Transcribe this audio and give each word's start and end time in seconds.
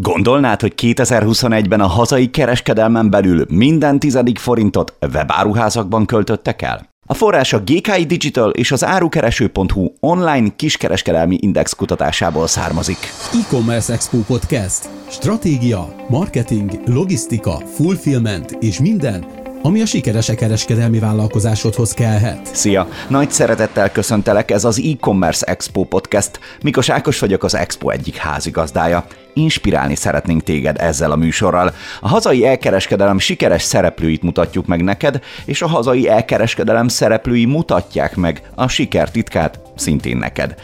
Gondolnád, 0.00 0.60
hogy 0.60 0.72
2021-ben 0.76 1.80
a 1.80 1.86
hazai 1.86 2.30
kereskedelmen 2.30 3.10
belül 3.10 3.46
minden 3.48 3.98
tizedik 3.98 4.38
forintot 4.38 4.94
webáruházakban 5.12 6.06
költöttek 6.06 6.62
el? 6.62 6.88
A 7.06 7.14
forrás 7.14 7.52
a 7.52 7.58
GKI 7.58 8.04
Digital 8.06 8.50
és 8.50 8.72
az 8.72 8.84
árukereső.hu 8.84 9.92
online 10.00 10.48
kiskereskedelmi 10.56 11.38
index 11.40 11.72
kutatásából 11.72 12.46
származik. 12.46 12.98
E-Commerce 13.32 13.92
Expo 13.92 14.18
Podcast. 14.18 14.88
Stratégia, 15.10 15.94
marketing, 16.08 16.70
logisztika, 16.86 17.56
fulfillment 17.74 18.56
és 18.60 18.80
minden, 18.80 19.24
ami 19.66 19.80
a 19.80 19.86
sikeres 19.86 20.32
kereskedelmi 20.36 20.98
vállalkozásodhoz 20.98 21.92
kellhet. 21.92 22.54
Szia! 22.54 22.88
Nagy 23.08 23.30
szeretettel 23.30 23.92
köszöntelek, 23.92 24.50
ez 24.50 24.64
az 24.64 24.80
e-commerce 24.80 25.46
Expo 25.46 25.84
podcast. 25.84 26.40
Mikos 26.62 26.88
Ákos 26.88 27.18
vagyok, 27.18 27.44
az 27.44 27.54
Expo 27.54 27.90
egyik 27.90 28.16
házigazdája. 28.16 29.06
Inspirálni 29.34 29.94
szeretnénk 29.94 30.42
téged 30.42 30.76
ezzel 30.80 31.10
a 31.10 31.16
műsorral. 31.16 31.74
A 32.00 32.08
hazai 32.08 32.46
elkereskedelem 32.46 33.18
sikeres 33.18 33.62
szereplőit 33.62 34.22
mutatjuk 34.22 34.66
meg 34.66 34.82
neked, 34.82 35.20
és 35.44 35.62
a 35.62 35.66
hazai 35.66 36.08
elkereskedelem 36.08 36.88
szereplői 36.88 37.44
mutatják 37.44 38.16
meg 38.16 38.42
a 38.54 38.68
siker 38.68 39.10
titkát 39.10 39.60
szintén 39.76 40.16
neked 40.16 40.54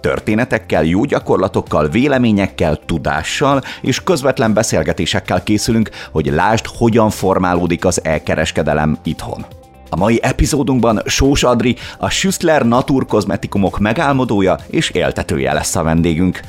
történetekkel, 0.00 0.84
jó 0.84 1.04
gyakorlatokkal, 1.04 1.88
véleményekkel, 1.88 2.78
tudással 2.86 3.62
és 3.80 4.02
közvetlen 4.02 4.52
beszélgetésekkel 4.52 5.42
készülünk, 5.42 5.90
hogy 6.10 6.26
lásd, 6.26 6.66
hogyan 6.78 7.10
formálódik 7.10 7.84
az 7.84 8.04
elkereskedelem 8.04 8.98
itthon. 9.02 9.46
A 9.90 9.96
mai 9.96 10.18
epizódunkban 10.22 11.02
Sós 11.06 11.42
Adri, 11.42 11.76
a 11.98 12.10
Schüssler 12.10 12.66
Natur 12.66 13.06
kozmetikumok 13.06 13.78
megálmodója 13.78 14.58
és 14.70 14.90
éltetője 14.90 15.52
lesz 15.52 15.76
a 15.76 15.82
vendégünk. 15.82 16.40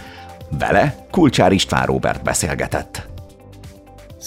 Vele 0.60 0.96
Kulcsár 1.12 1.52
István 1.52 1.86
Robert 1.86 2.24
beszélgetett. 2.24 3.17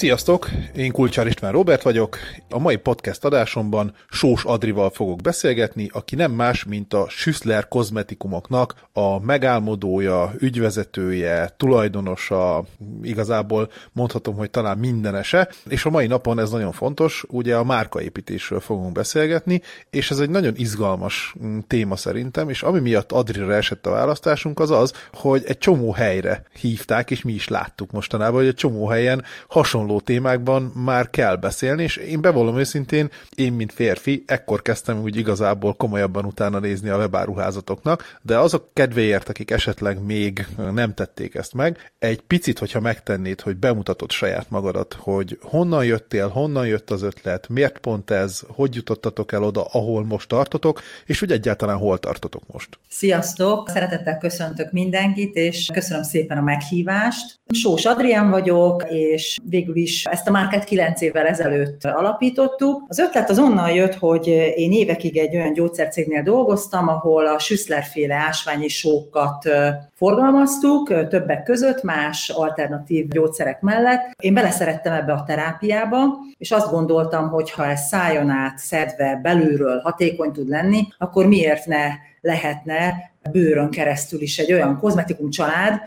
Sziasztok! 0.00 0.50
Én 0.77 0.92
Kulcsár 0.92 1.27
István 1.27 1.52
Robert 1.52 1.82
vagyok. 1.82 2.18
A 2.51 2.59
mai 2.59 2.76
podcast 2.76 3.24
adásomban 3.24 3.95
Sós 4.10 4.45
Adrival 4.45 4.90
fogok 4.90 5.20
beszélgetni, 5.20 5.90
aki 5.93 6.15
nem 6.15 6.32
más, 6.32 6.65
mint 6.65 6.95
a 6.95 7.06
Schüssler 7.09 7.68
kozmetikumoknak 7.68 8.74
a 8.93 9.24
megálmodója, 9.24 10.32
ügyvezetője, 10.38 11.54
tulajdonosa, 11.56 12.65
igazából 13.02 13.71
mondhatom, 13.93 14.37
hogy 14.37 14.51
talán 14.51 14.78
mindenese, 14.78 15.48
és 15.68 15.84
a 15.84 15.90
mai 15.90 16.06
napon 16.06 16.38
ez 16.38 16.51
nagyon 16.51 16.73
fontos, 16.73 17.24
ugye 17.28 17.56
a 17.56 17.65
márkaépítésről 17.65 18.60
fogunk 18.60 18.93
beszélgetni, 18.93 19.62
és 19.90 20.10
ez 20.10 20.18
egy 20.18 20.30
nagyon 20.30 20.52
izgalmas 20.56 21.34
mm, 21.45 21.59
téma 21.66 21.96
szerintem, 21.96 22.48
és 22.48 22.62
ami 22.62 22.78
miatt 22.78 23.12
Adrira 23.12 23.54
esett 23.54 23.87
a 23.87 23.90
választásunk 23.90 24.60
az 24.60 24.71
az, 24.71 24.93
hogy 25.12 25.43
egy 25.46 25.59
csomó 25.59 25.93
helyre 25.93 26.43
hívták, 26.60 27.10
és 27.10 27.23
mi 27.23 27.32
is 27.32 27.48
láttuk 27.48 27.90
mostanában, 27.90 28.38
hogy 28.38 28.48
egy 28.48 28.54
csomó 28.54 28.87
helyen 28.87 29.24
hasonló 29.48 29.88
hasonló 29.91 30.01
témákban 30.01 30.63
már 30.63 31.10
kell 31.10 31.37
beszélni, 31.37 31.83
és 31.83 31.96
én 31.96 32.21
bevallom 32.21 32.59
őszintén, 32.59 33.10
én, 33.37 33.52
mint 33.52 33.73
férfi, 33.73 34.23
ekkor 34.27 34.63
kezdtem 34.63 35.02
úgy 35.02 35.16
igazából 35.16 35.74
komolyabban 35.74 36.24
utána 36.24 36.59
nézni 36.59 36.88
a 36.88 36.96
webáruházatoknak, 36.96 38.18
de 38.23 38.38
azok 38.38 38.68
kedvéért, 38.73 39.29
akik 39.29 39.51
esetleg 39.51 40.02
még 40.02 40.46
nem 40.73 40.95
tették 40.95 41.35
ezt 41.35 41.55
meg, 41.55 41.93
egy 41.99 42.21
picit, 42.21 42.59
hogyha 42.59 42.80
megtennéd, 42.80 43.41
hogy 43.41 43.57
bemutatod 43.57 44.11
saját 44.11 44.51
magadat, 44.51 44.96
hogy 44.99 45.38
honnan 45.43 45.85
jöttél, 45.85 46.29
honnan 46.29 46.66
jött 46.66 46.91
az 46.91 47.02
ötlet, 47.02 47.49
miért 47.49 47.79
pont 47.79 48.11
ez, 48.11 48.41
hogy 48.49 48.74
jutottatok 48.74 49.33
el 49.33 49.43
oda, 49.43 49.65
ahol 49.65 50.05
most 50.05 50.29
tartotok, 50.29 50.80
és 51.07 51.18
hogy 51.18 51.33
egyáltalán 51.33 51.77
hol 51.77 51.99
tartotok 51.99 52.43
most. 52.52 52.79
Sziasztok! 52.88 53.68
Szeretettel 53.68 54.18
köszöntök 54.18 54.73
mindenkit, 54.73 55.35
és 55.35 55.71
köszönöm 55.73 56.02
szépen 56.02 56.38
a 56.38 56.43
meghívást. 56.43 57.41
Sós 57.52 57.85
Adrián 57.85 58.30
vagyok, 58.30 58.85
és 58.88 59.38
végül 59.49 59.70
is 59.76 60.04
ezt 60.04 60.29
a 60.29 60.30
márkát 60.30 60.65
kilenc 60.65 61.01
évvel 61.01 61.26
ezelőtt 61.26 61.85
alapítottuk. 61.85 62.85
Az 62.88 62.99
ötlet 62.99 63.30
az 63.30 63.38
onnan 63.38 63.71
jött, 63.71 63.95
hogy 63.95 64.27
én 64.56 64.72
évekig 64.72 65.16
egy 65.16 65.37
olyan 65.37 65.53
gyógyszercégnél 65.53 66.22
dolgoztam, 66.22 66.89
ahol 66.89 67.27
a 67.27 67.39
Schüssler 67.39 67.83
féle 67.83 68.15
ásványi 68.15 68.69
sókat 68.69 69.49
forgalmaztuk, 69.94 71.09
többek 71.09 71.43
között 71.43 71.83
más 71.83 72.28
alternatív 72.28 73.09
gyógyszerek 73.09 73.61
mellett. 73.61 74.11
Én 74.19 74.34
beleszerettem 74.34 74.93
ebbe 74.93 75.12
a 75.12 75.25
terápiába, 75.27 76.19
és 76.39 76.50
azt 76.50 76.71
gondoltam, 76.71 77.28
hogy 77.28 77.50
ha 77.50 77.67
ez 77.67 77.81
szájon 77.81 78.31
át 78.31 78.59
szedve 78.59 79.21
belülről 79.23 79.81
hatékony 79.81 80.33
tud 80.33 80.49
lenni, 80.49 80.89
akkor 80.99 81.27
miért 81.27 81.67
ne 81.67 81.87
lehetne 82.21 83.11
bőrön 83.33 83.71
keresztül 83.71 84.21
is 84.21 84.39
egy 84.39 84.53
olyan 84.53 84.78
kozmetikum 84.78 85.31
család, 85.31 85.81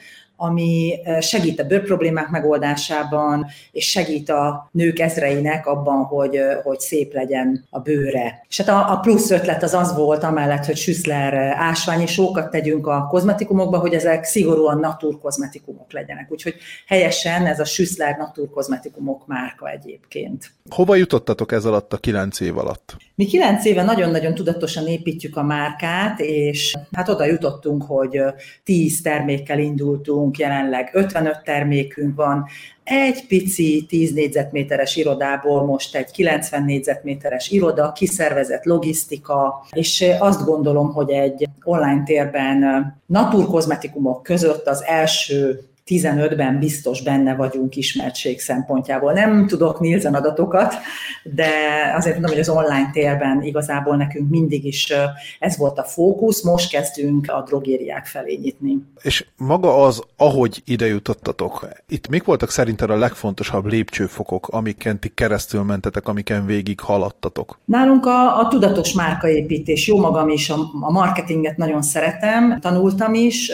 ami 0.43 0.99
segít 1.19 1.59
a 1.59 1.63
bőrproblémák 1.63 2.29
megoldásában, 2.29 3.45
és 3.71 3.89
segít 3.89 4.29
a 4.29 4.69
nők 4.71 4.99
ezreinek 4.99 5.67
abban, 5.67 6.03
hogy, 6.03 6.39
hogy 6.63 6.79
szép 6.79 7.13
legyen 7.13 7.65
a 7.69 7.79
bőre. 7.79 8.45
És 8.49 8.57
hát 8.57 8.67
a, 8.67 8.91
a 8.91 8.99
plusz 8.99 9.31
ötlet 9.31 9.63
az 9.63 9.73
az 9.73 9.95
volt, 9.95 10.23
amellett, 10.23 10.65
hogy 10.65 10.77
Schüssler 10.77 11.33
ásványi 11.57 12.05
sókat 12.05 12.49
tegyünk 12.49 12.87
a 12.87 13.07
kozmetikumokba, 13.09 13.77
hogy 13.77 13.93
ezek 13.93 14.23
szigorúan 14.23 14.79
naturkozmetikumok 14.79 15.91
legyenek. 15.91 16.31
Úgyhogy 16.31 16.55
helyesen 16.87 17.45
ez 17.45 17.59
a 17.59 17.65
Schüssler 17.65 18.17
naturkozmetikumok 18.17 19.27
márka 19.27 19.69
egyébként. 19.69 20.51
Hova 20.69 20.95
jutottatok 20.95 21.51
ez 21.51 21.65
alatt 21.65 21.93
a 21.93 21.97
kilenc 21.97 22.39
év 22.39 22.57
alatt? 22.57 22.95
Mi 23.15 23.25
kilenc 23.25 23.65
éve 23.65 23.83
nagyon-nagyon 23.83 24.33
tudatosan 24.33 24.87
építjük 24.87 25.37
a 25.37 25.43
márkát, 25.43 26.19
és 26.19 26.75
hát 26.91 27.09
oda 27.09 27.25
jutottunk, 27.25 27.83
hogy 27.83 28.21
tíz 28.63 29.01
termékkel 29.01 29.59
indultunk, 29.59 30.32
jelenleg 30.37 30.89
55 30.93 31.43
termékünk 31.43 32.15
van, 32.15 32.45
egy 32.83 33.27
pici 33.27 33.85
10 33.89 34.13
négyzetméteres 34.13 34.95
irodából 34.95 35.65
most 35.65 35.95
egy 35.95 36.11
90 36.11 36.63
négyzetméteres 36.63 37.49
iroda, 37.49 37.91
kiszervezett 37.91 38.63
logisztika, 38.63 39.65
és 39.71 40.05
azt 40.19 40.45
gondolom, 40.45 40.91
hogy 40.91 41.09
egy 41.09 41.47
online 41.63 42.03
térben 42.03 42.63
naturkozmetikumok 43.05 44.23
között 44.23 44.67
az 44.67 44.83
első 44.83 45.59
15-ben 45.85 46.59
biztos 46.59 47.01
benne 47.01 47.35
vagyunk 47.35 47.75
ismertség 47.75 48.39
szempontjából. 48.39 49.13
Nem 49.13 49.47
tudok 49.47 49.79
Nielsen 49.79 50.13
adatokat, 50.13 50.75
de 51.23 51.49
azért 51.95 52.13
mondom, 52.13 52.31
hogy 52.31 52.39
az 52.39 52.49
online 52.49 52.89
térben 52.93 53.41
igazából 53.41 53.95
nekünk 53.95 54.29
mindig 54.29 54.65
is 54.65 54.93
ez 55.39 55.57
volt 55.57 55.79
a 55.79 55.83
fókusz, 55.83 56.43
most 56.43 56.69
kezdünk 56.69 57.29
a 57.29 57.43
drogériák 57.47 58.05
felé 58.05 58.39
nyitni. 58.41 58.77
És 59.01 59.25
maga 59.37 59.83
az, 59.83 60.01
ahogy 60.17 60.61
ide 60.65 60.85
jutottatok, 60.85 61.67
itt 61.87 62.07
mik 62.07 62.23
voltak 62.23 62.49
szerinted 62.49 62.89
a 62.89 62.97
legfontosabb 62.97 63.65
lépcsőfokok, 63.65 64.47
amiken 64.47 64.99
ti 64.99 65.11
keresztül 65.13 65.63
mentetek, 65.63 66.07
amiken 66.07 66.45
végig 66.45 66.79
haladtatok? 66.79 67.59
Nálunk 67.65 68.05
a, 68.05 68.39
a 68.39 68.47
tudatos 68.47 68.93
márkaépítés, 68.93 69.87
jó 69.87 69.99
magam 69.99 70.29
is, 70.29 70.49
a, 70.49 70.55
a 70.81 70.91
marketinget 70.91 71.57
nagyon 71.57 71.81
szeretem, 71.81 72.59
tanultam 72.59 73.13
is, 73.13 73.47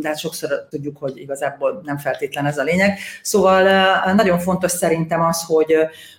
de 0.00 0.08
hát 0.08 0.18
sokszor 0.18 0.66
tudjuk, 0.70 0.96
hogy 0.96 1.18
igazából 1.18 1.65
nem 1.82 1.98
feltétlen 1.98 2.46
ez 2.46 2.58
a 2.58 2.62
lényeg. 2.62 2.98
Szóval 3.22 3.62
nagyon 4.14 4.38
fontos 4.38 4.70
szerintem 4.70 5.20
az, 5.20 5.44
hogy, 5.46 5.74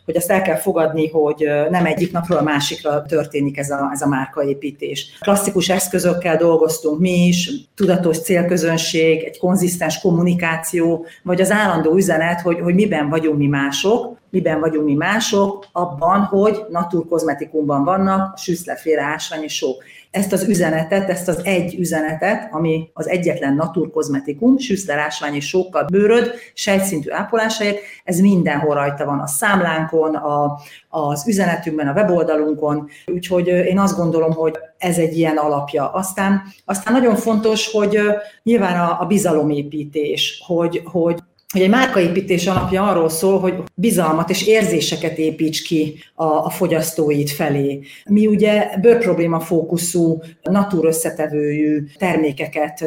hogy 0.06 0.16
azt 0.16 0.32
el 0.32 0.42
kell 0.42 0.56
fogadni, 0.56 1.10
hogy 1.10 1.50
nem 1.70 1.86
egyik 1.86 2.12
napról 2.12 2.38
a 2.38 2.44
másikra 2.44 3.06
történik 3.06 3.58
ez 3.58 3.70
a, 3.70 3.90
ez 3.94 4.02
a 4.02 4.08
márkaépítés. 4.08 5.18
Klasszikus 5.20 5.70
eszközökkel 5.70 6.38
dolgoztunk 6.38 7.00
mi 7.00 7.28
is, 7.28 7.52
tudatos 7.76 8.22
célközönség, 8.22 9.24
egy 9.24 9.38
konzisztens 9.38 10.00
kommunikáció, 10.00 11.06
vagy 11.24 11.42
az 11.42 11.52
állandó 11.52 11.96
üzenet, 11.96 12.42
hogy, 12.42 12.60
hogy 12.60 12.74
miben 12.74 13.10
vagyunk 13.10 13.38
mi 13.38 13.48
mások, 13.48 14.18
miben 14.30 14.60
vagyunk 14.60 14.86
mi 14.86 14.94
mások, 14.94 15.66
abban, 15.72 16.22
hogy 16.22 16.66
naturkozmetikumban 16.70 17.84
vannak 17.84 18.38
süszleféle 18.38 19.02
ásványi 19.02 19.48
sók 19.48 19.84
ezt 20.12 20.34
az 20.34 20.44
üzenetet, 20.44 21.10
ezt 21.10 21.28
az 21.28 21.42
egy 21.44 21.76
üzenetet, 21.80 22.54
ami 22.54 22.90
az 22.94 23.08
egyetlen 23.08 23.54
naturkozmetikum, 23.54 24.58
süszler 24.58 24.98
ásványi 24.98 25.40
sókkal 25.40 25.86
bőröd, 25.92 26.34
sejtszintű 26.54 27.12
ápolásáért, 27.12 27.80
ez 28.04 28.20
mindenhol 28.20 28.76
rajta 28.76 29.06
van 29.06 29.20
a 29.20 29.28
számlánkon, 29.28 30.16
a, 30.16 30.60
az 30.90 31.28
üzenetünkben, 31.28 31.88
a 31.88 31.94
weboldalunkon, 31.94 32.90
úgyhogy 33.06 33.48
én 33.48 33.80
azt 33.80 33.98
gondolom, 33.98 34.32
hogy 34.32 34.54
ez 34.78 34.98
egy 34.98 35.18
ilyen 35.18 35.38
alapja. 35.38 35.92
Aztán, 35.92 36.42
aztán 36.66 36.94
nagyon 36.94 37.16
fontos, 37.16 37.72
hogy 37.72 38.00
nyilván 38.44 38.80
a, 38.80 39.02
a 39.02 39.06
bizalomépítés, 39.06 40.44
hogy, 40.46 40.82
hogy 40.86 41.20
hogy 41.54 41.62
egy 41.62 41.70
márkaépítés 41.70 42.48
alapja 42.48 42.84
arról 42.84 43.10
szól, 43.10 43.40
hogy 43.40 43.54
bizalmat 43.74 44.30
és 44.30 44.48
érzéseket 44.48 45.18
építs 45.18 45.62
ki 45.64 46.00
a, 46.16 46.24
a 46.24 46.50
fogyasztóid 46.50 47.30
felé. 47.30 47.80
Mi 48.10 48.28
ugye 48.28 48.70
bőrprobléma 48.82 49.40
fókuszú, 49.40 50.22
natúr 50.44 50.86
összetevőjű 50.86 51.84
termékeket 51.98 52.84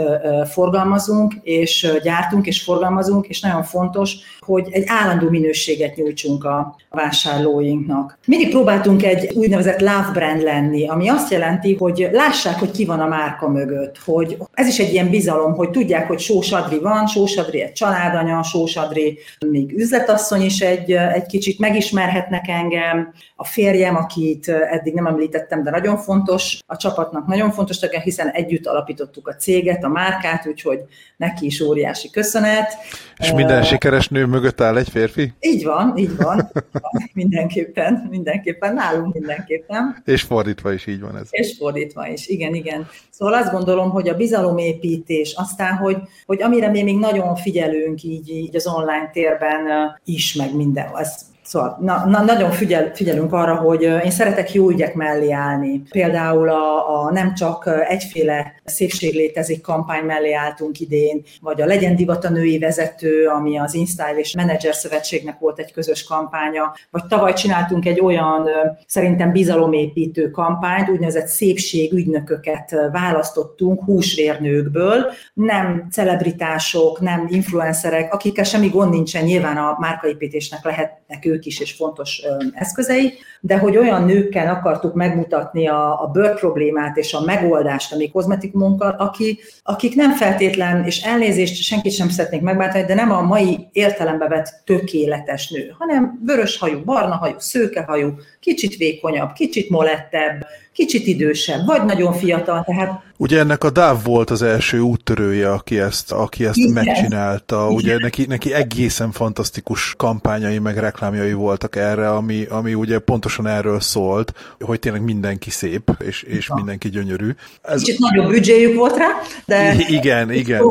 forgalmazunk, 0.51 1.35
és 1.43 1.93
gyártunk, 2.03 2.47
és 2.47 2.63
forgalmazunk, 2.63 3.27
és 3.27 3.41
nagyon 3.41 3.63
fontos, 3.63 4.15
hogy 4.41 4.69
egy 4.71 4.85
állandó 4.87 5.29
minőséget 5.29 5.97
nyújtsunk 5.97 6.45
a 6.45 6.77
vásárlóinknak. 6.91 8.19
Mindig 8.27 8.51
próbáltunk 8.51 9.05
egy 9.05 9.33
úgynevezett 9.35 9.81
love 9.81 10.11
brand 10.13 10.43
lenni, 10.43 10.89
ami 10.89 11.09
azt 11.09 11.31
jelenti, 11.31 11.75
hogy 11.75 12.09
lássák, 12.13 12.59
hogy 12.59 12.71
ki 12.71 12.85
van 12.85 13.01
a 13.01 13.07
márka 13.07 13.49
mögött, 13.49 13.99
hogy 14.05 14.37
ez 14.53 14.67
is 14.67 14.79
egy 14.79 14.93
ilyen 14.93 15.11
bizalom, 15.11 15.55
hogy 15.55 15.71
tudják, 15.71 16.07
hogy 16.07 16.19
Sós 16.19 16.53
Adri 16.53 16.79
van, 16.79 17.07
Sós 17.07 17.37
Adri 17.37 17.61
egy 17.61 17.73
családanya, 17.73 18.43
Sós 18.51 18.77
Adri, 18.77 19.19
még 19.47 19.73
üzletasszony 19.73 20.43
is 20.43 20.61
egy, 20.61 20.93
egy 20.93 21.27
kicsit 21.27 21.59
megismerhetnek 21.59 22.49
engem, 22.49 23.13
a 23.37 23.45
férjem, 23.45 23.97
akit 23.97 24.49
eddig 24.49 24.95
nem 24.95 25.07
említettem, 25.07 25.63
de 25.63 25.71
nagyon 25.71 25.97
fontos, 25.97 26.59
a 26.67 26.77
csapatnak 26.77 27.27
nagyon 27.27 27.51
fontos 27.51 27.79
tagja, 27.79 28.01
hiszen 28.01 28.29
együtt 28.29 28.67
alapítottuk 28.67 29.29
a 29.29 29.35
céget, 29.35 29.85
a 29.85 29.89
márkát, 29.89 30.47
úgyhogy 30.47 30.79
neki 31.17 31.47
is 31.47 31.61
óriási 31.61 32.11
köszönet. 32.11 32.73
És 33.17 33.33
minden 33.33 33.63
sikeres 33.63 34.09
nő 34.09 34.27
mögött 34.27 34.61
áll 34.61 34.77
egy 34.77 34.89
férfi? 34.89 35.33
Így 35.41 35.65
van, 35.65 35.97
így 35.97 36.17
van, 36.17 36.51
mindenképpen, 37.13 38.07
mindenképpen, 38.11 38.75
nálunk 38.75 39.15
mindenképpen. 39.15 40.03
És 40.05 40.23
fordítva 40.23 40.73
is 40.73 40.87
így 40.87 41.01
van 41.01 41.17
ez. 41.17 41.29
És 41.31 41.57
fordítva 41.59 42.09
is, 42.09 42.27
igen, 42.27 42.55
igen. 42.55 42.89
Szóval 43.11 43.35
azt 43.35 43.53
gondolom, 43.53 43.91
hogy 43.91 44.09
a 44.09 44.17
bizalomépítés, 44.17 45.35
aztán, 45.37 45.77
hogy, 45.77 45.97
hogy 46.27 46.43
amire 46.43 46.69
mi 46.69 46.83
még 46.83 46.99
nagyon 46.99 47.37
figyelünk 47.37 48.03
így, 48.03 48.29
így 48.41 48.57
az 48.57 48.67
online 48.67 49.11
térben 49.13 49.93
is, 50.05 50.35
meg 50.35 50.55
minden, 50.55 50.97
ez 50.97 51.29
Szóval 51.51 51.79
na, 51.81 52.07
na, 52.07 52.23
nagyon 52.23 52.51
figyel, 52.51 52.91
figyelünk 52.95 53.33
arra, 53.33 53.55
hogy 53.55 53.83
én 53.83 54.11
szeretek 54.11 54.53
jó 54.53 54.71
ügyek 54.71 54.95
mellé 54.95 55.31
állni. 55.31 55.83
Például 55.91 56.49
a, 56.49 57.03
a 57.03 57.11
nem 57.13 57.35
csak 57.35 57.71
egyféle 57.89 58.55
szépség 58.65 59.15
létezik 59.15 59.61
kampány 59.61 60.05
mellé 60.05 60.33
álltunk 60.33 60.81
idén, 60.81 61.23
vagy 61.41 61.61
a 61.61 61.67
Legyen 61.67 61.97
Divat 61.97 62.25
a 62.25 62.31
női 62.31 62.59
vezető, 62.59 63.27
ami 63.27 63.59
az 63.59 63.75
InStyle 63.75 64.15
és 64.17 64.37
Manager 64.37 64.75
Szövetségnek 64.75 65.39
volt 65.39 65.59
egy 65.59 65.73
közös 65.73 66.05
kampánya, 66.05 66.75
vagy 66.91 67.07
tavaly 67.07 67.33
csináltunk 67.33 67.87
egy 67.87 68.01
olyan 68.01 68.49
szerintem 68.87 69.33
bizalomépítő 69.33 70.31
kampányt, 70.31 70.89
úgynevezett 70.89 71.27
szépségügynököket 71.27 72.77
választottunk 72.93 73.85
húsvérnőkből, 73.85 75.07
nem 75.35 75.87
celebritások, 75.91 77.01
nem 77.01 77.27
influencerek, 77.31 78.15
akikkel 78.15 78.45
semmi 78.45 78.69
gond 78.69 78.91
nincsen, 78.91 79.25
nyilván 79.25 79.57
a 79.57 79.77
márkaépítésnek 79.79 80.65
lehetnek 80.65 81.25
ők 81.25 81.39
is 81.47 81.61
és 81.61 81.73
fontos 81.73 82.23
eszközei, 82.53 83.13
de 83.41 83.59
hogy 83.59 83.77
olyan 83.77 84.05
nőkkel 84.05 84.55
akartuk 84.55 84.95
megmutatni 84.95 85.69
a, 85.69 86.03
a 86.03 86.07
bőr 86.07 86.39
problémát 86.39 86.97
és 86.97 87.15
a 87.15 87.21
megoldást 87.21 87.93
a 87.93 87.97
mi 87.97 88.11
kozmetikumunkkal, 88.11 88.91
aki, 88.91 89.39
akik 89.63 89.95
nem 89.95 90.13
feltétlen, 90.13 90.85
és 90.85 91.03
elnézést 91.03 91.63
senkit 91.63 91.93
sem 91.93 92.09
szeretnék 92.09 92.41
megbántani, 92.41 92.85
de 92.85 92.95
nem 92.95 93.11
a 93.11 93.21
mai 93.21 93.69
értelembe 93.73 94.29
vett 94.29 94.63
tökéletes 94.65 95.51
nő, 95.51 95.75
hanem 95.79 96.21
vörös 96.25 96.59
hajú, 96.59 96.85
barna 96.85 97.15
hajú, 97.15 97.35
szőke 97.39 97.83
hajú, 97.83 98.15
kicsit 98.41 98.77
vékonyabb, 98.77 99.33
kicsit 99.33 99.71
molettebb, 99.71 100.47
kicsit 100.73 101.07
idősebb, 101.07 101.67
vagy 101.67 101.85
nagyon 101.85 102.13
fiatal. 102.13 102.65
Tehát... 102.65 103.09
Ugye 103.21 103.39
ennek 103.39 103.65
a 103.65 103.71
Dáv 103.71 104.05
volt 104.05 104.31
az 104.31 104.43
első 104.43 104.81
úttörője, 104.81 105.53
aki 105.53 105.81
ezt, 105.81 106.13
aki 106.13 106.45
ezt 106.45 106.57
Igen. 106.57 106.73
megcsinálta. 106.73 107.57
Igen. 107.57 107.75
Ugye 107.75 107.99
neki, 107.99 108.27
neki 108.27 108.53
egészen 108.53 109.11
fantasztikus 109.11 109.95
kampányai, 109.97 110.59
meg 110.59 110.79
reklámjai 110.79 111.33
voltak 111.33 111.77
erre, 111.77 112.11
ami, 112.11 112.45
ami 112.45 112.75
ugye 112.75 112.99
pontosan 112.99 113.47
erről 113.47 113.81
szólt, 113.81 114.33
hogy 114.61 114.79
tényleg 114.79 115.03
mindenki 115.03 115.51
szép, 115.51 115.97
és, 115.99 116.23
és 116.23 116.51
mindenki 116.55 116.89
gyönyörű. 116.89 117.35
Ez... 117.63 117.83
Kicsit 117.83 117.99
nagyobb 117.99 118.31
büdzséjük 118.31 118.77
volt 118.77 118.97
rá, 118.97 119.09
de... 119.47 119.75
Igen, 119.75 120.31
igen, 120.33 120.33
igen 120.33 120.63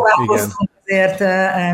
azért 0.90 1.20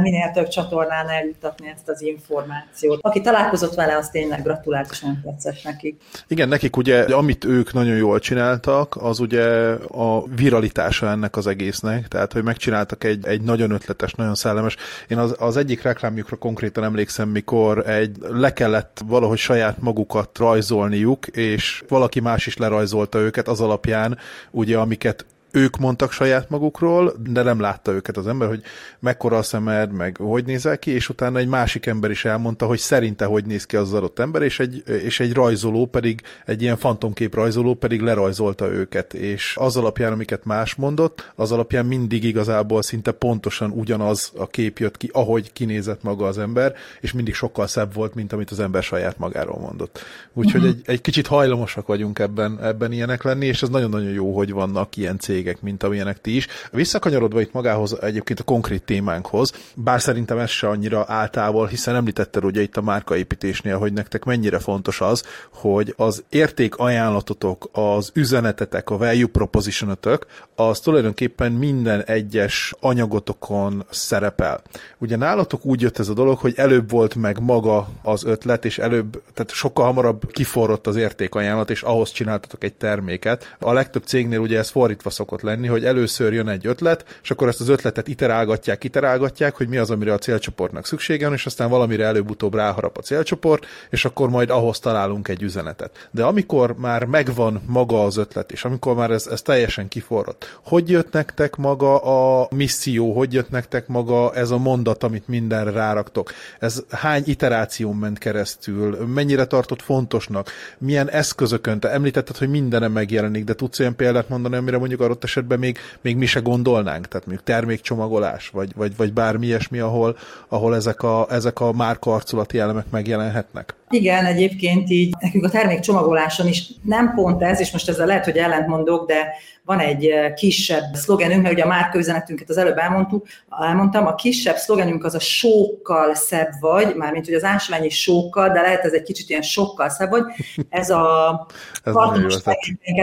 minél 0.01 0.31
több 0.33 0.47
csatornán 0.47 1.09
eljutatni 1.09 1.67
ezt 1.75 1.89
az 1.89 2.01
információt. 2.01 2.99
Aki 3.01 3.21
találkozott 3.21 3.75
vele, 3.75 3.97
az 3.97 4.09
tényleg 4.09 4.43
gratulált, 4.43 4.91
és 4.91 4.99
nagyon 4.99 5.21
tetszett 5.23 5.63
nekik. 5.63 6.01
Igen, 6.27 6.47
nekik 6.47 6.77
ugye, 6.77 7.03
amit 7.03 7.45
ők 7.45 7.73
nagyon 7.73 7.95
jól 7.95 8.19
csináltak, 8.19 8.95
az 8.95 9.19
ugye 9.19 9.45
a 9.87 10.27
viralitása 10.35 11.09
ennek 11.09 11.35
az 11.37 11.47
egésznek, 11.47 12.07
tehát, 12.07 12.33
hogy 12.33 12.43
megcsináltak 12.43 13.03
egy, 13.03 13.25
egy 13.25 13.41
nagyon 13.41 13.71
ötletes, 13.71 14.13
nagyon 14.13 14.35
szellemes. 14.35 14.75
Én 15.07 15.17
az, 15.17 15.35
az 15.39 15.57
egyik 15.57 15.81
reklámjukra 15.81 16.35
konkrétan 16.35 16.83
emlékszem, 16.83 17.29
mikor 17.29 17.89
egy 17.89 18.17
le 18.19 18.53
kellett 18.53 19.01
valahogy 19.05 19.37
saját 19.37 19.81
magukat 19.81 20.37
rajzolniuk, 20.37 21.27
és 21.27 21.83
valaki 21.87 22.19
más 22.19 22.47
is 22.47 22.57
lerajzolta 22.57 23.19
őket 23.19 23.47
az 23.47 23.61
alapján, 23.61 24.17
ugye, 24.51 24.77
amiket 24.77 25.25
ők 25.55 25.77
mondtak 25.77 26.11
saját 26.11 26.49
magukról, 26.49 27.13
de 27.29 27.43
nem 27.43 27.59
látta 27.59 27.91
őket 27.91 28.17
az 28.17 28.27
ember, 28.27 28.47
hogy 28.47 28.61
mekkora 28.99 29.37
a 29.37 29.41
szemed, 29.41 29.91
meg 29.91 30.17
hogy 30.17 30.45
nézel 30.45 30.79
ki, 30.79 30.91
és 30.91 31.09
utána 31.09 31.39
egy 31.39 31.47
másik 31.47 31.85
ember 31.85 32.11
is 32.11 32.25
elmondta, 32.25 32.65
hogy 32.65 32.79
szerinte 32.79 33.25
hogy 33.25 33.45
néz 33.45 33.65
ki 33.65 33.75
az 33.75 33.93
adott 33.93 34.19
ember, 34.19 34.41
és 34.41 34.59
egy, 34.59 34.83
és 35.03 35.19
egy 35.19 35.33
rajzoló 35.33 35.85
pedig, 35.85 36.21
egy 36.45 36.61
ilyen 36.61 36.77
fantomkép 36.77 37.35
rajzoló 37.35 37.73
pedig 37.73 38.01
lerajzolta 38.01 38.71
őket, 38.71 39.13
és 39.13 39.55
az 39.59 39.77
alapján, 39.77 40.11
amiket 40.11 40.45
más 40.45 40.75
mondott, 40.75 41.31
az 41.35 41.51
alapján 41.51 41.85
mindig 41.85 42.23
igazából 42.23 42.81
szinte 42.81 43.11
pontosan 43.11 43.71
ugyanaz 43.71 44.31
a 44.37 44.47
kép 44.47 44.77
jött 44.77 44.97
ki, 44.97 45.09
ahogy 45.13 45.53
kinézett 45.53 46.03
maga 46.03 46.25
az 46.25 46.37
ember, 46.37 46.73
és 47.01 47.13
mindig 47.13 47.33
sokkal 47.33 47.67
szebb 47.67 47.93
volt, 47.93 48.13
mint 48.15 48.33
amit 48.33 48.51
az 48.51 48.59
ember 48.59 48.83
saját 48.83 49.17
magáról 49.17 49.59
mondott. 49.59 49.99
Úgyhogy 50.33 50.61
uh-huh. 50.61 50.77
egy, 50.77 50.89
egy 50.93 51.01
kicsit 51.01 51.27
hajlamosak 51.27 51.87
vagyunk 51.87 52.19
ebben, 52.19 52.59
ebben 52.63 52.91
ilyenek 52.91 53.23
lenni, 53.23 53.45
és 53.45 53.61
ez 53.61 53.69
nagyon-nagyon 53.69 54.11
jó, 54.11 54.35
hogy 54.35 54.51
vannak 54.51 54.97
ilyen 54.97 55.19
cégek, 55.19 55.44
cégek, 55.45 55.61
mint 55.61 55.83
amilyenek 55.83 56.21
ti 56.21 56.35
is. 56.35 56.47
Visszakanyarodva 56.71 57.41
itt 57.41 57.53
magához 57.53 57.97
egyébként 58.01 58.39
a 58.39 58.43
konkrét 58.43 58.83
témánkhoz, 58.83 59.51
bár 59.75 60.01
szerintem 60.01 60.37
ez 60.37 60.49
se 60.49 60.67
annyira 60.67 61.05
áltávol, 61.07 61.67
hiszen 61.67 61.95
említetted 61.95 62.45
ugye 62.45 62.61
itt 62.61 62.77
a 62.77 62.81
márkaépítésnél, 62.81 63.77
hogy 63.77 63.93
nektek 63.93 64.23
mennyire 64.23 64.59
fontos 64.59 65.01
az, 65.01 65.23
hogy 65.53 65.93
az 65.97 66.23
érték 66.29 66.75
ajánlatotok, 66.75 67.69
az 67.71 68.11
üzenetetek, 68.13 68.89
a 68.89 68.97
value 68.97 69.27
propositionotok, 69.27 70.25
az 70.55 70.79
tulajdonképpen 70.79 71.51
minden 71.51 72.03
egyes 72.03 72.73
anyagotokon 72.79 73.85
szerepel. 73.89 74.61
Ugye 74.97 75.15
nálatok 75.15 75.65
úgy 75.65 75.81
jött 75.81 75.99
ez 75.99 76.09
a 76.09 76.13
dolog, 76.13 76.37
hogy 76.37 76.53
előbb 76.57 76.89
volt 76.89 77.15
meg 77.15 77.39
maga 77.39 77.87
az 78.01 78.23
ötlet, 78.23 78.65
és 78.65 78.77
előbb, 78.77 79.21
tehát 79.33 79.51
sokkal 79.51 79.85
hamarabb 79.85 80.31
kiforrott 80.31 80.87
az 80.87 80.95
értékajánlat, 80.95 81.69
és 81.69 81.81
ahhoz 81.81 82.11
csináltatok 82.11 82.63
egy 82.63 82.73
terméket. 82.73 83.55
A 83.59 83.73
legtöbb 83.73 84.03
cégnél 84.03 84.39
ugye 84.39 84.57
ez 84.57 84.69
fordítva 84.69 85.09
szokott 85.09 85.34
szokott 85.35 85.55
lenni, 85.55 85.67
hogy 85.67 85.85
először 85.85 86.33
jön 86.33 86.47
egy 86.47 86.67
ötlet, 86.67 87.19
és 87.23 87.31
akkor 87.31 87.47
ezt 87.47 87.61
az 87.61 87.69
ötletet 87.69 88.07
iterálgatják, 88.07 88.83
iterálgatják, 88.83 89.55
hogy 89.55 89.67
mi 89.67 89.77
az, 89.77 89.89
amire 89.89 90.13
a 90.13 90.17
célcsoportnak 90.17 90.85
szüksége 90.85 91.25
van, 91.25 91.33
és 91.33 91.45
aztán 91.45 91.69
valamire 91.69 92.05
előbb-utóbb 92.05 92.55
ráharap 92.55 92.97
a 92.97 93.01
célcsoport, 93.01 93.65
és 93.89 94.05
akkor 94.05 94.29
majd 94.29 94.49
ahhoz 94.49 94.79
találunk 94.79 95.27
egy 95.27 95.41
üzenetet. 95.41 96.09
De 96.11 96.23
amikor 96.23 96.75
már 96.77 97.05
megvan 97.05 97.61
maga 97.67 98.03
az 98.03 98.17
ötlet, 98.17 98.51
és 98.51 98.65
amikor 98.65 98.95
már 98.95 99.11
ez, 99.11 99.27
ez 99.27 99.41
teljesen 99.41 99.87
kiforrott, 99.87 100.59
hogy 100.63 100.89
jött 100.89 101.11
nektek 101.11 101.55
maga 101.55 101.97
a 101.97 102.47
misszió, 102.55 103.13
hogy 103.13 103.33
jött 103.33 103.49
nektek 103.49 103.87
maga 103.87 104.33
ez 104.33 104.51
a 104.51 104.57
mondat, 104.57 105.03
amit 105.03 105.27
mindenre 105.27 105.71
ráraktok? 105.71 106.31
Ez 106.59 106.83
hány 106.89 107.23
iteráción 107.25 107.95
ment 107.95 108.17
keresztül? 108.17 109.05
Mennyire 109.05 109.45
tartott 109.45 109.81
fontosnak? 109.81 110.51
Milyen 110.77 111.09
eszközökön? 111.09 111.79
Te 111.79 111.89
említetted, 111.91 112.37
hogy 112.37 112.49
mindenem 112.49 112.91
megjelenik, 112.91 113.43
de 113.43 113.53
tudsz 113.53 113.79
olyan 113.79 113.95
példát 113.95 114.29
mondani, 114.29 114.55
amire 114.55 114.77
mondjuk 114.77 115.01
adott 115.15 115.23
esetben 115.23 115.59
még, 115.59 115.77
még 116.01 116.17
mi 116.17 116.25
se 116.25 116.39
gondolnánk, 116.39 117.07
tehát 117.07 117.25
mondjuk 117.25 117.47
termékcsomagolás, 117.47 118.49
vagy, 118.49 118.71
vagy, 118.75 118.95
vagy 118.95 119.13
bármi 119.13 119.45
ilyesmi, 119.45 119.79
ahol, 119.79 120.17
ahol 120.47 120.75
ezek 120.75 121.03
a, 121.03 121.27
ezek 121.29 121.59
a 121.59 121.71
márka 121.71 122.21
elemek 122.59 122.89
megjelenhetnek. 122.89 123.73
Igen, 123.89 124.25
egyébként 124.25 124.89
így 124.89 125.13
nekünk 125.19 125.43
a 125.43 125.49
termékcsomagoláson 125.49 126.47
is 126.47 126.67
nem 126.83 127.13
pont 127.13 127.41
ez, 127.41 127.59
és 127.59 127.71
most 127.71 127.89
ezzel 127.89 128.05
lehet, 128.05 128.25
hogy 128.25 128.37
ellentmondok, 128.37 129.07
de 129.07 129.33
van 129.65 129.79
egy 129.79 130.05
eh, 130.05 130.33
kisebb 130.33 130.93
szlogenünk, 130.93 131.41
mert 131.41 131.53
ugye 131.53 131.63
a 131.63 131.67
márkaüzenetünket 131.67 132.49
az 132.49 132.57
előbb 132.57 132.77
elmondtuk, 132.77 133.27
elmondtam, 133.59 134.05
a 134.05 134.15
kisebb 134.15 134.55
szlogenünk 134.55 135.03
az 135.03 135.15
a 135.15 135.19
sokkal 135.19 136.15
szebb 136.15 136.49
vagy, 136.59 136.95
mármint 136.95 137.25
hogy 137.25 137.33
az 137.33 137.43
ásványi 137.43 137.89
sokkal, 137.89 138.49
de 138.49 138.61
lehet 138.61 138.83
ez 138.83 138.93
egy 138.93 139.03
kicsit 139.03 139.29
ilyen 139.29 139.41
sokkal 139.41 139.89
szebb 139.89 140.09
vagy. 140.09 140.23
Ez 140.69 140.89
a 140.89 141.47
kartonos 141.83 142.37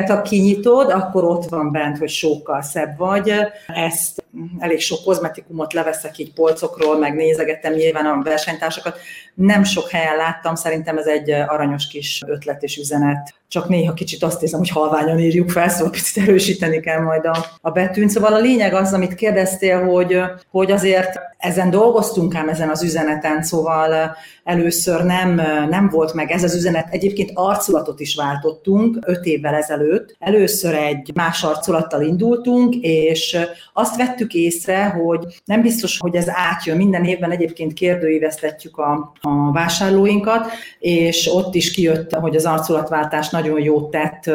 ha 0.07 0.23
kinyitod, 0.23 0.91
akkor 0.91 1.25
ott 1.25 1.49
van 1.49 1.73
bent, 1.73 1.99
hogy 1.99 2.11
sokkal 2.11 2.63
szebb 2.63 2.97
vagy. 2.97 3.33
Ezt 3.67 4.22
elég 4.59 4.81
sok 4.81 5.05
kozmetikumot 5.05 5.73
leveszek 5.73 6.19
így 6.19 6.33
polcokról, 6.33 6.99
meg 6.99 7.15
nézegettem 7.15 7.73
nyilván 7.73 8.07
a 8.07 8.23
versenytársakat. 8.23 8.99
Nem 9.35 9.65
sok 9.65 9.91
helyen 9.91 10.17
láttam, 10.17 10.55
szerintem 10.55 10.99
ez 10.99 11.07
egy 11.07 11.31
aranyos 11.31 11.87
kis 11.87 12.23
ötlet 12.27 12.63
és 12.63 12.77
üzenet 12.77 13.35
csak 13.53 13.69
néha 13.69 13.93
kicsit 13.93 14.23
azt 14.23 14.43
érzem, 14.43 14.59
hogy 14.59 14.69
halványan 14.69 15.19
írjuk 15.19 15.51
fel, 15.51 15.69
szóval 15.69 15.91
picit 15.91 16.23
erősíteni 16.23 16.81
kell 16.81 17.01
majd 17.01 17.25
a, 17.27 17.47
a 17.61 17.71
betűn. 17.71 18.09
Szóval 18.09 18.33
a 18.33 18.39
lényeg 18.39 18.75
az, 18.75 18.93
amit 18.93 19.15
kérdeztél, 19.15 19.85
hogy, 19.85 20.21
hogy 20.51 20.71
azért 20.71 21.21
ezen 21.43 21.71
dolgoztunk 21.71 22.35
ám 22.35 22.49
ezen 22.49 22.69
az 22.69 22.83
üzeneten, 22.83 23.43
szóval 23.43 24.17
először 24.45 25.05
nem, 25.05 25.35
nem 25.69 25.89
volt 25.89 26.15
meg 26.15 26.31
ez 26.31 26.45
az 26.45 26.55
üzenet. 26.55 26.89
Egyébként 26.91 27.31
arculatot 27.35 28.01
is 28.01 28.15
váltottunk 28.15 28.99
öt 29.07 29.25
évvel 29.25 29.55
ezelőtt. 29.55 30.17
Először 30.19 30.75
egy 30.75 31.11
más 31.15 31.43
arculattal 31.43 32.03
indultunk, 32.03 32.75
és 32.75 33.39
azt 33.73 33.97
vettük 33.97 34.35
észre, 34.35 34.85
hogy 34.85 35.27
nem 35.45 35.63
biztos, 35.63 35.99
hogy 35.99 36.15
ez 36.15 36.27
átjön. 36.29 36.77
Minden 36.77 37.05
évben 37.05 37.31
egyébként 37.31 37.73
kérdőíveztetjük 37.73 38.79
a, 38.79 39.13
a 39.21 39.53
vásárlóinkat, 39.53 40.47
és 40.79 41.31
ott 41.35 41.55
is 41.55 41.71
kijött, 41.71 42.15
hogy 42.15 42.37
az 42.37 42.45
arculatváltás 42.45 43.31
nagyon 43.43 43.61
jót 43.61 43.91
tett. 43.91 44.31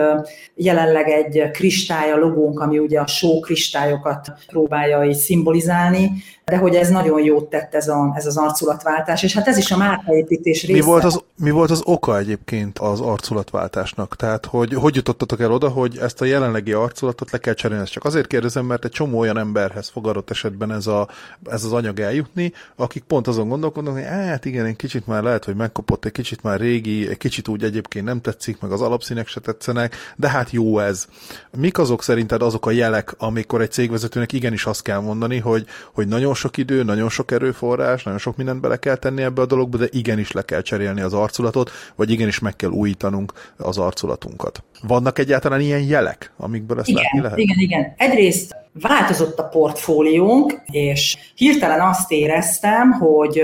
Jelenleg 0.56 1.08
egy 1.10 1.52
kristály 1.52 2.12
a 2.12 2.18
logónk, 2.18 2.60
ami 2.60 2.80
ugye 2.80 3.00
a 3.00 3.08
só 3.08 3.40
kristályokat 3.40 4.34
próbálja 4.48 5.04
így 5.04 5.16
szimbolizálni, 5.16 6.12
de 6.46 6.58
hogy 6.58 6.76
ez 6.76 6.90
nagyon 6.90 7.24
jót 7.24 7.50
tett 7.50 7.74
ez, 7.74 7.88
a, 7.88 8.14
ez 8.16 8.26
az 8.26 8.38
arculatváltás, 8.38 9.24
és 9.24 9.34
hát 9.34 9.48
ez 9.48 9.58
is 9.58 9.72
a 9.72 9.78
márkaépítés 9.78 10.66
része. 10.66 10.80
Mi 10.80 10.86
volt, 10.86 11.04
az, 11.04 11.24
mi 11.40 11.50
volt 11.50 11.70
az 11.70 11.82
oka 11.86 12.18
egyébként 12.18 12.80
az 12.80 13.00
arculatváltásnak? 13.00 14.16
Tehát, 14.16 14.46
hogy 14.46 14.74
hogy 14.74 14.96
jutottatok 14.96 15.42
el 15.42 15.52
oda, 15.52 15.70
hogy 15.70 15.98
ezt 16.02 16.22
a 16.22 16.26
jelenlegi 16.26 16.72
arculatot 16.72 17.32
le 17.32 17.38
kell 17.38 17.54
cserélni? 17.54 17.84
Ezt 17.84 17.92
csak 17.92 18.04
azért 18.04 18.28
kérdezem, 18.28 18.66
mert 18.66 18.86
egy 18.86 18.92
csomó 18.92 19.20
olyan 19.20 19.38
emberhez 19.38 19.90
fog 19.90 20.08
adott 20.08 20.30
esetben 20.30 20.72
ez, 20.72 20.88
a, 20.88 21.08
ez 21.50 21.64
az 21.64 21.74
anyag 21.74 22.00
eljutni, 22.00 22.54
akik 22.76 23.04
pont 23.04 23.28
azon 23.28 23.50
gondolkodnak, 23.50 23.94
hogy 23.94 24.04
hát 24.04 24.46
igen, 24.46 24.66
egy 24.66 24.76
kicsit 24.76 25.08
már 25.08 25.24
lehet, 25.24 25.46
hogy 25.46 25.56
megkopott, 25.56 26.06
egy 26.06 26.12
kicsit 26.12 26.44
már 26.44 26.60
régi, 26.60 27.10
egy 27.10 27.18
kicsit 27.18 27.48
úgy 27.48 27.64
egyébként 27.64 28.06
nem 28.06 28.22
tetszik, 28.22 28.62
meg 28.62 28.72
az 28.72 28.82
alapszínek 28.98 29.28
se 29.28 29.40
tetszenek, 29.40 29.96
de 30.16 30.30
hát 30.30 30.52
jó 30.52 30.80
ez. 30.80 31.08
Mik 31.58 31.78
azok 31.78 32.04
szerinted 32.04 32.42
azok 32.42 32.66
a 32.66 32.72
jelek, 32.72 33.14
amikor 33.18 33.62
egy 33.62 33.72
cégvezetőnek 33.72 34.34
igenis 34.34 34.66
azt 34.66 34.82
kell 34.82 35.00
mondani, 35.00 35.38
hogy, 35.38 35.66
hogy 35.94 36.08
nagyon 36.08 36.34
sok 36.34 36.58
idő, 36.58 36.84
nagyon 36.84 37.10
sok 37.10 37.32
erőforrás, 37.32 38.04
nagyon 38.04 38.20
sok 38.20 38.38
mindent 38.38 38.62
bele 38.62 38.78
kell 38.78 38.96
tenni 38.96 39.22
ebbe 39.22 39.42
a 39.42 39.46
dologba, 39.46 39.78
de 39.78 39.88
igenis 39.90 40.32
le 40.32 40.42
kell 40.42 40.62
cserélni 40.62 41.02
az 41.02 41.14
arculatot, 41.14 41.72
vagy 41.96 42.12
igenis 42.12 42.40
meg 42.40 42.56
kell 42.56 42.70
újítanunk 42.70 43.34
az 43.58 43.78
arculatunkat. 43.78 44.64
Vannak 44.82 45.20
egyáltalán 45.20 45.60
ilyen 45.62 45.82
jelek, 45.82 46.32
amikből 46.38 46.80
ezt 46.80 46.88
igen, 46.88 47.22
lehet? 47.22 47.38
Igen, 47.38 47.58
igen. 47.60 47.94
Egyrészt 47.98 48.56
változott 48.82 49.40
a 49.40 49.48
portfóliónk, 49.48 50.62
és 50.72 51.18
hirtelen 51.36 51.82
azt 51.82 52.12
éreztem, 52.12 52.92
hogy 52.92 53.42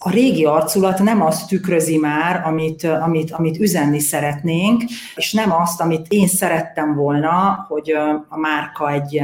a 0.00 0.10
régi 0.10 0.44
arculat 0.44 0.98
nem 0.98 1.22
azt 1.22 1.48
tükrözi 1.48 1.98
már, 1.98 2.42
amit, 2.44 2.84
amit, 2.84 3.30
amit 3.30 3.58
üzenni 3.58 3.98
szeretnénk, 3.98 4.82
és 5.14 5.32
nem 5.32 5.52
azt, 5.52 5.80
amit 5.80 6.06
én 6.08 6.26
szerettem 6.26 6.94
volna, 6.94 7.66
hogy 7.68 7.90
a 8.28 8.38
márka 8.38 8.92
egy. 8.92 9.22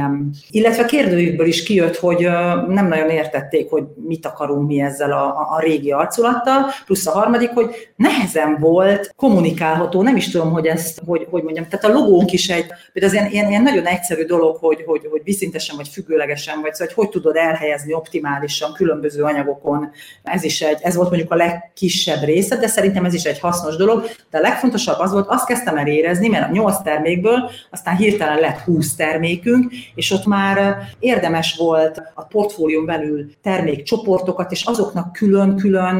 Illetve 0.49 0.85
kérdőjükből 0.85 1.47
is 1.47 1.63
kijött, 1.63 1.97
hogy 1.97 2.19
nem 2.67 2.87
nagyon 2.87 3.09
értették, 3.09 3.69
hogy 3.69 3.83
mit 4.07 4.25
akarunk 4.25 4.67
mi 4.67 4.81
ezzel 4.81 5.11
a, 5.11 5.25
a 5.55 5.59
régi 5.59 5.91
arculattal, 5.91 6.65
plusz 6.85 7.07
a 7.07 7.11
harmadik, 7.11 7.49
hogy 7.49 7.75
nehezen 7.95 8.57
volt 8.59 9.13
kommunikálható, 9.15 10.01
nem 10.01 10.15
is 10.15 10.29
tudom, 10.29 10.51
hogy 10.51 10.65
ezt, 10.65 11.01
hogy, 11.05 11.27
hogy 11.29 11.43
mondjam, 11.43 11.67
tehát 11.69 11.85
a 11.85 11.99
logónk 11.99 12.31
is 12.31 12.49
egy, 12.49 12.65
például 12.93 13.13
az 13.15 13.19
ilyen, 13.19 13.31
ilyen, 13.31 13.49
ilyen 13.49 13.63
nagyon 13.63 13.85
egyszerű 13.85 14.23
dolog, 14.23 14.57
hogy, 14.57 14.83
hogy, 14.85 15.07
hogy 15.11 15.21
viszintesen 15.45 15.75
vagy 15.75 15.87
függőlegesen 15.87 16.61
vagy, 16.61 16.73
szóval, 16.73 16.93
hogy 16.95 17.05
hogy 17.05 17.09
tudod 17.09 17.35
elhelyezni 17.35 17.93
optimálisan 17.93 18.73
különböző 18.73 19.23
anyagokon, 19.23 19.91
ez 20.23 20.43
is 20.43 20.61
egy, 20.61 20.77
ez 20.81 20.95
volt 20.95 21.09
mondjuk 21.09 21.31
a 21.31 21.35
legkisebb 21.35 22.23
része, 22.23 22.55
de 22.57 22.67
szerintem 22.67 23.05
ez 23.05 23.13
is 23.13 23.23
egy 23.23 23.39
hasznos 23.39 23.75
dolog. 23.75 24.09
De 24.29 24.37
a 24.37 24.41
legfontosabb 24.41 24.99
az 24.99 25.11
volt, 25.11 25.27
azt 25.27 25.45
kezdtem 25.45 25.77
el 25.77 25.87
érezni, 25.87 26.27
mert 26.27 26.49
a 26.49 26.51
8 26.51 26.81
termékből 26.83 27.49
aztán 27.71 27.95
hirtelen 27.95 28.39
lett 28.39 28.59
20 28.59 28.95
termékünk, 28.95 29.73
és 29.95 30.11
ott 30.11 30.25
már 30.25 30.77
érdemes 30.99 31.55
volt 31.57 32.01
a 32.13 32.23
portfólión 32.23 32.85
belül 32.85 33.29
termékcsoportokat, 33.41 34.51
és 34.51 34.63
azoknak 34.63 35.11
külön-külön, 35.11 35.95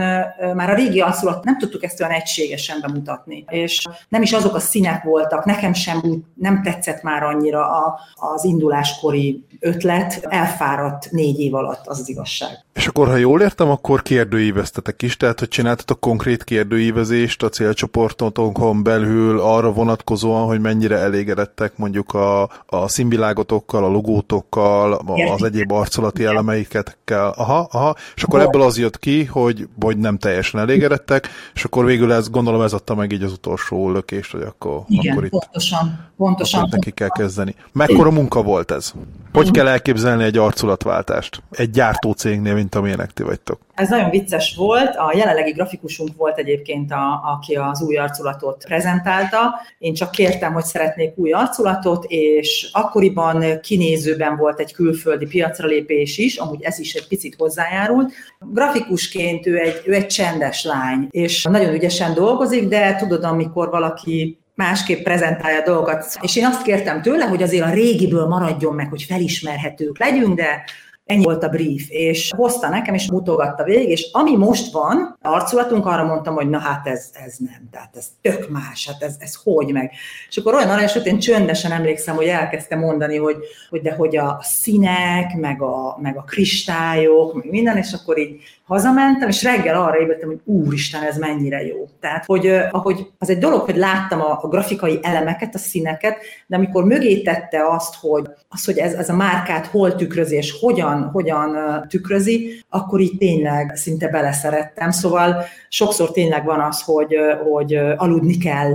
már 0.55 0.69
a 0.69 0.75
régi 0.75 0.99
alszulat 0.99 1.43
nem 1.43 1.57
tudtuk 1.57 1.83
ezt 1.83 1.99
olyan 1.99 2.11
egységesen 2.11 2.77
bemutatni. 2.81 3.45
És 3.49 3.85
nem 4.09 4.21
is 4.21 4.33
azok 4.33 4.55
a 4.55 4.59
színek 4.59 5.03
voltak, 5.03 5.45
nekem 5.45 5.73
sem 5.73 6.01
úgy 6.03 6.19
nem 6.35 6.61
tetszett 6.61 7.01
már 7.01 7.23
annyira 7.23 7.69
a, 7.69 7.99
az 8.15 8.43
induláskori 8.43 9.24
ötlet, 9.59 10.25
elfáradt 10.29 11.11
négy 11.11 11.39
év 11.39 11.53
alatt, 11.53 11.87
az 11.87 11.99
az 11.99 12.09
igazság. 12.09 12.65
És 12.73 12.87
akkor, 12.87 13.07
ha 13.07 13.15
jól 13.15 13.41
értem, 13.41 13.69
akkor 13.69 14.01
kérdőíveztetek 14.01 15.01
is, 15.01 15.17
tehát 15.17 15.39
hogy 15.39 15.47
csináltatok 15.47 15.99
konkrét 15.99 16.43
kérdőívezést 16.43 17.43
a 17.43 17.49
célcsoportotokon 17.49 18.83
belül 18.83 19.39
arra 19.39 19.71
vonatkozóan, 19.71 20.45
hogy 20.45 20.59
mennyire 20.59 20.97
elégedettek 20.97 21.77
mondjuk 21.77 22.13
a, 22.13 22.49
a 22.65 22.87
színvilágotokkal, 22.87 23.83
a 23.83 23.87
logótokkal, 23.87 24.93
az 25.33 25.43
egyéb 25.43 25.71
arcolati 25.71 26.25
elemeiket 26.25 26.97
kell. 27.03 27.33
Aha, 27.35 27.67
aha, 27.71 27.95
és 28.15 28.23
akkor 28.23 28.39
ebből 28.39 28.61
az 28.61 28.77
jött 28.77 28.99
ki, 28.99 29.23
hogy, 29.23 29.67
hogy 29.79 29.97
nem 29.97 30.17
teljesen 30.17 30.59
elégedettek, 30.59 31.27
és 31.53 31.63
akkor 31.63 31.85
végül 31.85 32.11
ez, 32.11 32.29
gondolom 32.29 32.61
ez 32.61 32.73
adta 32.73 32.95
meg 32.95 33.11
így 33.11 33.23
az 33.23 33.31
utolsó 33.31 33.91
lökést, 33.91 34.31
hogy 34.31 34.41
akkor, 34.41 34.83
Igen, 34.87 35.11
akkor 35.11 35.25
itt 35.25 35.31
pontosan, 35.31 35.99
pontosan. 36.17 36.59
Akkor 36.59 36.71
neki 36.71 36.91
kell 36.91 37.09
kezdeni. 37.09 37.55
Mekkora 37.71 38.11
munka 38.11 38.41
volt 38.41 38.71
ez? 38.71 38.93
Hogy 39.33 39.51
kell 39.51 39.67
elképzelni 39.67 40.23
egy 40.23 40.37
arculatváltást? 40.37 41.43
Egy 41.51 41.69
gyártócégnél, 41.69 42.53
mint 42.53 42.75
amilyenek 42.75 43.11
ti 43.11 43.23
vagytok. 43.23 43.59
Ez 43.73 43.89
nagyon 43.89 44.09
vicces 44.09 44.55
volt. 44.55 44.95
A 44.95 45.13
jelenlegi 45.15 45.51
grafikusunk 45.51 46.09
volt 46.17 46.37
egyébként, 46.37 46.91
a, 46.91 47.21
aki 47.23 47.55
az 47.55 47.81
új 47.81 47.97
arculatot 47.97 48.63
prezentálta. 48.67 49.53
Én 49.77 49.93
csak 49.93 50.11
kértem, 50.11 50.53
hogy 50.53 50.63
szeretnék 50.63 51.17
új 51.17 51.31
arculatot, 51.31 52.05
és 52.07 52.69
akkoriban 52.71 53.59
kinézőben 53.61 54.37
volt 54.37 54.59
egy 54.59 54.73
külföldi 54.73 55.25
piacra 55.25 55.67
lépés 55.67 56.17
is, 56.17 56.37
amúgy 56.37 56.63
ez 56.63 56.79
is 56.79 56.93
egy 56.93 57.07
picit 57.07 57.35
hozzájárult. 57.37 58.13
Grafikusként 58.39 59.47
ő 59.47 59.57
egy, 59.57 59.81
ő 59.85 59.93
egy 59.93 60.07
csendes 60.07 60.63
lány, 60.63 61.07
és 61.09 61.43
nagyon 61.43 61.73
ügyesen 61.73 62.13
dolgozik, 62.13 62.67
de 62.67 62.95
tudod, 62.95 63.23
amikor 63.23 63.69
valaki 63.69 64.39
másképp 64.55 65.03
prezentálja 65.03 65.59
a 65.59 65.63
dolgokat. 65.63 66.17
És 66.21 66.35
én 66.35 66.45
azt 66.45 66.61
kértem 66.61 67.01
tőle, 67.01 67.25
hogy 67.25 67.43
azért 67.43 67.65
a 67.65 67.73
régiből 67.73 68.27
maradjon 68.27 68.75
meg, 68.75 68.89
hogy 68.89 69.03
felismerhetők 69.03 69.99
legyünk, 69.99 70.35
de 70.35 70.63
Ennyi 71.05 71.23
volt 71.23 71.43
a 71.43 71.49
brief, 71.49 71.89
és 71.89 72.31
hozta 72.35 72.69
nekem, 72.69 72.93
és 72.93 73.11
mutogatta 73.11 73.63
végig, 73.63 73.89
és 73.89 74.09
ami 74.11 74.35
most 74.35 74.71
van, 74.71 75.17
arculatunk, 75.21 75.85
arra 75.85 76.03
mondtam, 76.03 76.35
hogy 76.35 76.49
na 76.49 76.59
hát 76.59 76.87
ez, 76.87 77.09
ez 77.25 77.35
nem, 77.37 77.69
tehát 77.71 77.95
ez 77.95 78.07
tök 78.21 78.49
más, 78.49 78.87
hát 78.87 79.01
ez, 79.01 79.15
ez 79.19 79.35
hogy 79.43 79.71
meg. 79.71 79.91
És 80.29 80.37
akkor 80.37 80.53
olyan 80.53 80.69
aranyos, 80.69 80.93
hogy 80.93 81.05
én 81.05 81.19
csöndesen 81.19 81.71
emlékszem, 81.71 82.15
hogy 82.15 82.27
elkezdte 82.27 82.75
mondani, 82.75 83.17
hogy, 83.17 83.37
hogy 83.69 83.81
de 83.81 83.93
hogy 83.93 84.17
a 84.17 84.39
színek, 84.41 85.35
meg 85.35 85.61
a, 85.61 85.97
meg 86.01 86.17
a 86.17 86.21
kristályok, 86.21 87.33
meg 87.33 87.49
minden, 87.49 87.77
és 87.77 87.93
akkor 87.93 88.17
így 88.17 88.41
hazamentem, 88.65 89.29
és 89.29 89.43
reggel 89.43 89.81
arra 89.81 89.99
ébredtem, 89.99 90.27
hogy 90.27 90.39
úristen, 90.43 91.03
ez 91.03 91.17
mennyire 91.17 91.65
jó. 91.65 91.87
Tehát, 91.99 92.25
hogy 92.25 92.47
ahogy 92.71 93.07
az 93.17 93.29
egy 93.29 93.37
dolog, 93.37 93.61
hogy 93.61 93.75
láttam 93.75 94.21
a, 94.21 94.39
a 94.41 94.47
grafikai 94.47 94.99
elemeket, 95.01 95.55
a 95.55 95.57
színeket, 95.57 96.17
de 96.47 96.55
amikor 96.55 96.83
mögé 96.83 97.21
tette 97.21 97.67
azt, 97.67 97.95
hogy, 97.95 98.29
az, 98.49 98.65
hogy 98.65 98.77
ez, 98.77 98.93
ez 98.93 99.09
a 99.09 99.15
márkát 99.15 99.65
hol 99.65 99.95
tükrözi, 99.95 100.35
és 100.35 100.57
hogyan, 100.59 101.09
hogyan 101.13 101.57
tükrözi, 101.87 102.63
akkor 102.69 102.99
így 102.99 103.17
tényleg 103.17 103.75
szinte 103.75 104.07
beleszerettem. 104.07 104.91
Szóval 104.91 105.43
sokszor 105.69 106.11
tényleg 106.11 106.45
van 106.45 106.59
az, 106.59 106.81
hogy, 106.81 107.15
hogy 107.51 107.75
aludni 107.97 108.37
kell 108.37 108.73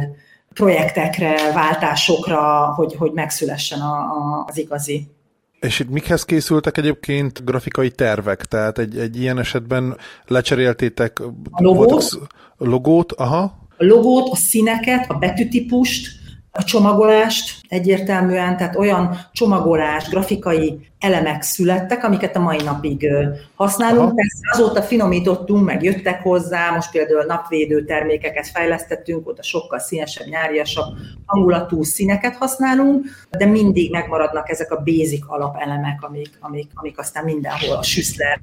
projektekre, 0.55 1.53
váltásokra, 1.55 2.73
hogy, 2.75 2.95
hogy 2.95 3.13
megszülessen 3.13 3.81
a, 3.81 3.95
a, 3.95 4.45
az 4.49 4.59
igazi 4.59 5.09
és 5.61 5.79
itt 5.79 5.91
mikhez 5.91 6.25
készültek 6.25 6.77
egyébként 6.77 7.45
grafikai 7.45 7.91
tervek? 7.91 8.45
Tehát 8.45 8.79
egy, 8.79 8.99
egy 8.99 9.21
ilyen 9.21 9.39
esetben 9.39 9.97
lecseréltétek 10.27 11.21
a 11.51 11.63
logót, 11.63 12.19
logót 12.57 13.13
aha. 13.13 13.69
a 13.77 13.85
logót, 13.85 14.29
a 14.33 14.37
színeket, 14.37 15.11
a 15.11 15.15
betűtípust, 15.15 16.09
a 16.51 16.65
csomagolást 16.65 17.60
egyértelműen, 17.71 18.57
tehát 18.57 18.77
olyan 18.77 19.19
csomagolás, 19.33 20.09
grafikai 20.09 20.89
elemek 20.99 21.43
születtek, 21.43 22.05
amiket 22.05 22.37
a 22.37 22.41
mai 22.41 22.63
napig 22.65 23.07
használunk. 23.55 24.01
Aha. 24.01 24.15
Persze 24.15 24.41
azóta 24.53 24.83
finomítottunk, 24.83 25.65
meg 25.65 25.83
jöttek 25.83 26.23
hozzá, 26.23 26.71
most 26.71 26.91
például 26.91 27.25
napvédő 27.25 27.85
termékeket 27.85 28.49
fejlesztettünk, 28.49 29.29
oda 29.29 29.43
sokkal 29.43 29.79
színesebb, 29.79 30.27
nyáriasabb 30.27 30.97
hangulatú 31.27 31.83
színeket 31.83 32.37
használunk, 32.37 33.07
de 33.31 33.47
mindig 33.47 33.91
megmaradnak 33.91 34.51
ezek 34.51 34.73
a 34.73 34.83
basic 34.85 35.25
alapelemek, 35.27 36.03
amik, 36.03 36.31
amik, 36.41 36.71
amik 36.75 36.99
aztán 36.99 37.25
mindenhol 37.25 37.77
a 37.77 37.83
süszler 37.83 38.41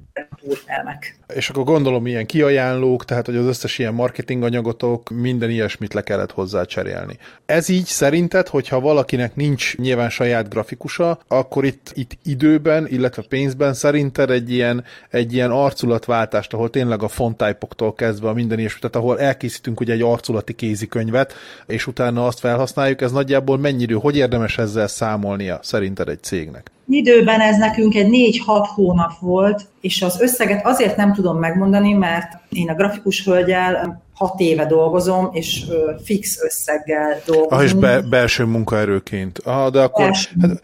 elemek. 0.65 1.19
És 1.33 1.49
akkor 1.49 1.63
gondolom 1.63 2.07
ilyen 2.07 2.25
kiajánlók, 2.25 3.05
tehát 3.05 3.25
hogy 3.25 3.35
az 3.35 3.45
összes 3.45 3.79
ilyen 3.79 3.93
marketing 3.93 4.43
anyagotok, 4.43 5.09
minden 5.09 5.49
ilyesmit 5.49 5.93
le 5.93 6.01
kellett 6.01 6.31
hozzá 6.31 6.63
cserélni. 6.63 7.17
Ez 7.45 7.69
így 7.69 7.85
szerinted, 7.85 8.47
hogyha 8.47 8.79
valakinek 9.17 9.35
nincs 9.47 9.77
nyilván 9.77 10.09
saját 10.09 10.49
grafikusa, 10.49 11.19
akkor 11.27 11.65
itt, 11.65 11.91
itt 11.93 12.17
idő 12.23 12.45
időben, 12.47 12.87
illetve 12.87 13.21
pénzben 13.29 13.73
szerinted 13.73 14.29
egy 14.29 14.51
ilyen, 14.51 14.83
egy 15.09 15.33
ilyen 15.33 15.51
arculatváltást, 15.51 16.53
ahol 16.53 16.69
tényleg 16.69 17.03
a 17.03 17.07
fontájpoktól 17.07 17.93
kezdve 17.93 18.29
a 18.29 18.33
minden 18.33 18.59
ilyesmi, 18.59 18.79
tehát 18.79 18.95
ahol 18.95 19.19
elkészítünk 19.19 19.79
ugye 19.79 19.93
egy 19.93 20.01
arculati 20.01 20.53
kézikönyvet, 20.53 21.33
és 21.67 21.87
utána 21.87 22.25
azt 22.25 22.39
felhasználjuk, 22.39 23.01
ez 23.01 23.11
nagyjából 23.11 23.57
mennyi 23.57 23.81
idő, 23.81 23.93
hogy 23.95 24.17
érdemes 24.17 24.57
ezzel 24.57 24.87
számolnia 24.87 25.59
szerinted 25.61 26.09
egy 26.09 26.23
cégnek? 26.23 26.71
Időben 26.89 27.39
ez 27.39 27.57
nekünk 27.57 27.95
egy 27.95 28.07
4-6 28.45 28.67
hónap 28.75 29.11
volt, 29.19 29.61
és 29.81 30.01
az 30.01 30.21
összeget 30.21 30.65
azért 30.65 30.95
nem 30.95 31.13
tudom 31.13 31.37
megmondani, 31.37 31.93
mert 31.93 32.27
én 32.49 32.69
a 32.69 32.75
grafikus 32.75 33.23
hölgyel 33.23 34.01
hat 34.17 34.39
éve 34.39 34.65
dolgozom, 34.65 35.29
és 35.31 35.65
fix 36.03 36.43
összeggel 36.43 37.21
dolgozom. 37.25 37.57
Ah, 37.57 37.63
és 37.63 37.73
be, 37.73 38.01
belső 38.01 38.43
munkaerőként. 38.43 39.39
Ah, 39.43 39.71
de 39.71 39.81
akkor... 39.81 40.03
Belső 40.05 40.29
hát, 40.39 40.61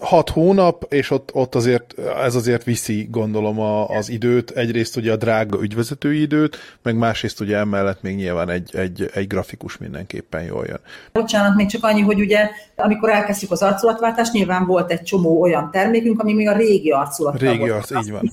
hat 0.00 0.30
hónap, 0.30 0.86
és 0.88 1.10
ott, 1.10 1.30
ott 1.32 1.54
azért, 1.54 1.94
ez 2.24 2.34
azért 2.34 2.64
viszi, 2.64 3.08
gondolom, 3.10 3.60
a, 3.60 3.88
az 3.88 4.08
időt. 4.08 4.50
Egyrészt 4.50 4.96
ugye 4.96 5.12
a 5.12 5.16
drága 5.16 5.62
ügyvezetői 5.62 6.20
időt, 6.20 6.56
meg 6.82 6.96
másrészt 6.96 7.40
ugye 7.40 7.56
emellett 7.56 8.02
még 8.02 8.16
nyilván 8.16 8.48
egy, 8.48 8.70
egy, 8.76 9.10
egy 9.14 9.26
grafikus 9.26 9.78
mindenképpen 9.78 10.42
jól 10.42 10.64
jön. 10.66 10.80
Bocsánat, 11.12 11.56
még 11.56 11.68
csak 11.68 11.84
annyi, 11.84 12.00
hogy 12.00 12.20
ugye 12.20 12.50
amikor 12.76 13.10
elkezdjük 13.10 13.50
az 13.50 13.62
arculatváltást, 13.62 14.32
nyilván 14.32 14.66
volt 14.66 14.90
egy 14.90 15.02
csomó 15.02 15.40
olyan 15.40 15.70
termékünk, 15.70 16.20
ami 16.20 16.32
még 16.32 16.48
a 16.48 16.56
régi 16.56 16.90
arculatra 16.90 17.50
régi 17.50 17.68
arc, 17.68 17.90
így 17.90 18.10
van. 18.10 18.30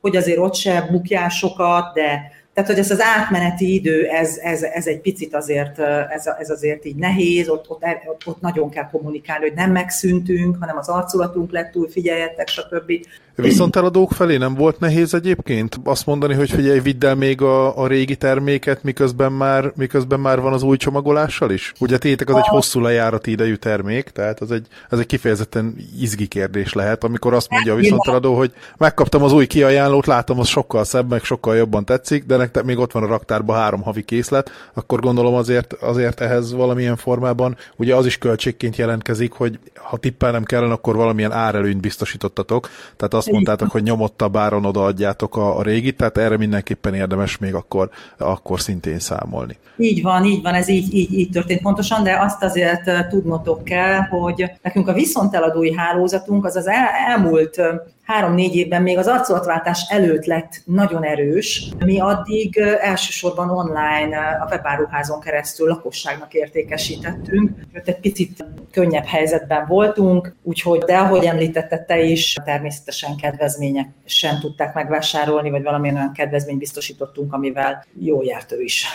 hogy 0.00 0.16
azért 0.16 0.38
ott 0.38 0.54
se 0.54 0.88
bukjál 0.90 1.28
sokat, 1.28 1.94
de 1.94 2.32
tehát, 2.54 2.70
hogy 2.70 2.78
ez 2.78 2.90
az 2.90 3.00
átmeneti 3.00 3.74
idő, 3.74 4.06
ez, 4.06 4.36
ez, 4.36 4.62
ez 4.62 4.86
egy 4.86 5.00
picit 5.00 5.34
azért, 5.34 5.78
ez, 6.10 6.26
ez 6.38 6.50
azért 6.50 6.84
így 6.84 6.96
nehéz, 6.96 7.48
ott, 7.48 7.70
ott, 7.70 7.84
ott, 8.06 8.26
ott 8.26 8.40
nagyon 8.40 8.70
kell 8.70 8.88
kommunikálni, 8.90 9.44
hogy 9.44 9.54
nem 9.54 9.70
megszűntünk, 9.70 10.56
hanem 10.60 10.76
az 10.76 10.88
arculatunk 10.88 11.52
lett 11.52 11.70
túl, 11.70 11.88
figyeljetek, 11.88 12.48
stb. 12.48 12.92
Viszont 13.36 13.76
eladók 13.76 14.12
felé 14.12 14.36
nem 14.36 14.54
volt 14.54 14.78
nehéz 14.78 15.14
egyébként 15.14 15.80
azt 15.84 16.06
mondani, 16.06 16.34
hogy 16.34 16.50
figyelj, 16.50 16.80
vidd 16.80 17.04
el 17.04 17.14
még 17.14 17.42
a, 17.42 17.78
a 17.78 17.86
régi 17.86 18.16
terméket, 18.16 18.82
miközben 18.82 19.32
már, 19.32 19.72
miközben 19.76 20.20
már 20.20 20.40
van 20.40 20.52
az 20.52 20.62
új 20.62 20.76
csomagolással 20.76 21.50
is? 21.50 21.72
Ugye 21.80 21.98
tétek 21.98 22.28
az 22.28 22.36
egy 22.36 22.46
hosszú 22.46 22.80
lejárati 22.80 23.30
idejű 23.30 23.54
termék, 23.54 24.08
tehát 24.08 24.40
az 24.40 24.50
egy, 24.50 24.66
ez 24.90 24.98
egy 24.98 25.06
kifejezetten 25.06 25.76
izgi 26.00 26.26
kérdés 26.26 26.72
lehet, 26.72 27.04
amikor 27.04 27.34
azt 27.34 27.50
mondja 27.50 27.72
a 27.72 27.76
viszonteladó, 27.76 28.36
hogy 28.36 28.52
megkaptam 28.76 29.22
az 29.22 29.32
új 29.32 29.46
kiajánlót, 29.46 30.06
látom, 30.06 30.38
az 30.38 30.48
sokkal 30.48 30.84
szebb, 30.84 31.10
meg 31.10 31.24
sokkal 31.24 31.56
jobban 31.56 31.84
tetszik, 31.84 32.24
de 32.24 32.36
nektek 32.36 32.64
még 32.64 32.78
ott 32.78 32.92
van 32.92 33.02
a 33.02 33.06
raktárban 33.06 33.56
három 33.56 33.82
havi 33.82 34.02
készlet, 34.02 34.50
akkor 34.74 35.00
gondolom 35.00 35.34
azért, 35.34 35.72
azért 35.72 36.20
ehhez 36.20 36.52
valamilyen 36.52 36.96
formában, 36.96 37.56
ugye 37.76 37.94
az 37.94 38.06
is 38.06 38.18
költségként 38.18 38.76
jelentkezik, 38.76 39.32
hogy 39.32 39.58
ha 39.74 39.96
tippelnem 39.96 40.44
kellene, 40.44 40.72
akkor 40.72 40.96
valamilyen 40.96 41.32
árelőnyt 41.32 41.80
biztosítottatok, 41.80 42.68
tehát 42.96 43.14
azt 43.24 43.32
mondtátok, 43.32 43.70
hogy 43.70 43.82
nyomottabb 43.82 44.36
áron 44.36 44.64
odaadjátok 44.64 45.36
a, 45.36 45.58
a 45.58 45.62
régit, 45.62 45.96
tehát 45.96 46.18
erre 46.18 46.36
mindenképpen 46.36 46.94
érdemes 46.94 47.38
még 47.38 47.54
akkor, 47.54 47.90
akkor 48.18 48.60
szintén 48.60 48.98
számolni. 48.98 49.56
Így 49.76 50.02
van, 50.02 50.24
így 50.24 50.42
van, 50.42 50.54
ez 50.54 50.68
így, 50.68 50.94
így, 50.94 51.12
így 51.12 51.30
történt 51.30 51.62
pontosan, 51.62 52.02
de 52.02 52.18
azt 52.20 52.42
azért 52.42 53.08
tudnotok 53.08 53.64
kell, 53.64 54.00
hogy 54.00 54.50
nekünk 54.62 54.88
a 54.88 54.92
viszonteladói 54.92 55.74
hálózatunk 55.74 56.44
az 56.44 56.56
az 56.56 56.66
el, 56.66 56.88
elmúlt 57.08 57.60
három-négy 58.04 58.56
évben 58.56 58.82
még 58.82 58.98
az 58.98 59.06
arculatváltás 59.06 59.86
előtt 59.88 60.24
lett 60.24 60.62
nagyon 60.64 61.04
erős. 61.04 61.68
Mi 61.84 62.00
addig 62.00 62.58
elsősorban 62.80 63.50
online 63.50 64.38
a 64.42 64.46
webáruházon 64.50 65.20
keresztül 65.20 65.68
lakosságnak 65.68 66.34
értékesítettünk. 66.34 67.50
Ott 67.76 67.88
egy 67.88 68.00
picit 68.00 68.44
könnyebb 68.70 69.04
helyzetben 69.04 69.66
voltunk, 69.66 70.34
úgyhogy, 70.42 70.78
de 70.78 70.96
ahogy 70.96 71.24
említette 71.24 71.84
te 71.84 72.02
is, 72.02 72.36
természetesen 72.44 73.16
kedvezmények 73.16 73.88
sem 74.04 74.38
tudták 74.38 74.74
megvásárolni, 74.74 75.50
vagy 75.50 75.62
valamilyen 75.62 75.96
olyan 75.96 76.12
kedvezményt 76.12 76.58
biztosítottunk, 76.58 77.32
amivel 77.32 77.84
jól 77.98 78.24
járt 78.24 78.52
ő 78.52 78.60
is 78.60 78.86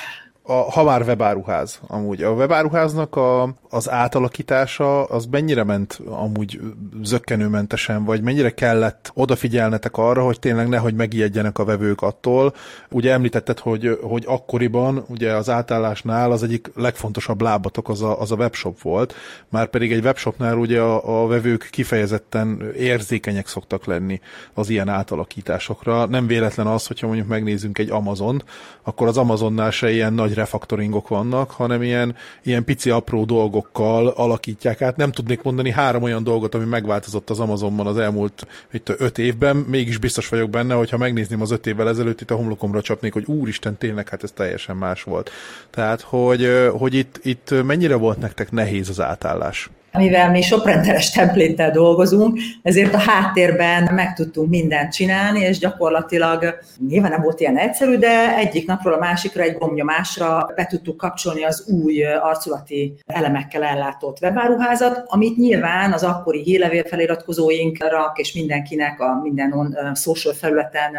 a, 0.50 0.72
ha 0.72 0.84
már 0.84 1.02
webáruház, 1.02 1.80
amúgy. 1.88 2.24
A 2.24 2.32
webáruháznak 2.32 3.16
a, 3.16 3.54
az 3.70 3.90
átalakítása, 3.90 5.04
az 5.04 5.26
mennyire 5.32 5.64
ment 5.64 6.02
amúgy 6.06 6.60
zöggenőmentesen, 7.04 8.04
vagy 8.04 8.22
mennyire 8.22 8.50
kellett 8.50 9.12
odafigyelnetek 9.14 9.98
arra, 9.98 10.24
hogy 10.24 10.40
tényleg 10.40 10.68
nehogy 10.68 10.94
megijedjenek 10.94 11.58
a 11.60 11.66
vevők 11.66 12.02
attól. 12.02 12.54
Ugye 12.90 13.12
említetted, 13.12 13.60
hogy, 13.60 14.00
hogy 14.02 14.24
akkoriban, 14.28 15.04
ugye 15.08 15.34
az 15.34 15.50
átállásnál 15.50 16.32
az 16.32 16.44
egyik 16.44 16.72
legfontosabb 16.76 17.42
lábatok 17.42 17.90
az 17.90 18.02
a, 18.02 18.22
az 18.22 18.32
a 18.32 18.36
webshop 18.36 18.82
volt, 18.82 19.16
már 19.50 19.68
pedig 19.68 19.92
egy 19.92 20.04
webshopnál 20.04 20.58
ugye 20.58 20.82
a, 20.82 21.22
a 21.24 21.28
vevők 21.28 21.68
kifejezetten 21.72 22.72
érzékenyek 22.78 23.48
szoktak 23.48 23.86
lenni 23.86 24.20
az 24.54 24.70
ilyen 24.70 24.90
átalakításokra. 24.90 26.06
Nem 26.06 26.28
véletlen 26.28 26.68
az, 26.68 26.88
hogyha 26.88 27.08
mondjuk 27.08 27.28
megnézzünk 27.28 27.78
egy 27.78 27.90
Amazon, 27.90 28.44
akkor 28.84 29.08
az 29.08 29.18
Amazonnál 29.18 29.72
se 29.72 29.92
ilyen 29.92 30.14
nagy 30.14 30.38
refaktoringok 30.40 31.08
vannak, 31.08 31.52
hanem 31.52 31.82
ilyen, 31.82 32.16
ilyen 32.44 32.64
pici 32.64 32.90
apró 32.90 33.26
dolgokkal 33.26 34.08
alakítják 34.08 34.82
át. 34.82 34.96
Nem 34.96 35.12
tudnék 35.12 35.42
mondani 35.42 35.72
három 35.72 36.04
olyan 36.04 36.24
dolgot, 36.24 36.56
ami 36.56 36.66
megváltozott 36.66 37.30
az 37.30 37.40
Amazonban 37.40 37.88
az 37.88 37.98
elmúlt 37.98 38.48
itt 38.72 38.90
öt 38.98 39.18
évben, 39.18 39.56
mégis 39.56 39.98
biztos 39.98 40.30
vagyok 40.30 40.50
benne, 40.50 40.74
hogy 40.74 40.90
ha 40.90 40.98
megnézném 40.98 41.42
az 41.42 41.52
öt 41.52 41.68
évvel 41.68 41.90
ezelőtt, 41.90 42.22
itt 42.22 42.32
a 42.32 42.36
homlokomra 42.36 42.82
csapnék, 42.82 43.14
hogy 43.14 43.26
úristen, 43.26 43.78
tényleg, 43.78 44.10
hát 44.10 44.24
ez 44.24 44.32
teljesen 44.32 44.78
más 44.78 45.04
volt. 45.04 45.32
Tehát, 45.70 46.02
hogy, 46.02 46.70
hogy 46.72 46.94
itt, 46.94 47.20
itt 47.24 47.64
mennyire 47.64 47.96
volt 47.96 48.18
nektek 48.20 48.52
nehéz 48.52 48.90
az 48.90 49.02
átállás? 49.02 49.70
Mivel 49.98 50.30
mi 50.32 50.42
soprenderes 50.42 51.12
templéttel 51.12 51.72
dolgozunk, 51.72 52.40
ezért 52.64 52.94
a 52.94 52.98
háttérben 52.98 53.94
meg 53.94 54.14
tudtunk 54.14 54.50
mindent 54.50 54.94
csinálni, 54.94 55.40
és 55.40 55.58
gyakorlatilag 55.58 56.60
nyilván 56.88 57.12
nem 57.12 57.22
volt 57.22 57.40
ilyen 57.40 57.58
egyszerű, 57.58 57.98
de 57.98 58.36
egyik 58.36 58.68
napról 58.68 58.94
a 58.94 59.00
másikra 59.00 59.44
egy 59.44 59.58
gombnyomásra 59.58 60.50
be 60.56 60.66
tudtuk 60.66 60.98
kapcsolni 60.98 61.44
az 61.44 61.66
új 61.68 62.04
arculati 62.04 62.94
elemekkel 63.06 63.64
ellátott 63.64 64.22
webáruházat, 64.22 65.04
amit 65.06 65.38
nyilván 65.38 65.94
az 65.94 66.04
akkori 66.04 66.42
hírlevél 66.42 66.84
feliratkozóinkra 66.84 68.12
és 68.16 68.34
mindenkinek 68.34 69.00
a 69.00 69.20
minden 69.22 69.78
social 69.96 70.34
felületen 70.34 70.92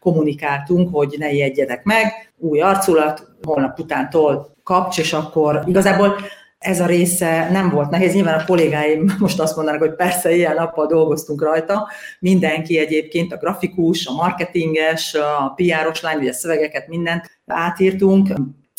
kommunikáltunk, 0.00 0.94
hogy 0.94 1.14
ne 1.18 1.30
ijedjetek 1.30 1.84
meg, 1.84 2.32
új 2.38 2.60
arculat, 2.60 3.30
holnap 3.42 3.78
utántól 3.78 4.56
kapcs, 4.64 4.98
és 4.98 5.12
akkor 5.12 5.62
igazából 5.66 6.16
ez 6.62 6.80
a 6.80 6.86
része 6.86 7.48
nem 7.50 7.70
volt 7.70 7.90
nehéz. 7.90 8.14
Nyilván 8.14 8.38
a 8.38 8.44
kollégáim 8.44 9.14
most 9.18 9.40
azt 9.40 9.56
mondanak, 9.56 9.80
hogy 9.80 9.94
persze 9.94 10.34
ilyen 10.34 10.54
nappal 10.54 10.86
dolgoztunk 10.86 11.42
rajta, 11.42 11.88
mindenki 12.18 12.78
egyébként, 12.78 13.32
a 13.32 13.36
grafikus, 13.36 14.06
a 14.06 14.12
marketinges, 14.12 15.14
a 15.14 15.52
PR-os 15.56 16.00
lány, 16.00 16.18
ugye 16.18 16.32
szövegeket, 16.32 16.88
mindent 16.88 17.30
átírtunk, 17.46 18.28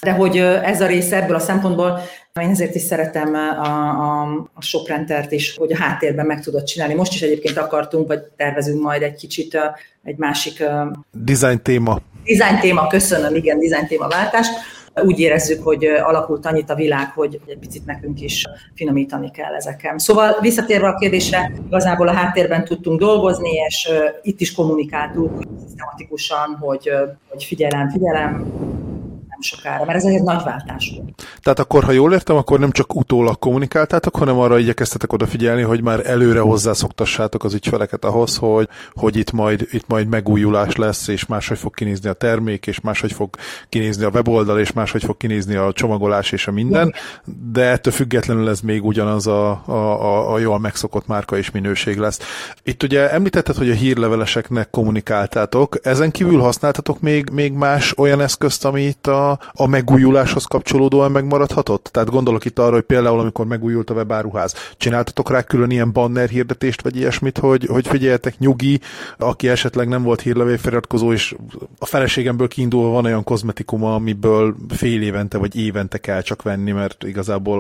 de 0.04 0.12
hogy 0.12 0.38
ez 0.38 0.82
a 0.82 0.88
része 0.88 1.22
ebből 1.22 1.36
a 1.36 1.40
szempontból, 1.40 2.00
én 2.42 2.50
ezért 2.50 2.76
is 2.76 2.82
szeretem 2.82 3.34
a, 3.34 3.62
a, 3.62 4.22
a 4.54 4.62
shoprentert 4.62 5.32
is, 5.32 5.56
hogy 5.58 5.72
a 5.72 5.78
háttérben 5.78 6.26
meg 6.26 6.42
tudod 6.42 6.64
csinálni. 6.64 6.94
Most 6.94 7.14
is 7.14 7.22
egyébként 7.22 7.58
akartunk, 7.58 8.08
vagy 8.08 8.20
tervezünk 8.20 8.82
majd 8.82 9.02
egy 9.02 9.16
kicsit 9.16 9.58
egy 10.04 10.18
másik... 10.18 10.64
Design 11.12 11.62
téma. 11.62 12.00
Design 12.24 12.60
téma, 12.60 12.88
köszönöm, 12.88 13.36
igen, 13.36 13.60
design 13.60 13.88
téma 13.88 14.08
váltás 14.08 14.48
úgy 15.02 15.20
érezzük, 15.20 15.64
hogy 15.64 15.86
alakult 15.86 16.46
annyit 16.46 16.70
a 16.70 16.76
világ, 16.76 17.12
hogy 17.12 17.40
egy 17.48 17.58
picit 17.58 17.86
nekünk 17.86 18.22
is 18.22 18.48
finomítani 18.76 19.32
kell 19.32 19.54
ezeken. 19.54 19.98
Szóval 19.98 20.38
visszatérve 20.42 20.88
a 20.88 20.96
kérdésre, 20.96 21.52
igazából 21.68 22.08
a 22.08 22.14
háttérben 22.14 22.66
tudtunk 22.66 23.00
dolgozni, 23.00 23.50
és 23.68 23.90
itt 24.22 24.40
is 24.42 24.54
kommunikáltuk 24.54 25.42
szisztematikusan, 25.62 26.58
hogy, 26.60 26.92
hogy 27.30 27.44
figyelem, 27.44 27.90
figyelem, 27.90 28.46
sokára, 29.44 29.86
mert 29.86 29.98
ez 29.98 30.06
egy 30.06 30.24
nagy 30.24 30.44
váltás 30.44 30.94
volt. 30.98 31.28
Tehát 31.42 31.60
akkor, 31.60 31.84
ha 31.84 31.92
jól 31.92 32.14
értem, 32.14 32.36
akkor 32.36 32.60
nem 32.60 32.72
csak 32.72 32.96
utólag 32.96 33.40
kommunikáltátok, 33.40 34.16
hanem 34.16 34.40
arra 34.40 34.58
igyekeztetek 34.58 35.14
odafigyelni, 35.14 35.62
hogy 35.62 35.82
már 35.82 36.10
előre 36.10 36.40
hozzászoktassátok 36.40 37.44
az 37.44 37.54
ügyfeleket 37.54 38.06
ahhoz, 38.06 38.38
hogy, 38.38 38.68
hogy 38.94 39.16
itt, 39.16 39.32
majd, 39.32 39.68
itt 39.72 39.88
majd 39.88 40.08
megújulás 40.08 40.76
lesz, 40.76 41.08
és 41.08 41.26
máshogy 41.26 41.58
fog 41.58 41.74
kinézni 41.74 42.10
a 42.10 42.14
termék, 42.14 42.68
és 42.68 42.82
máshogy 42.82 43.12
fog 43.12 43.36
kinézni 43.70 44.04
a 44.04 44.10
weboldal, 44.10 44.60
és 44.60 44.72
máshogy 44.72 45.04
fog 45.04 45.18
kinézni 45.18 45.56
a 45.56 45.74
csomagolás 45.74 46.32
és 46.32 46.48
a 46.48 46.52
minden, 46.52 46.94
de 47.52 47.62
ettől 47.62 47.94
függetlenül 47.94 48.50
ez 48.50 48.60
még 48.60 48.86
ugyanaz 48.86 49.28
a, 49.28 49.64
a, 49.66 49.72
a, 49.72 50.34
a 50.34 50.40
jól 50.40 50.60
megszokott 50.60 51.08
márka 51.08 51.38
és 51.38 51.52
minőség 51.52 51.98
lesz. 51.98 52.20
Itt 52.64 52.84
ugye 52.84 53.12
említetted, 53.12 53.56
hogy 53.56 53.70
a 53.70 53.74
hírleveleseknek 53.74 54.70
kommunikáltátok, 54.70 55.78
ezen 55.82 56.12
kívül 56.12 56.40
használtatok 56.40 57.00
még, 57.00 57.30
még 57.30 57.54
más 57.54 57.98
olyan 57.98 58.22
eszközt, 58.22 58.66
ami 58.66 58.82
itt 58.82 59.08
a, 59.08 59.33
a, 59.54 59.68
megújuláshoz 59.68 60.46
kapcsolódóan 60.46 61.12
megmaradhatott? 61.12 61.90
Tehát 61.92 62.10
gondolok 62.10 62.46
itt 62.46 62.60
arra, 62.60 62.74
hogy 62.74 62.84
például 62.84 63.20
amikor 63.20 63.46
megújult 63.46 63.90
a 63.90 63.94
webáruház, 63.94 64.56
csináltatok 64.78 65.30
rá 65.30 65.42
külön 65.42 65.72
ilyen 65.72 65.92
banner 65.92 66.30
hirdetést, 66.30 66.82
vagy 66.82 66.96
ilyesmit, 66.96 67.38
hogy, 67.38 67.66
hogy 67.66 67.88
figyeljetek, 67.88 68.40
nyugi, 68.40 68.80
aki 69.18 69.50
esetleg 69.50 69.88
nem 69.88 70.04
volt 70.04 70.22
hírlevél 70.22 70.58
feliratkozó, 70.58 71.12
és 71.12 71.36
a 71.80 71.86
feleségemből 71.86 72.48
kiindulva 72.48 72.90
van 72.90 73.06
olyan 73.06 73.24
kozmetikuma, 73.24 73.96
amiből 73.96 74.56
fél 74.70 75.02
évente 75.02 75.38
vagy 75.38 75.56
évente 75.56 75.98
kell 75.98 76.22
csak 76.22 76.42
venni, 76.42 76.72
mert 76.72 77.04
igazából 77.04 77.60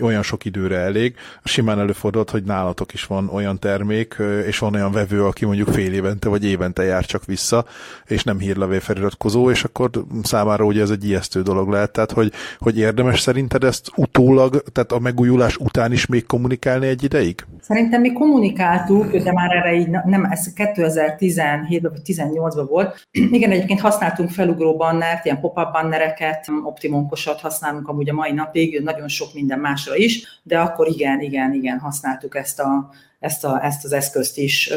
olyan 0.00 0.22
sok 0.22 0.44
időre 0.44 0.76
elég. 0.76 1.14
Simán 1.44 1.78
előfordult, 1.78 2.30
hogy 2.30 2.42
nálatok 2.42 2.92
is 2.92 3.04
van 3.04 3.28
olyan 3.32 3.58
termék, 3.58 4.16
és 4.46 4.58
van 4.58 4.74
olyan 4.74 4.92
vevő, 4.92 5.24
aki 5.24 5.44
mondjuk 5.44 5.68
fél 5.68 5.92
évente 5.92 6.28
vagy 6.28 6.44
évente 6.44 6.82
jár 6.82 7.04
csak 7.04 7.24
vissza, 7.24 7.64
és 8.06 8.24
nem 8.24 8.38
hírlevél 8.38 8.80
feliratkozó, 8.80 9.50
és 9.50 9.64
akkor 9.64 9.90
számára 10.22 10.64
ugye 10.64 10.82
ez 10.82 10.90
egy 10.90 11.04
ijesztő 11.08 11.42
dolog 11.42 11.68
lehet, 11.68 11.92
tehát 11.92 12.12
hogy, 12.12 12.32
hogy 12.58 12.78
érdemes 12.78 13.20
szerinted 13.20 13.64
ezt 13.64 13.90
utólag, 13.96 14.62
tehát 14.72 14.92
a 14.92 14.98
megújulás 14.98 15.56
után 15.56 15.92
is 15.92 16.06
még 16.06 16.26
kommunikálni 16.26 16.86
egy 16.86 17.04
ideig? 17.04 17.46
Szerintem 17.60 18.00
mi 18.00 18.12
kommunikáltuk, 18.12 19.16
de 19.16 19.32
már 19.32 19.50
erre 19.50 19.74
így 19.74 19.88
nem, 19.88 20.24
ez 20.24 20.52
2017-ben 20.56 21.92
vagy 21.92 22.02
18-ban 22.04 22.66
volt. 22.68 23.08
Igen, 23.10 23.50
egyébként 23.50 23.80
használtunk 23.80 24.30
felugró 24.30 24.76
bannert, 24.76 25.24
ilyen 25.24 25.40
pop-up 25.40 25.72
bannereket, 25.72 26.46
optimunkosat 26.64 27.40
használunk 27.40 27.88
amúgy 27.88 28.10
a 28.10 28.14
mai 28.14 28.32
napig, 28.32 28.80
nagyon 28.82 29.08
sok 29.08 29.34
minden 29.34 29.58
másra 29.58 29.96
is, 29.96 30.40
de 30.42 30.58
akkor 30.58 30.88
igen, 30.88 31.20
igen, 31.20 31.52
igen, 31.52 31.78
használtuk 31.78 32.36
ezt 32.36 32.60
a, 32.60 32.90
ezt, 33.18 33.44
a, 33.44 33.64
ezt 33.64 33.84
az 33.84 33.92
eszközt 33.92 34.38
is, 34.38 34.72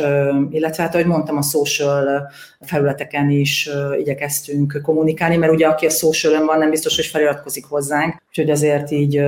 illetve 0.50 0.84
hát, 0.84 0.94
ahogy 0.94 1.06
mondtam, 1.06 1.38
a 1.38 1.42
social 1.42 2.32
felületeken 2.60 3.30
is 3.30 3.70
igyekeztünk 4.00 4.80
kommunikálni, 4.84 5.38
mert 5.38 5.52
ugye 5.52 5.68
aki 5.68 5.86
a 5.86 5.90
social 5.90 6.46
van, 6.46 6.58
nem 6.58 6.70
biztos, 6.70 6.96
hogy 6.96 7.06
feliratkozik 7.06 7.66
hozzánk, 7.66 8.22
úgyhogy 8.28 8.50
azért 8.50 8.92
így, 8.92 9.24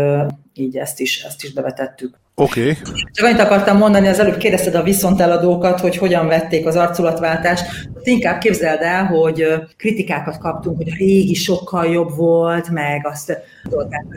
így 0.53 0.77
ezt, 0.77 0.99
is, 0.99 1.23
ezt 1.23 1.43
is 1.43 1.53
bevetettük. 1.53 2.21
Oké. 2.35 2.61
Okay. 2.61 2.75
Csak 3.11 3.25
annyit 3.25 3.39
akartam 3.39 3.77
mondani, 3.77 4.07
az 4.07 4.19
előbb 4.19 4.37
kérdezted 4.37 4.75
a 4.75 4.83
viszonteladókat, 4.83 5.79
hogy 5.79 5.97
hogyan 5.97 6.27
vették 6.27 6.65
az 6.65 6.75
arculatváltást. 6.75 7.65
Inkább 8.03 8.39
képzeld 8.39 8.81
el, 8.81 9.05
hogy 9.05 9.45
kritikákat 9.77 10.37
kaptunk, 10.37 10.77
hogy 10.77 10.89
a 10.89 10.95
régi 10.97 11.33
sokkal 11.33 11.85
jobb 11.85 12.15
volt, 12.15 12.69
meg 12.69 13.07
azt 13.07 13.41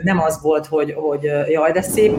nem 0.03 0.19
az 0.19 0.41
volt, 0.41 0.65
hogy, 0.65 0.93
hogy 0.93 1.31
jaj, 1.49 1.71
de 1.71 1.81
szép, 1.81 2.11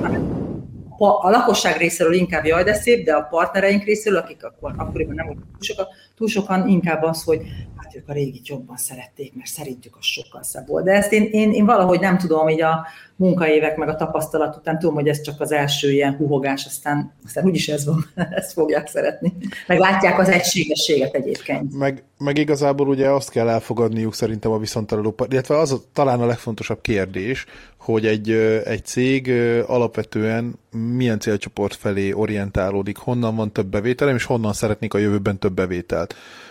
a 0.99 1.31
lakosság 1.31 1.77
részéről 1.77 2.13
inkább 2.13 2.45
jaj, 2.45 2.65
de 2.65 2.75
szép, 2.75 3.05
de 3.05 3.15
a 3.15 3.23
partnereink 3.23 3.85
részéről, 3.85 4.19
akik 4.19 4.45
akkor, 4.45 4.75
akkoriban 4.77 5.15
nem 5.15 5.27
voltak 5.27 5.45
túl 5.45 5.61
sokan, 5.61 5.87
túl 6.19 6.29
sokan, 6.29 6.69
inkább 6.69 7.03
az, 7.03 7.23
hogy 7.23 7.41
hát 7.77 7.95
ők 7.95 8.09
a 8.09 8.13
régit 8.13 8.49
jobban 8.49 8.77
szerették, 8.77 9.35
mert 9.35 9.49
szerintük 9.49 9.97
az 9.97 10.05
sokkal 10.05 10.43
szebb 10.43 10.67
volt. 10.67 10.85
De 10.85 10.93
ezt 10.93 11.13
én, 11.13 11.29
én, 11.31 11.53
én 11.53 11.65
valahogy 11.65 12.01
nem 12.01 12.19
tudom, 12.19 12.49
így 12.49 12.63
a 12.63 12.87
munkaévek 13.17 13.77
meg 13.77 13.89
a 13.89 13.95
tapasztalat 13.95 14.57
után 14.57 14.79
tudom, 14.79 14.95
hogy 14.95 15.09
ez 15.09 15.21
csak 15.21 15.41
az 15.41 15.53
első 15.53 15.93
ilyen 15.93 16.15
huhogás, 16.17 16.67
aztán, 16.67 17.15
aztán 17.25 17.45
úgyis 17.45 17.69
ez 17.69 17.87
van, 17.87 18.07
ezt 18.31 18.53
fogják 18.53 18.87
szeretni. 18.87 19.33
Meg 19.67 19.79
látják 19.79 20.19
az 20.19 20.29
egységességet 20.29 21.15
egyébként. 21.15 21.79
Meg, 21.79 22.05
meg 22.19 22.39
igazából 22.39 22.89
ugye 22.89 23.09
azt 23.11 23.31
kell 23.31 23.49
elfogadniuk 23.49 24.15
szerintem 24.15 24.51
a 24.51 24.59
viszontaláló, 24.59 25.15
illetve 25.29 25.59
az 25.59 25.73
a, 25.73 25.77
talán 25.93 26.21
a 26.21 26.27
legfontosabb 26.27 26.81
kérdés, 26.81 27.47
hogy 27.77 28.07
egy, 28.07 28.31
egy 28.65 28.85
cég 28.85 29.33
alapvetően 29.67 30.59
milyen 30.71 31.19
célcsoport 31.19 31.75
felé 31.75 32.13
orientálódik, 32.13 32.97
honnan 32.97 33.37
van 33.37 33.53
több 33.53 33.67
bevételem, 33.67 34.15
és 34.15 34.25
honnan 34.25 34.53
szeretnék 34.53 34.95
a 34.95 34.99
jövőben 34.99 35.39
több 35.39 35.53
bevételt. 35.53 36.08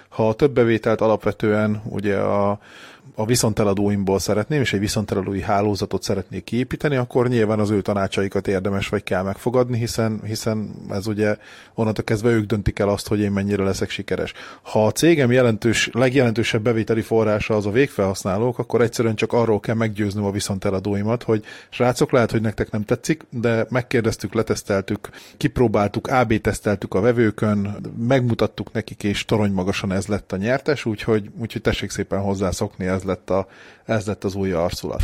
Ha 0.10 0.28
a 0.30 0.34
több 0.34 0.52
bevételt 0.52 1.02
alapvetően 1.02 1.82
ugye 1.90 2.18
a, 2.18 2.60
a 3.20 3.26
viszonteladóimból 3.26 4.20
szeretném, 4.20 4.62
és 4.62 4.74
egy 4.74 4.80
viszonteladói 4.80 5.42
hálózatot 5.42 6.04
szeretnék 6.04 6.44
kiépíteni, 6.44 6.96
akkor 6.96 7.28
nyilván 7.28 7.60
az 7.60 7.70
ő 7.70 7.82
tanácsaikat 7.82 8.48
érdemes 8.48 8.88
vagy 8.88 9.04
kell 9.04 9.24
megfogadni, 9.24 9.78
hiszen, 9.78 10.22
hiszen 10.26 10.76
ez 10.90 11.08
ugye 11.08 11.38
onnantól 11.74 12.04
kezdve 12.04 12.30
ők 12.30 12.46
döntik 12.46 12.80
el 12.80 12.90
azt, 12.90 13.08
hogy 13.08 13.20
én 13.20 13.32
mennyire 13.32 13.64
leszek 13.64 13.90
sikeres. 13.90 14.34
Ha 14.62 14.86
a 14.86 14.92
cégem 14.92 15.32
jelentős, 15.32 15.90
legjelentősebb 15.94 16.62
bevételi 16.62 17.02
forrása 17.02 17.56
az 17.56 17.66
a 17.66 17.72
végfelhasználók, 17.72 18.60
akkor 18.60 18.82
egyszerűen 18.82 19.16
csak 19.16 19.34
arról 19.34 19.60
kell 19.60 19.76
meggyőznöm 19.76 20.24
a 20.24 20.32
viszonteladóimat, 20.32 21.24
hogy 21.24 21.44
srácok, 21.70 22.12
lehet, 22.12 22.32
hogy 22.32 22.42
nektek 22.42 22.72
nem 22.72 22.84
tetszik, 22.84 23.26
de 23.30 23.66
megkérdeztük, 23.70 24.34
leteszteltük, 24.34 25.10
kipróbáltuk, 25.38 26.08
AB 26.08 26.34
teszteltük 26.42 26.94
a 26.94 27.02
vevőkön, 27.02 27.76
megmutattuk 28.08 28.72
nekik, 28.72 29.04
és 29.04 29.26
torony 29.26 29.52
magasan 29.52 29.92
ez 29.92 30.08
lett 30.08 30.32
a 30.32 30.38
nyertes, 30.38 30.86
úgyhogy, 30.86 31.30
úgyhogy 31.38 31.62
tessék 31.62 31.90
szépen 31.90 32.20
hozzászokni, 32.20 32.86
ez 32.86 33.06
lett, 33.08 33.30
a, 33.30 33.48
ez 33.86 34.06
lett 34.06 34.24
az 34.24 34.36
új 34.36 34.52
arculat. 34.52 35.02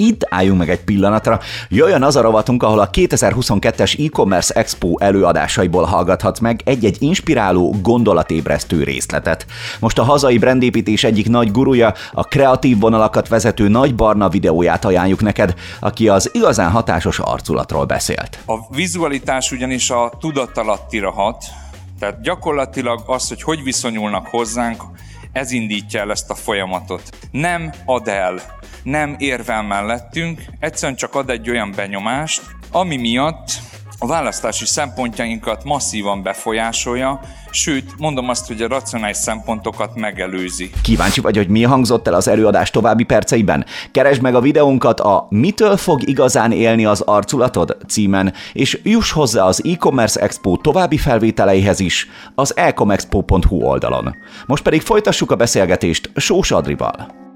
Itt 0.00 0.26
álljunk 0.28 0.58
meg 0.58 0.70
egy 0.70 0.84
pillanatra, 0.84 1.40
jöjjön 1.68 2.02
az 2.02 2.16
a 2.16 2.20
rovatunk, 2.20 2.62
ahol 2.62 2.78
a 2.78 2.90
2022-es 2.90 4.06
e-commerce 4.06 4.54
expo 4.54 4.98
előadásaiból 4.98 5.84
hallgathatsz 5.84 6.38
meg 6.38 6.60
egy-egy 6.64 6.96
inspiráló, 7.02 7.74
gondolatébresztő 7.82 8.82
részletet. 8.82 9.46
Most 9.80 9.98
a 9.98 10.02
hazai 10.02 10.38
brandépítés 10.38 11.04
egyik 11.04 11.28
nagy 11.28 11.50
gurúja, 11.50 11.94
a 12.12 12.24
kreatív 12.24 12.78
vonalakat 12.78 13.28
vezető 13.28 13.68
Nagy 13.68 13.94
Barna 13.94 14.28
videóját 14.28 14.84
ajánljuk 14.84 15.20
neked, 15.20 15.54
aki 15.80 16.08
az 16.08 16.30
igazán 16.32 16.70
hatásos 16.70 17.18
arculatról 17.18 17.84
beszélt. 17.84 18.38
A 18.46 18.74
vizualitás 18.74 19.52
ugyanis 19.52 19.90
a 19.90 20.12
tudatalattira 20.20 21.10
hat, 21.10 21.44
tehát 21.98 22.20
gyakorlatilag 22.20 23.02
az, 23.06 23.28
hogy 23.28 23.42
hogy 23.42 23.62
viszonyulnak 23.62 24.26
hozzánk, 24.26 24.82
ez 25.32 25.50
indítja 25.50 26.00
el 26.00 26.10
ezt 26.10 26.30
a 26.30 26.34
folyamatot. 26.34 27.02
Nem 27.30 27.72
ad 27.84 28.08
el, 28.08 28.40
nem 28.82 29.16
érvel 29.18 29.62
mellettünk, 29.62 30.42
egyszerűen 30.58 30.98
csak 30.98 31.14
ad 31.14 31.30
egy 31.30 31.50
olyan 31.50 31.72
benyomást, 31.76 32.42
ami 32.70 32.96
miatt 32.96 33.50
a 33.98 34.06
választási 34.06 34.66
szempontjainkat 34.66 35.64
masszívan 35.64 36.22
befolyásolja, 36.22 37.20
sőt, 37.50 37.94
mondom 37.98 38.28
azt, 38.28 38.46
hogy 38.46 38.62
a 38.62 38.68
racionális 38.68 39.16
szempontokat 39.16 39.94
megelőzi. 39.94 40.70
Kíváncsi 40.82 41.20
vagy, 41.20 41.36
hogy 41.36 41.48
mi 41.48 41.62
hangzott 41.62 42.06
el 42.06 42.14
az 42.14 42.28
előadás 42.28 42.70
további 42.70 43.04
perceiben? 43.04 43.66
Keresd 43.92 44.22
meg 44.22 44.34
a 44.34 44.40
videónkat 44.40 45.00
a 45.00 45.26
Mitől 45.30 45.76
fog 45.76 46.08
igazán 46.08 46.52
élni 46.52 46.84
az 46.84 47.00
arculatod 47.00 47.76
címen, 47.88 48.32
és 48.52 48.80
juss 48.82 49.12
hozzá 49.12 49.44
az 49.44 49.64
e-commerce 49.64 50.20
expo 50.20 50.56
további 50.56 50.96
felvételeihez 50.98 51.80
is 51.80 52.08
az 52.34 52.56
ecomexpo.hu 52.56 53.62
oldalon. 53.62 54.16
Most 54.46 54.62
pedig 54.62 54.80
folytassuk 54.80 55.30
a 55.30 55.36
beszélgetést 55.36 56.10
Sós 56.14 56.50
Adrival. 56.50 57.26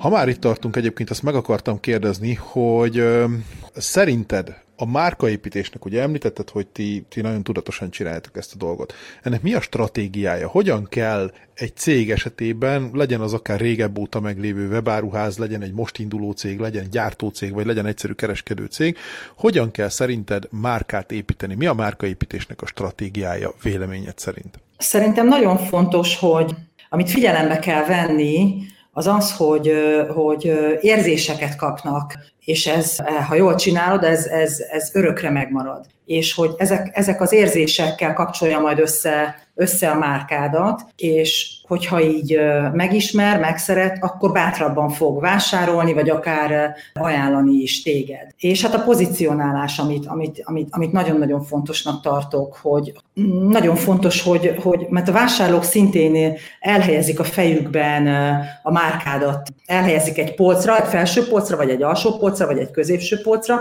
Ha 0.00 0.08
már 0.08 0.28
itt 0.28 0.40
tartunk 0.40 0.76
egyébként, 0.76 1.10
azt 1.10 1.22
meg 1.22 1.34
akartam 1.34 1.80
kérdezni, 1.80 2.34
hogy 2.34 3.04
szerinted 3.74 4.54
a 4.76 4.86
márkaépítésnek, 4.86 5.84
ugye 5.84 6.02
említetted, 6.02 6.50
hogy 6.50 6.66
ti, 6.66 7.04
ti 7.08 7.20
nagyon 7.20 7.42
tudatosan 7.42 7.90
csináljátok 7.90 8.36
ezt 8.36 8.54
a 8.54 8.56
dolgot. 8.56 8.94
Ennek 9.22 9.42
mi 9.42 9.54
a 9.54 9.60
stratégiája? 9.60 10.48
Hogyan 10.48 10.86
kell 10.88 11.32
egy 11.54 11.76
cég 11.76 12.10
esetében, 12.10 12.90
legyen 12.92 13.20
az 13.20 13.32
akár 13.32 13.60
régebb 13.60 13.98
óta 13.98 14.20
meglévő 14.20 14.68
webáruház, 14.68 15.38
legyen 15.38 15.62
egy 15.62 15.72
most 15.72 15.98
induló 15.98 16.32
cég, 16.32 16.58
legyen 16.58 16.82
egy 16.82 16.88
gyártócég, 16.88 17.52
vagy 17.52 17.66
legyen 17.66 17.86
egyszerű 17.86 18.12
kereskedő 18.12 18.64
cég, 18.64 18.96
hogyan 19.36 19.70
kell 19.70 19.88
szerinted 19.88 20.44
márkát 20.50 21.12
építeni? 21.12 21.54
Mi 21.54 21.66
a 21.66 21.74
márkaépítésnek 21.74 22.62
a 22.62 22.66
stratégiája 22.66 23.52
véleményed 23.62 24.18
szerint? 24.18 24.60
Szerintem 24.78 25.26
nagyon 25.26 25.56
fontos, 25.58 26.16
hogy 26.16 26.54
amit 26.88 27.10
figyelembe 27.10 27.58
kell 27.58 27.84
venni, 27.84 28.68
az 29.00 29.06
az, 29.06 29.36
hogy, 29.36 29.72
hogy 30.14 30.52
érzéseket 30.80 31.56
kapnak, 31.56 32.14
és 32.44 32.66
ez, 32.66 32.96
ha 33.28 33.34
jól 33.34 33.54
csinálod, 33.54 34.04
ez, 34.04 34.26
ez, 34.26 34.58
ez 34.70 34.90
örökre 34.92 35.30
megmarad. 35.30 35.86
És 36.04 36.34
hogy 36.34 36.50
ezek, 36.58 36.90
ezek 36.92 37.20
az 37.20 37.32
érzésekkel 37.32 38.14
kapcsolja 38.14 38.58
majd 38.58 38.78
össze, 38.78 39.34
össze 39.54 39.90
a 39.90 39.98
márkádat, 39.98 40.84
és 40.96 41.59
hogyha 41.70 42.00
így 42.02 42.38
megismer, 42.72 43.38
megszeret, 43.38 43.98
akkor 44.00 44.32
bátrabban 44.32 44.88
fog 44.88 45.20
vásárolni, 45.20 45.92
vagy 45.92 46.10
akár 46.10 46.74
ajánlani 46.94 47.52
is 47.52 47.82
téged. 47.82 48.26
És 48.38 48.62
hát 48.62 48.74
a 48.74 48.82
pozicionálás, 48.82 49.78
amit, 49.78 50.06
amit, 50.06 50.42
amit, 50.44 50.68
amit 50.70 50.92
nagyon-nagyon 50.92 51.42
fontosnak 51.42 52.02
tartok, 52.02 52.58
hogy 52.62 52.92
nagyon 53.48 53.76
fontos, 53.76 54.22
hogy, 54.22 54.54
hogy 54.62 54.86
mert 54.88 55.08
a 55.08 55.12
vásárlók 55.12 55.64
szintén 55.64 56.36
elhelyezik 56.60 57.20
a 57.20 57.24
fejükben 57.24 58.06
a 58.62 58.72
márkádat, 58.72 59.52
elhelyezik 59.66 60.18
egy 60.18 60.34
polcra, 60.34 60.78
egy 60.78 60.88
felső 60.88 61.28
polcra, 61.28 61.56
vagy 61.56 61.70
egy 61.70 61.82
alsó 61.82 62.16
polcra, 62.16 62.46
vagy 62.46 62.58
egy 62.58 62.70
középső 62.70 63.20
polcra, 63.22 63.60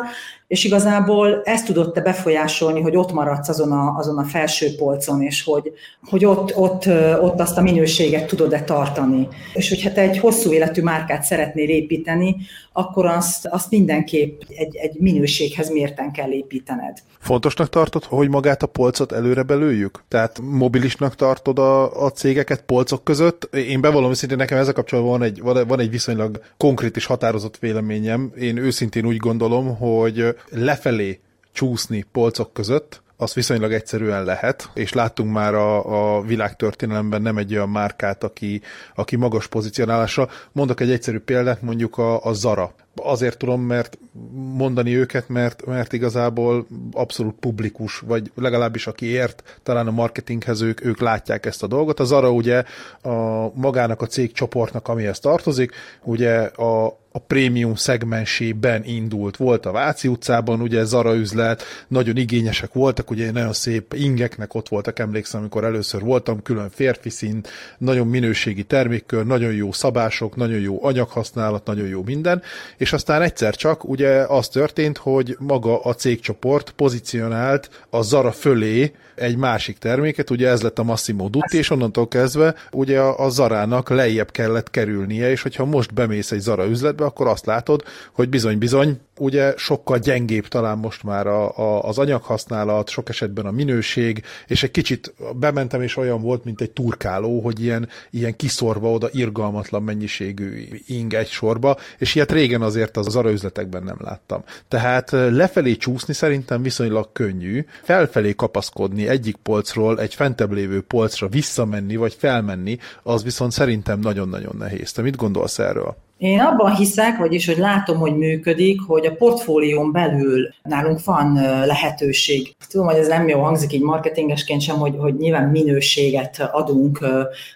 és 0.49 0.63
igazából 0.63 1.41
ezt 1.43 1.65
tudott 1.65 1.93
te 1.93 2.01
befolyásolni, 2.01 2.81
hogy 2.81 2.95
ott 2.95 3.11
maradsz 3.11 3.49
azon 3.49 3.71
a, 3.71 3.97
azon 3.97 4.17
a 4.17 4.23
felső 4.23 4.75
polcon, 4.75 5.21
és 5.21 5.43
hogy, 5.43 5.71
hogy 6.09 6.25
ott, 6.25 6.57
ott, 6.57 6.87
ott 7.21 7.39
azt 7.39 7.57
a 7.57 7.61
minőséget 7.61 8.27
tudod-e 8.27 8.63
tartani. 8.63 9.27
És 9.53 9.69
hogyha 9.69 9.91
te 9.91 10.01
egy 10.01 10.17
hosszú 10.17 10.51
életű 10.51 10.81
márkát 10.81 11.23
szeretnél 11.23 11.69
építeni, 11.69 12.35
akkor 12.73 13.05
azt, 13.05 13.45
azt 13.45 13.71
mindenképp 13.71 14.41
egy, 14.47 14.75
egy 14.75 14.95
minőséghez 14.99 15.69
mérten 15.69 16.11
kell 16.11 16.31
építened. 16.31 16.97
Fontosnak 17.19 17.69
tartod, 17.69 18.03
hogy 18.03 18.29
magát 18.29 18.63
a 18.63 18.67
polcot 18.67 19.11
előre 19.11 19.43
belőjük? 19.43 20.03
Tehát 20.07 20.39
mobilisnak 20.41 21.15
tartod 21.15 21.59
a, 21.59 22.05
a 22.05 22.11
cégeket 22.11 22.61
polcok 22.61 23.03
között? 23.03 23.55
Én 23.55 23.81
bevallom 23.81 24.13
szintén 24.13 24.37
nekem 24.37 24.57
ezzel 24.57 24.73
kapcsolatban 24.73 25.19
van 25.19 25.27
egy, 25.27 25.67
van 25.67 25.79
egy 25.79 25.89
viszonylag 25.89 26.41
konkrét 26.57 26.95
és 26.95 27.05
határozott 27.05 27.57
véleményem. 27.57 28.31
Én 28.39 28.57
őszintén 28.57 29.05
úgy 29.05 29.17
gondolom, 29.17 29.77
hogy 29.77 30.35
lefelé 30.49 31.19
csúszni 31.51 32.05
polcok 32.11 32.53
között, 32.53 33.01
az 33.21 33.33
viszonylag 33.33 33.73
egyszerűen 33.73 34.23
lehet, 34.23 34.69
és 34.73 34.93
láttunk 34.93 35.31
már 35.31 35.53
a, 35.53 36.17
a 36.17 36.21
világtörténelemben 36.21 37.21
nem 37.21 37.37
egy 37.37 37.53
olyan 37.53 37.69
márkát, 37.69 38.23
aki, 38.23 38.61
aki 38.95 39.15
magas 39.15 39.47
pozícionálása. 39.47 40.29
Mondok 40.51 40.79
egy 40.79 40.91
egyszerű 40.91 41.19
példát, 41.19 41.61
mondjuk 41.61 41.97
a, 41.97 42.25
a 42.25 42.33
Zara. 42.33 42.73
Azért 43.03 43.37
tudom 43.37 43.61
mert 43.61 43.97
mondani 44.33 44.95
őket, 44.95 45.29
mert, 45.29 45.65
mert 45.65 45.93
igazából 45.93 46.67
abszolút 46.91 47.35
publikus, 47.39 47.99
vagy 47.99 48.31
legalábbis 48.35 48.87
aki 48.87 49.05
ért, 49.05 49.59
talán 49.63 49.87
a 49.87 49.91
marketinghez 49.91 50.61
ők, 50.61 50.85
ők 50.85 50.99
látják 50.99 51.45
ezt 51.45 51.63
a 51.63 51.67
dolgot. 51.67 51.99
Az 51.99 52.11
arra 52.11 52.31
ugye 52.31 52.63
a 53.01 53.47
magának 53.53 54.01
a 54.01 54.05
cégcsoportnak, 54.05 54.87
amihez 54.87 55.19
tartozik, 55.19 55.71
ugye 56.03 56.37
a, 56.39 56.99
a 57.11 57.19
prémium 57.19 57.75
szegmensében 57.75 58.83
indult. 58.85 59.37
Volt 59.37 59.65
a 59.65 59.71
Váci 59.71 60.07
utcában, 60.07 60.61
ugye 60.61 60.83
Zara 60.83 61.15
üzlet, 61.15 61.63
nagyon 61.87 62.17
igényesek 62.17 62.73
voltak, 62.73 63.11
ugye 63.11 63.31
nagyon 63.31 63.53
szép 63.53 63.93
ingeknek 63.93 64.53
ott 64.53 64.67
voltak, 64.69 64.99
emlékszem, 64.99 65.39
amikor 65.39 65.63
először 65.63 66.01
voltam, 66.01 66.41
külön 66.41 66.69
férfi 66.69 67.09
szín, 67.09 67.41
nagyon 67.77 68.07
minőségi 68.07 68.63
termékkör, 68.63 69.25
nagyon 69.25 69.53
jó 69.53 69.71
szabások, 69.71 70.35
nagyon 70.35 70.59
jó 70.59 70.85
anyaghasználat, 70.85 71.65
nagyon 71.65 71.87
jó 71.87 72.03
minden, 72.03 72.41
és 72.77 72.88
aztán 72.93 73.21
egyszer 73.21 73.55
csak 73.55 73.83
ugye 73.83 74.09
az 74.09 74.47
történt, 74.47 74.97
hogy 74.97 75.35
maga 75.39 75.81
a 75.81 75.93
cégcsoport 75.93 76.71
pozícionált 76.71 77.69
a 77.89 78.01
Zara 78.01 78.31
fölé 78.31 78.93
egy 79.19 79.37
másik 79.37 79.77
terméket, 79.77 80.29
ugye 80.29 80.47
ez 80.47 80.61
lett 80.61 80.79
a 80.79 80.83
Massimo 80.83 81.29
Dutti, 81.29 81.57
és 81.57 81.69
onnantól 81.69 82.07
kezdve 82.07 82.55
ugye 82.71 82.99
a, 82.99 83.25
a 83.25 83.29
Zarának 83.29 83.89
lejjebb 83.89 84.31
kellett 84.31 84.69
kerülnie, 84.69 85.29
és 85.29 85.41
hogyha 85.41 85.65
most 85.65 85.93
bemész 85.93 86.31
egy 86.31 86.39
Zara 86.39 86.65
üzletbe, 86.65 87.05
akkor 87.05 87.27
azt 87.27 87.45
látod, 87.45 87.83
hogy 88.11 88.29
bizony-bizony 88.29 88.99
ugye 89.19 89.53
sokkal 89.57 89.97
gyengébb 89.97 90.47
talán 90.47 90.77
most 90.77 91.03
már 91.03 91.27
a, 91.27 91.57
a, 91.57 91.83
az 91.83 91.97
anyaghasználat, 91.97 92.89
sok 92.89 93.09
esetben 93.09 93.45
a 93.45 93.51
minőség, 93.51 94.23
és 94.47 94.63
egy 94.63 94.71
kicsit 94.71 95.13
bementem, 95.35 95.81
és 95.81 95.97
olyan 95.97 96.21
volt, 96.21 96.43
mint 96.43 96.61
egy 96.61 96.71
turkáló, 96.71 97.39
hogy 97.39 97.63
ilyen, 97.63 97.89
ilyen 98.09 98.35
kiszorva 98.35 98.91
oda 98.91 99.09
irgalmatlan 99.11 99.83
mennyiségű 99.83 100.67
ing 100.87 101.13
egy 101.13 101.27
sorba, 101.27 101.77
és 101.97 102.15
ilyet 102.15 102.31
régen 102.31 102.61
azért 102.61 102.97
az 102.97 103.07
Zara 103.09 103.31
üzletekben 103.31 103.83
nem 103.83 103.97
láttam. 103.99 104.43
Tehát 104.67 105.11
lefelé 105.11 105.75
csúszni 105.75 106.13
szerintem 106.13 106.61
viszonylag 106.61 107.11
könnyű, 107.11 107.65
felfelé 107.83 108.33
kapaszkodni 108.33 109.07
egyik 109.09 109.35
polcról 109.35 109.99
egy 109.99 110.13
fentebb 110.13 110.51
lévő 110.51 110.81
polcra 110.81 111.27
visszamenni, 111.27 111.95
vagy 111.95 112.13
felmenni, 112.13 112.77
az 113.03 113.23
viszont 113.23 113.51
szerintem 113.51 113.99
nagyon-nagyon 113.99 114.55
nehéz. 114.59 114.91
Te 114.91 115.01
mit 115.01 115.15
gondolsz 115.15 115.59
erről? 115.59 115.95
Én 116.19 116.39
abban 116.39 116.75
hiszek, 116.75 117.17
vagyis, 117.17 117.45
hogy 117.45 117.57
látom, 117.57 117.97
hogy 117.97 118.17
működik, 118.17 118.81
hogy 118.87 119.05
a 119.05 119.15
portfólión 119.15 119.91
belül 119.91 120.49
nálunk 120.63 121.03
van 121.03 121.33
lehetőség. 121.65 122.55
Tudom, 122.69 122.87
hogy 122.87 122.95
ez 122.95 123.07
nem 123.07 123.27
jó 123.27 123.39
hangzik 123.39 123.73
így 123.73 123.81
marketingesként 123.81 124.61
sem, 124.61 124.75
hogy, 124.75 124.95
hogy 124.97 125.15
nyilván 125.15 125.49
minőséget 125.49 126.49
adunk, 126.51 127.05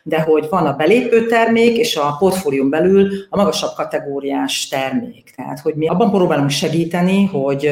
de 0.03 0.21
hogy 0.21 0.47
van 0.49 0.65
a 0.65 0.75
belépő 0.75 1.25
termék, 1.25 1.77
és 1.77 1.95
a 1.95 2.15
portfólión 2.19 2.69
belül 2.69 3.09
a 3.29 3.37
magasabb 3.37 3.71
kategóriás 3.75 4.67
termék. 4.67 5.33
Tehát, 5.35 5.59
hogy 5.59 5.73
mi 5.75 5.87
abban 5.87 6.11
próbálunk 6.11 6.49
segíteni, 6.49 7.25
hogy 7.25 7.69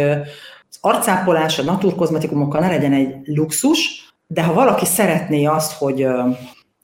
az 0.72 0.78
arcápolás 0.82 1.60
a 1.60 1.64
naturkozmetikumokkal 1.64 2.62
ne 2.62 2.68
legyen 2.68 2.94
egy 2.94 3.16
luxus, 3.26 4.10
de 4.28 4.44
ha 4.44 4.54
valaki 4.54 4.86
szeretné 4.86 5.46
azt, 5.46 5.74
hogy 5.74 6.08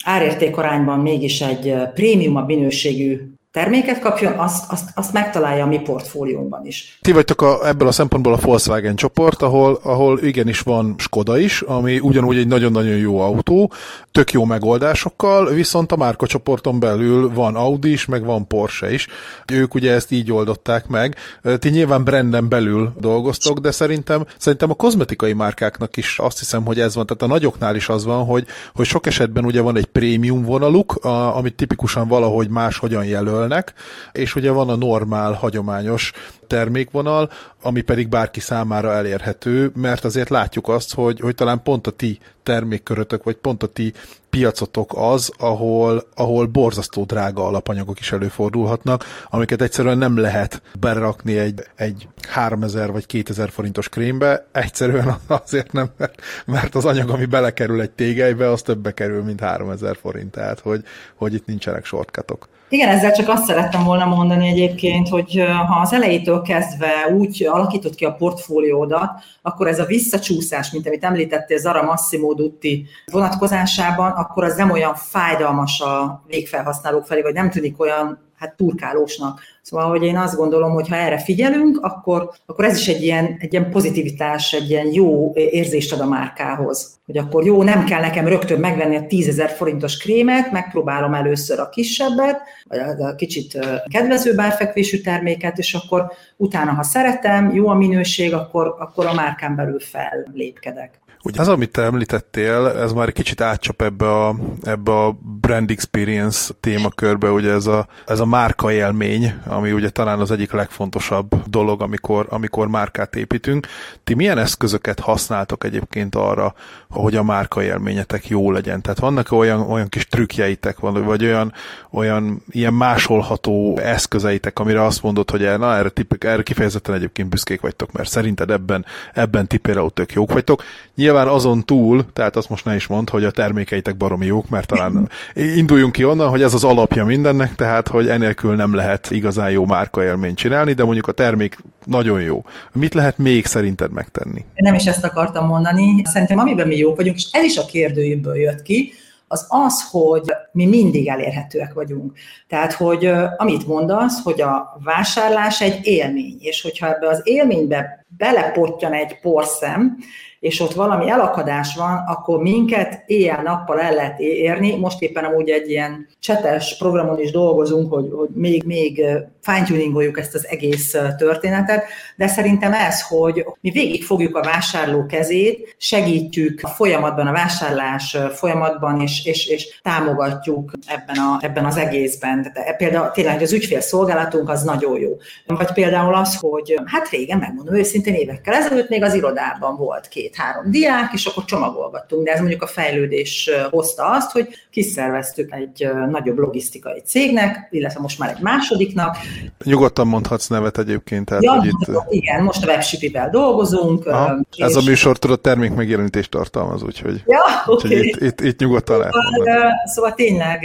árértékarányban 0.03 0.99
mégis 0.99 1.41
egy 1.41 1.75
prémiumabb 1.93 2.47
minőségű 2.47 3.36
terméket 3.57 3.99
kapjon, 3.99 4.33
azt, 4.33 4.71
azt, 4.71 4.89
azt 4.95 5.13
megtalálja 5.13 5.63
a 5.63 5.67
mi 5.67 5.79
portfóliónkban 5.79 6.65
is. 6.65 6.97
Ti 7.01 7.11
vagytok 7.11 7.41
a, 7.41 7.67
ebből 7.67 7.87
a 7.87 7.91
szempontból 7.91 8.33
a 8.33 8.37
Volkswagen 8.41 8.95
csoport, 8.95 9.41
ahol, 9.41 9.79
ahol 9.83 10.19
igenis 10.19 10.59
van 10.59 10.95
Skoda 10.97 11.37
is, 11.37 11.61
ami 11.61 11.99
ugyanúgy 11.99 12.37
egy 12.37 12.47
nagyon-nagyon 12.47 12.97
jó 12.97 13.19
autó, 13.19 13.71
tök 14.11 14.31
jó 14.31 14.45
megoldásokkal, 14.45 15.49
viszont 15.53 15.91
a 15.91 15.95
márka 15.95 16.27
csoporton 16.27 16.79
belül 16.79 17.33
van 17.33 17.55
Audi 17.55 17.91
is, 17.91 18.05
meg 18.05 18.25
van 18.25 18.47
Porsche 18.47 18.93
is. 18.93 19.07
Ők 19.53 19.73
ugye 19.73 19.91
ezt 19.91 20.11
így 20.11 20.31
oldották 20.31 20.87
meg. 20.87 21.15
Ti 21.59 21.69
nyilván 21.69 22.03
branden 22.03 22.49
belül 22.49 22.93
dolgoztok, 22.99 23.59
de 23.59 23.71
szerintem, 23.71 24.25
szerintem 24.37 24.69
a 24.69 24.73
kozmetikai 24.73 25.33
márkáknak 25.33 25.97
is 25.97 26.19
azt 26.19 26.39
hiszem, 26.39 26.65
hogy 26.65 26.79
ez 26.79 26.95
van. 26.95 27.05
Tehát 27.05 27.23
a 27.23 27.27
nagyoknál 27.27 27.75
is 27.75 27.89
az 27.89 28.05
van, 28.05 28.25
hogy, 28.25 28.45
hogy 28.73 28.85
sok 28.85 29.05
esetben 29.05 29.45
ugye 29.45 29.61
van 29.61 29.77
egy 29.77 29.85
prémium 29.85 30.43
vonaluk, 30.43 30.95
a, 30.95 31.37
amit 31.37 31.55
tipikusan 31.55 32.07
valahogy 32.07 32.49
máshogyan 32.49 33.05
jelöl 33.05 33.46
jelölnek, 33.47 33.73
és 34.11 34.35
ugye 34.35 34.51
van 34.51 34.69
a 34.69 34.75
normál, 34.75 35.33
hagyományos 35.33 36.11
termékvonal, 36.47 37.29
ami 37.61 37.81
pedig 37.81 38.09
bárki 38.09 38.39
számára 38.39 38.93
elérhető, 38.93 39.71
mert 39.75 40.05
azért 40.05 40.29
látjuk 40.29 40.67
azt, 40.67 40.93
hogy, 40.93 41.19
hogy 41.19 41.35
talán 41.35 41.63
pont 41.63 41.87
a 41.87 41.91
ti 41.91 42.19
termékkörötök, 42.43 43.23
vagy 43.23 43.35
pont 43.35 43.63
a 43.63 43.67
ti 43.67 43.93
piacotok 44.29 44.91
az, 44.95 45.31
ahol, 45.37 46.07
ahol 46.15 46.45
borzasztó 46.45 47.03
drága 47.03 47.45
alapanyagok 47.45 47.99
is 47.99 48.11
előfordulhatnak, 48.11 49.03
amiket 49.29 49.61
egyszerűen 49.61 49.97
nem 49.97 50.17
lehet 50.17 50.61
berakni 50.79 51.37
egy, 51.37 51.63
egy 51.75 52.07
3000 52.27 52.91
vagy 52.91 53.05
2000 53.05 53.49
forintos 53.49 53.89
krémbe, 53.89 54.47
egyszerűen 54.51 55.17
azért 55.27 55.71
nem, 55.71 55.89
mert, 55.97 56.21
mert 56.45 56.75
az 56.75 56.85
anyag, 56.85 57.09
ami 57.09 57.25
belekerül 57.25 57.81
egy 57.81 57.91
tégelybe, 57.91 58.51
az 58.51 58.61
többe 58.61 58.93
kerül, 58.93 59.23
mint 59.23 59.39
3000 59.39 59.97
forint, 60.01 60.31
tehát 60.31 60.59
hogy, 60.59 60.83
hogy 61.15 61.33
itt 61.33 61.45
nincsenek 61.45 61.85
shortcutok. 61.85 62.47
Igen, 62.69 62.89
ezzel 62.89 63.11
csak 63.11 63.29
azt 63.29 63.45
szerettem 63.45 63.83
volna 63.83 64.05
mondani 64.05 64.47
egyébként, 64.47 65.09
hogy 65.09 65.43
ha 65.67 65.79
az 65.81 65.93
elejétől 65.93 66.41
kezdve 66.41 66.89
úgy 67.17 67.47
alakított 67.51 67.95
ki 67.95 68.05
a 68.05 68.13
portfóliódat, 68.13 69.11
akkor 69.41 69.67
ez 69.67 69.79
a 69.79 69.85
visszacsúszás, 69.85 70.71
mint 70.71 70.87
amit 70.87 71.03
említettél 71.03 71.57
Zara 71.57 71.83
Massimo 71.83 72.33
Dutti 72.33 72.85
vonatkozásában, 73.11 74.11
akkor 74.11 74.43
az 74.43 74.55
nem 74.55 74.71
olyan 74.71 74.95
fájdalmas 74.95 75.81
a 75.81 76.23
végfelhasználók 76.27 77.05
felé, 77.05 77.21
vagy 77.21 77.33
nem 77.33 77.49
tűnik 77.49 77.79
olyan 77.79 78.26
hát 78.37 78.55
turkálósnak. 78.55 79.41
Szóval, 79.61 79.89
hogy 79.89 80.03
én 80.03 80.17
azt 80.17 80.35
gondolom, 80.35 80.71
hogy 80.71 80.87
ha 80.87 80.95
erre 80.95 81.19
figyelünk, 81.19 81.79
akkor, 81.81 82.29
akkor 82.45 82.65
ez 82.65 82.77
is 82.77 82.87
egy 82.87 83.03
ilyen, 83.03 83.37
egy 83.39 83.53
ilyen 83.53 83.69
pozitivitás, 83.69 84.53
egy 84.53 84.69
ilyen 84.69 84.93
jó 84.93 85.33
érzést 85.33 85.93
ad 85.93 85.99
a 85.99 86.07
márkához. 86.07 86.99
Hogy 87.05 87.17
akkor 87.17 87.45
jó, 87.45 87.63
nem 87.63 87.85
kell 87.85 88.01
nekem 88.01 88.27
rögtön 88.27 88.59
megvenni 88.59 88.95
a 88.95 89.07
10 89.07 89.41
forintos 89.57 89.97
krémet, 89.97 90.51
megpróbálom 90.51 91.13
először 91.13 91.59
a 91.59 91.69
kisebbet, 91.69 92.41
vagy 92.67 92.79
a 92.79 93.15
kicsit 93.15 93.59
kedvezőbb 93.91 94.39
árfekvésű 94.39 95.01
terméket, 95.01 95.57
és 95.57 95.73
akkor 95.73 96.11
utána, 96.37 96.71
ha 96.71 96.83
szeretem, 96.83 97.53
jó 97.53 97.67
a 97.67 97.75
minőség, 97.75 98.33
akkor, 98.33 98.75
akkor 98.79 99.05
a 99.05 99.13
márkán 99.13 99.55
belül 99.55 99.79
fellépkedek. 99.79 100.99
Ugye 101.27 101.41
az, 101.41 101.47
amit 101.47 101.71
te 101.71 101.81
említettél, 101.81 102.67
ez 102.67 102.93
már 102.93 103.07
egy 103.07 103.13
kicsit 103.13 103.41
átcsap 103.41 103.81
ebbe 103.81 104.09
a, 104.09 104.35
ebbe 104.63 104.91
a 104.91 105.17
brand 105.41 105.71
experience 105.71 106.53
témakörbe, 106.59 107.29
ugye 107.31 107.51
ez 107.51 107.65
a, 107.65 107.87
ez 108.05 108.19
a 108.19 108.25
márka 108.25 108.71
élmény, 108.71 109.33
ami 109.45 109.71
ugye 109.71 109.89
talán 109.89 110.19
az 110.19 110.31
egyik 110.31 110.51
legfontosabb 110.51 111.35
dolog, 111.49 111.81
amikor, 111.81 112.25
amikor 112.29 112.67
márkát 112.67 113.15
építünk. 113.15 113.67
Ti 114.03 114.13
milyen 114.13 114.37
eszközöket 114.37 114.99
használtok 114.99 115.63
egyébként 115.63 116.15
arra, 116.15 116.53
hogy 116.89 117.15
a 117.15 117.23
márka 117.23 117.63
élményetek 117.63 118.27
jó 118.27 118.51
legyen? 118.51 118.81
Tehát 118.81 118.99
vannak 118.99 119.31
olyan, 119.31 119.59
olyan 119.59 119.89
kis 119.89 120.07
trükkjeitek, 120.07 120.79
vagy 120.79 121.25
olyan, 121.25 121.53
olyan 121.91 122.43
ilyen 122.49 122.73
másolható 122.73 123.77
eszközeitek, 123.77 124.59
amire 124.59 124.85
azt 124.85 125.03
mondod, 125.03 125.31
hogy 125.31 125.41
na, 125.57 125.75
erre, 125.75 125.89
tipik, 125.89 126.23
erre 126.23 126.43
kifejezetten 126.43 126.95
egyébként 126.95 127.29
büszkék 127.29 127.61
vagytok, 127.61 127.91
mert 127.91 128.09
szerinted 128.09 128.51
ebben, 128.51 128.85
ebben 129.13 129.47
ti 129.47 129.61
tök 129.93 130.11
jók 130.13 130.31
vagytok. 130.31 130.63
Nyilván 130.95 131.16
azon 131.25 131.65
túl, 131.65 132.05
tehát 132.13 132.35
azt 132.35 132.49
most 132.49 132.65
ne 132.65 132.75
is 132.75 132.87
mond, 132.87 133.09
hogy 133.09 133.23
a 133.23 133.31
termékeitek 133.31 133.97
baromi 133.97 134.25
jók, 134.25 134.49
mert 134.49 134.67
talán 134.67 135.09
induljunk 135.33 135.91
ki 135.91 136.03
onnan, 136.05 136.29
hogy 136.29 136.41
ez 136.41 136.53
az 136.53 136.63
alapja 136.63 137.05
mindennek, 137.05 137.55
tehát 137.55 137.87
hogy 137.87 138.07
enélkül 138.07 138.55
nem 138.55 138.75
lehet 138.75 139.11
igazán 139.11 139.51
jó 139.51 139.65
márkaélményt 139.65 140.37
csinálni, 140.37 140.73
de 140.73 140.83
mondjuk 140.83 141.07
a 141.07 141.11
termék 141.11 141.57
nagyon 141.85 142.21
jó. 142.21 142.43
Mit 142.73 142.93
lehet 142.93 143.17
még 143.17 143.45
szerinted 143.45 143.91
megtenni? 143.91 144.45
Nem 144.55 144.73
is 144.73 144.85
ezt 144.85 145.03
akartam 145.03 145.45
mondani. 145.45 146.01
Szerintem 146.03 146.39
amiben 146.39 146.67
mi 146.67 146.77
jók 146.77 146.95
vagyunk, 146.95 147.17
és 147.17 147.27
ez 147.31 147.43
is 147.43 147.57
a 147.57 147.65
kérdőjéből 147.65 148.35
jött 148.35 148.61
ki, 148.61 148.93
az 149.27 149.45
az, 149.49 149.89
hogy 149.91 150.31
mi 150.51 150.65
mindig 150.65 151.07
elérhetőek 151.07 151.73
vagyunk. 151.73 152.17
Tehát, 152.47 152.73
hogy 152.73 153.11
amit 153.37 153.67
mondasz, 153.67 154.23
hogy 154.23 154.41
a 154.41 154.77
vásárlás 154.83 155.61
egy 155.61 155.79
élmény, 155.83 156.37
és 156.39 156.61
hogyha 156.61 156.95
ebbe 156.95 157.07
az 157.07 157.21
élménybe 157.23 158.05
belepottyan 158.17 158.93
egy 158.93 159.19
porszem, 159.19 159.97
és 160.39 160.59
ott 160.59 160.73
valami 160.73 161.09
elakadás 161.09 161.75
van, 161.75 162.03
akkor 162.07 162.41
minket 162.41 163.03
éjjel-nappal 163.05 163.79
el 163.79 163.93
lehet 163.93 164.19
érni. 164.19 164.75
Most 164.75 165.01
éppen 165.01 165.23
amúgy 165.23 165.49
egy 165.49 165.69
ilyen 165.69 166.07
csetes 166.19 166.77
programon 166.77 167.19
is 167.19 167.31
dolgozunk, 167.31 167.93
hogy, 167.93 168.09
hogy 168.11 168.29
még, 168.33 168.63
még 168.63 169.05
fine-tuningoljuk 169.41 170.19
ezt 170.19 170.35
az 170.35 170.47
egész 170.47 170.95
történetet, 171.17 171.83
de 172.15 172.27
szerintem 172.27 172.73
ez, 172.73 173.01
hogy 173.01 173.45
mi 173.61 173.69
végig 173.69 174.03
fogjuk 174.03 174.35
a 174.35 174.41
vásárló 174.41 175.05
kezét, 175.05 175.75
segítjük 175.77 176.59
a 176.63 176.67
folyamatban, 176.67 177.27
a 177.27 177.31
vásárlás 177.31 178.17
folyamatban, 178.33 179.01
és, 179.01 179.16
és, 179.25 179.47
és 179.47 179.79
támogatjuk 179.81 180.71
ebben, 180.85 181.17
a, 181.17 181.37
ebben 181.41 181.65
az 181.65 181.77
egészben. 181.77 182.41
Tehát 182.41 182.69
e, 182.69 182.73
például 182.73 183.11
tényleg 183.11 183.41
az 183.41 183.53
ügyfél 183.53 183.81
szolgálatunk 183.81 184.49
az 184.49 184.63
nagyon 184.63 184.99
jó. 184.99 185.17
Vagy 185.45 185.71
például 185.73 186.15
az, 186.15 186.35
hogy 186.35 186.81
hát 186.85 187.09
régen, 187.09 187.37
megmondom 187.37 187.75
őszintén, 187.75 188.13
évekkel 188.13 188.53
ezelőtt 188.53 188.89
még 188.89 189.03
az 189.03 189.13
irodában 189.13 189.75
volt 189.75 190.07
két-három 190.07 190.71
diák, 190.71 191.13
és 191.13 191.25
akkor 191.25 191.45
csomagolgattunk, 191.45 192.25
de 192.25 192.31
ez 192.31 192.39
mondjuk 192.39 192.61
a 192.61 192.67
fejlődés 192.67 193.49
hozta 193.69 194.05
azt, 194.05 194.31
hogy 194.31 194.47
kiszerveztük 194.71 195.53
egy 195.53 195.89
nagyobb 196.09 196.37
logisztikai 196.37 197.01
cégnek, 197.05 197.67
illetve 197.71 197.99
most 197.99 198.19
már 198.19 198.29
egy 198.29 198.41
másodiknak. 198.41 199.15
Nyugodtan 199.63 200.07
mondhatsz 200.07 200.47
nevet 200.47 200.77
egyébként. 200.77 201.25
Tehát, 201.25 201.43
ja, 201.43 201.51
hogy 201.51 201.65
itt... 201.67 201.89
Igen, 202.09 202.43
most 202.43 202.63
a 202.63 202.67
webshipivel 202.67 203.29
dolgozunk. 203.29 204.05
Aha, 204.05 204.39
és... 204.55 204.63
Ez 204.63 204.75
a 204.75 204.81
műsor 204.81 205.17
tudod 205.17 205.41
termék 205.41 205.73
megjelenítést 205.73 206.29
tartalmaz, 206.29 206.83
úgyhogy, 206.83 207.23
ja, 207.25 207.39
úgyhogy 207.65 207.91
okay. 207.91 208.07
itt, 208.07 208.21
itt, 208.21 208.41
itt 208.41 208.59
nyugodtan 208.59 209.06
szóval, 209.11 209.71
szóval 209.85 210.13
tényleg, 210.13 210.59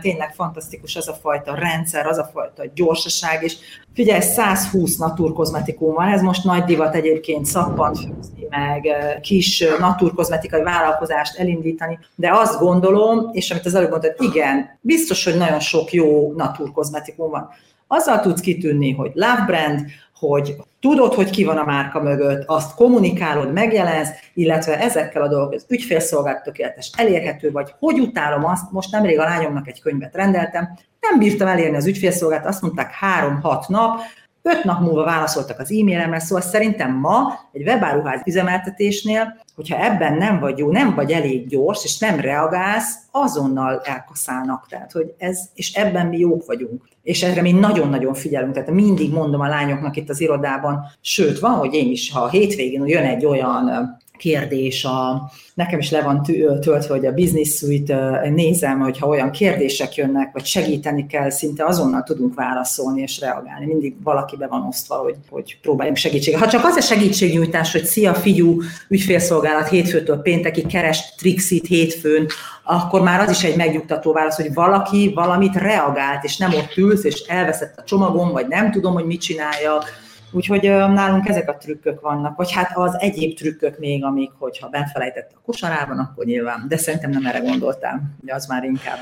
tényleg 0.00 0.34
fantasztikus 0.34 0.96
az 0.96 1.08
a 1.08 1.12
fajta 1.12 1.54
rendszer, 1.54 2.06
az 2.06 2.18
a 2.18 2.30
fajta 2.32 2.62
gyorsaság, 2.74 3.42
és 3.42 3.56
Figyelj, 3.94 4.20
120 4.20 4.96
naturkozmetikum 4.96 5.94
van, 5.94 6.08
ez 6.08 6.20
most 6.20 6.44
nagy 6.44 6.64
divat 6.64 6.94
egyébként 6.94 7.46
szappant 7.46 7.98
főzni, 7.98 8.46
meg 8.50 8.88
kis 9.20 9.64
naturkozmetikai 9.78 10.62
vállalkozást 10.62 11.38
elindítani, 11.38 11.98
de 12.14 12.30
azt 12.32 12.58
gondolom, 12.58 13.28
és 13.32 13.50
amit 13.50 13.66
az 13.66 13.74
előbb 13.74 13.90
mondtad, 13.90 14.14
igen, 14.18 14.78
biztos, 14.80 15.24
hogy 15.24 15.36
nagyon 15.36 15.60
sok 15.60 15.92
jó 15.92 16.32
naturkozmetikum 16.36 17.30
van. 17.30 17.48
Azzal 17.86 18.20
tudsz 18.20 18.40
kitűnni, 18.40 18.92
hogy 18.92 19.10
love 19.14 19.44
brand, 19.46 19.80
hogy 20.28 20.56
tudod, 20.80 21.14
hogy 21.14 21.30
ki 21.30 21.44
van 21.44 21.56
a 21.56 21.64
márka 21.64 22.00
mögött, 22.02 22.44
azt 22.46 22.74
kommunikálod, 22.74 23.52
megjelensz, 23.52 24.08
illetve 24.34 24.80
ezekkel 24.80 25.22
a 25.22 25.28
dolgok, 25.28 25.52
az 25.52 25.64
ügyfélszolgálat 25.68 26.42
tökéletes, 26.42 26.90
elérhető 26.96 27.50
vagy, 27.50 27.74
hogy 27.78 28.00
utálom 28.00 28.44
azt, 28.44 28.70
most 28.70 28.90
nemrég 28.90 29.18
a 29.18 29.24
lányomnak 29.24 29.68
egy 29.68 29.80
könyvet 29.80 30.14
rendeltem, 30.14 30.78
nem 31.00 31.18
bírtam 31.18 31.48
elérni 31.48 31.76
az 31.76 31.86
ügyfélszolgálat, 31.86 32.46
azt 32.46 32.62
mondták 32.62 32.92
három-hat 32.92 33.68
nap, 33.68 34.00
öt 34.42 34.64
nap 34.64 34.80
múlva 34.80 35.04
válaszoltak 35.04 35.58
az 35.58 35.70
e-mailemre, 35.70 36.18
szóval 36.18 36.44
szerintem 36.44 36.92
ma 36.92 37.38
egy 37.52 37.62
webáruház 37.62 38.20
üzemeltetésnél, 38.24 39.41
hogyha 39.54 39.84
ebben 39.84 40.14
nem 40.14 40.40
vagy 40.40 40.58
jó, 40.58 40.70
nem 40.70 40.94
vagy 40.94 41.12
elég 41.12 41.48
gyors, 41.48 41.84
és 41.84 41.98
nem 41.98 42.20
reagálsz, 42.20 42.94
azonnal 43.10 43.80
elkaszálnak. 43.84 44.66
Tehát, 44.68 44.92
hogy 44.92 45.14
ez, 45.18 45.40
és 45.54 45.72
ebben 45.72 46.06
mi 46.06 46.18
jók 46.18 46.46
vagyunk. 46.46 46.88
És 47.02 47.22
erre 47.22 47.42
mi 47.42 47.52
nagyon-nagyon 47.52 48.14
figyelünk. 48.14 48.52
Tehát 48.52 48.70
mindig 48.70 49.12
mondom 49.12 49.40
a 49.40 49.48
lányoknak 49.48 49.96
itt 49.96 50.08
az 50.08 50.20
irodában, 50.20 50.84
sőt, 51.00 51.38
van, 51.38 51.54
hogy 51.54 51.74
én 51.74 51.90
is, 51.90 52.12
ha 52.12 52.20
a 52.20 52.28
hétvégén 52.28 52.86
jön 52.86 53.04
egy 53.04 53.24
olyan 53.24 54.00
kérdés, 54.22 54.84
a, 54.84 55.30
nekem 55.54 55.78
is 55.78 55.90
le 55.90 56.02
van 56.02 56.22
töltve, 56.60 56.94
hogy 56.94 57.06
a 57.06 57.12
Business 57.12 57.56
Suite 57.56 58.28
nézem, 58.34 58.80
hogyha 58.80 59.06
olyan 59.06 59.30
kérdések 59.30 59.94
jönnek, 59.94 60.32
vagy 60.32 60.44
segíteni 60.44 61.06
kell, 61.06 61.30
szinte 61.30 61.64
azonnal 61.64 62.02
tudunk 62.02 62.34
válaszolni 62.34 63.00
és 63.00 63.20
reagálni. 63.20 63.66
Mindig 63.66 63.94
valaki 64.02 64.36
be 64.36 64.46
van 64.46 64.66
osztva, 64.66 64.94
hogy, 64.94 65.14
hogy 65.30 65.58
próbáljunk 65.62 65.98
segítséget. 65.98 66.40
Ha 66.40 66.48
csak 66.48 66.64
az 66.64 66.76
a 66.76 66.80
segítségnyújtás, 66.80 67.72
hogy 67.72 67.84
szia 67.84 68.14
figyú, 68.14 68.60
ügyfélszolgálat 68.88 69.68
hétfőtől 69.68 70.16
péntekig 70.16 70.66
keres 70.66 71.14
Trixit 71.14 71.66
hétfőn, 71.66 72.26
akkor 72.64 73.02
már 73.02 73.20
az 73.20 73.30
is 73.30 73.44
egy 73.44 73.56
megnyugtató 73.56 74.12
válasz, 74.12 74.36
hogy 74.36 74.54
valaki 74.54 75.12
valamit 75.14 75.54
reagált, 75.54 76.24
és 76.24 76.36
nem 76.36 76.54
ott 76.54 76.76
ülsz, 76.76 77.04
és 77.04 77.20
elveszett 77.20 77.78
a 77.78 77.84
csomagom, 77.84 78.32
vagy 78.32 78.46
nem 78.48 78.70
tudom, 78.70 78.92
hogy 78.92 79.04
mit 79.04 79.20
csináljak, 79.20 79.84
Úgyhogy 80.32 80.62
nálunk 80.62 81.28
ezek 81.28 81.48
a 81.48 81.56
trükkök 81.56 82.00
vannak, 82.00 82.36
vagy 82.36 82.52
hát 82.52 82.70
az 82.74 82.96
egyéb 82.98 83.36
trükkök 83.36 83.78
még, 83.78 84.04
amik, 84.04 84.30
hogyha 84.38 84.68
benfelejtett 84.68 85.30
a 85.34 85.40
kosarában, 85.44 85.98
akkor 85.98 86.24
nyilván, 86.24 86.64
de 86.68 86.76
szerintem 86.76 87.10
nem 87.10 87.26
erre 87.26 87.38
gondoltál, 87.38 88.02
ugye 88.22 88.34
az 88.34 88.46
már 88.46 88.64
inkább... 88.64 88.98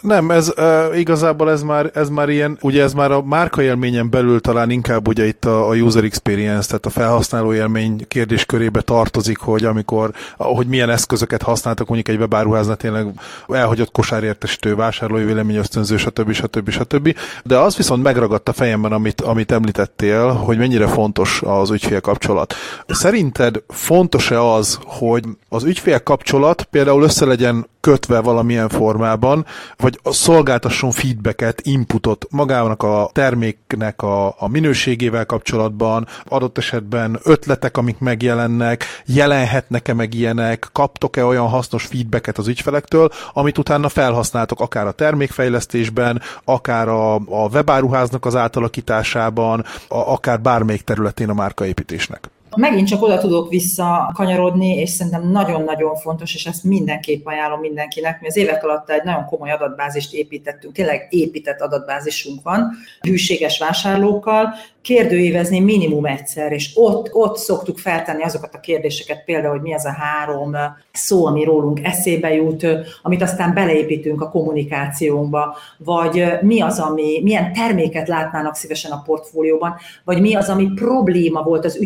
Nem, 0.00 0.30
ez 0.30 0.52
igazából 0.94 1.50
ez 1.50 1.62
már, 1.62 1.90
ez 1.94 2.08
már 2.08 2.28
ilyen, 2.28 2.58
ugye 2.60 2.82
ez 2.82 2.92
már 2.92 3.10
a 3.10 3.22
márka 3.22 3.62
élményen 3.62 4.10
belül 4.10 4.40
talán 4.40 4.70
inkább 4.70 5.08
ugye 5.08 5.26
itt 5.26 5.44
a, 5.44 5.68
a 5.68 5.74
user 5.74 6.04
experience, 6.04 6.66
tehát 6.66 6.86
a 6.86 6.90
felhasználó 6.90 7.54
élmény 7.54 8.04
kérdéskörébe 8.08 8.80
tartozik, 8.80 9.38
hogy 9.38 9.64
amikor, 9.64 10.10
hogy 10.36 10.66
milyen 10.66 10.90
eszközöket 10.90 11.42
használtak 11.42 11.86
mondjuk 11.88 12.08
egy 12.08 12.20
webáruháznál 12.20 12.76
tényleg 12.76 13.06
elhagyott 13.48 13.92
kosárértesítő, 13.92 14.74
vásárlói 14.74 15.24
vélemény 15.24 15.56
ösztönző, 15.56 15.96
stb. 15.96 16.32
stb. 16.32 16.70
stb. 16.70 17.16
De 17.44 17.58
az 17.58 17.76
viszont 17.76 18.02
megragadt 18.02 18.48
a 18.48 18.52
fejemben, 18.52 18.92
amit, 18.92 19.20
amit 19.20 19.52
említettél, 19.52 20.26
hogy 20.50 20.58
mennyire 20.58 20.86
fontos 20.86 21.42
az 21.44 21.70
ügyfél 21.70 22.00
kapcsolat. 22.00 22.54
Szerinted 22.88 23.62
fontos-e 23.68 24.42
az, 24.42 24.78
hogy 24.84 25.24
az 25.48 25.64
ügyfél 25.64 26.02
kapcsolat 26.02 26.62
például 26.62 27.02
össze 27.02 27.24
legyen 27.24 27.66
kötve 27.80 28.20
valamilyen 28.20 28.68
formában, 28.68 29.46
vagy 29.76 30.00
szolgáltasson 30.04 30.90
feedbacket, 30.90 31.60
inputot 31.60 32.26
magának 32.30 32.82
a 32.82 33.10
terméknek 33.12 34.02
a, 34.02 34.26
a 34.26 34.48
minőségével 34.48 35.26
kapcsolatban, 35.26 36.06
adott 36.28 36.58
esetben 36.58 37.18
ötletek, 37.22 37.76
amik 37.76 37.98
megjelennek, 37.98 38.84
jelenhetnek-e 39.06 39.94
meg 39.94 40.14
ilyenek, 40.14 40.68
kaptok-e 40.72 41.24
olyan 41.24 41.48
hasznos 41.48 41.84
feedbacket 41.84 42.38
az 42.38 42.48
ügyfelektől, 42.48 43.10
amit 43.32 43.58
utána 43.58 43.88
felhasználtok 43.88 44.60
akár 44.60 44.86
a 44.86 44.92
termékfejlesztésben, 44.92 46.22
akár 46.44 46.88
a, 46.88 47.14
a 47.14 47.48
webáruháznak 47.52 48.26
az 48.26 48.36
átalakításában, 48.36 49.64
a, 49.88 49.96
akár 49.96 50.40
bármelyik 50.40 50.82
területén 50.82 51.28
a 51.28 51.34
márkaépítésnek. 51.34 52.30
Megint 52.56 52.88
csak 52.88 53.02
oda 53.02 53.18
tudok 53.18 53.48
visszakanyarodni, 53.48 54.76
és 54.76 54.90
szerintem 54.90 55.30
nagyon-nagyon 55.30 55.94
fontos, 55.94 56.34
és 56.34 56.46
ezt 56.46 56.64
mindenképp 56.64 57.26
ajánlom 57.26 57.60
mindenkinek. 57.60 58.20
Mi 58.20 58.26
az 58.26 58.36
évek 58.36 58.64
alatt 58.64 58.90
egy 58.90 59.04
nagyon 59.04 59.24
komoly 59.24 59.50
adatbázist 59.50 60.14
építettünk, 60.14 60.74
tényleg 60.74 61.06
épített 61.10 61.60
adatbázisunk 61.60 62.42
van, 62.42 62.70
hűséges 63.00 63.58
vásárlókkal, 63.58 64.54
kérdőívezni 64.82 65.60
minimum 65.60 66.06
egyszer, 66.06 66.52
és 66.52 66.70
ott, 66.74 67.14
ott 67.14 67.36
szoktuk 67.36 67.78
feltenni 67.78 68.22
azokat 68.22 68.54
a 68.54 68.60
kérdéseket, 68.60 69.24
például, 69.24 69.52
hogy 69.52 69.62
mi 69.62 69.74
az 69.74 69.84
a 69.84 69.92
három 69.92 70.56
szó, 70.92 71.26
ami 71.26 71.44
rólunk 71.44 71.84
eszébe 71.84 72.34
jut, 72.34 72.66
amit 73.02 73.22
aztán 73.22 73.54
beleépítünk 73.54 74.20
a 74.20 74.30
kommunikációnkba, 74.30 75.56
vagy 75.78 76.24
mi 76.40 76.60
az, 76.60 76.78
ami, 76.78 77.20
milyen 77.22 77.52
terméket 77.52 78.08
látnának 78.08 78.54
szívesen 78.54 78.90
a 78.90 79.02
portfólióban, 79.02 79.74
vagy 80.04 80.20
mi 80.20 80.34
az, 80.34 80.48
ami 80.48 80.70
probléma 80.74 81.42
volt 81.42 81.64
az 81.64 81.76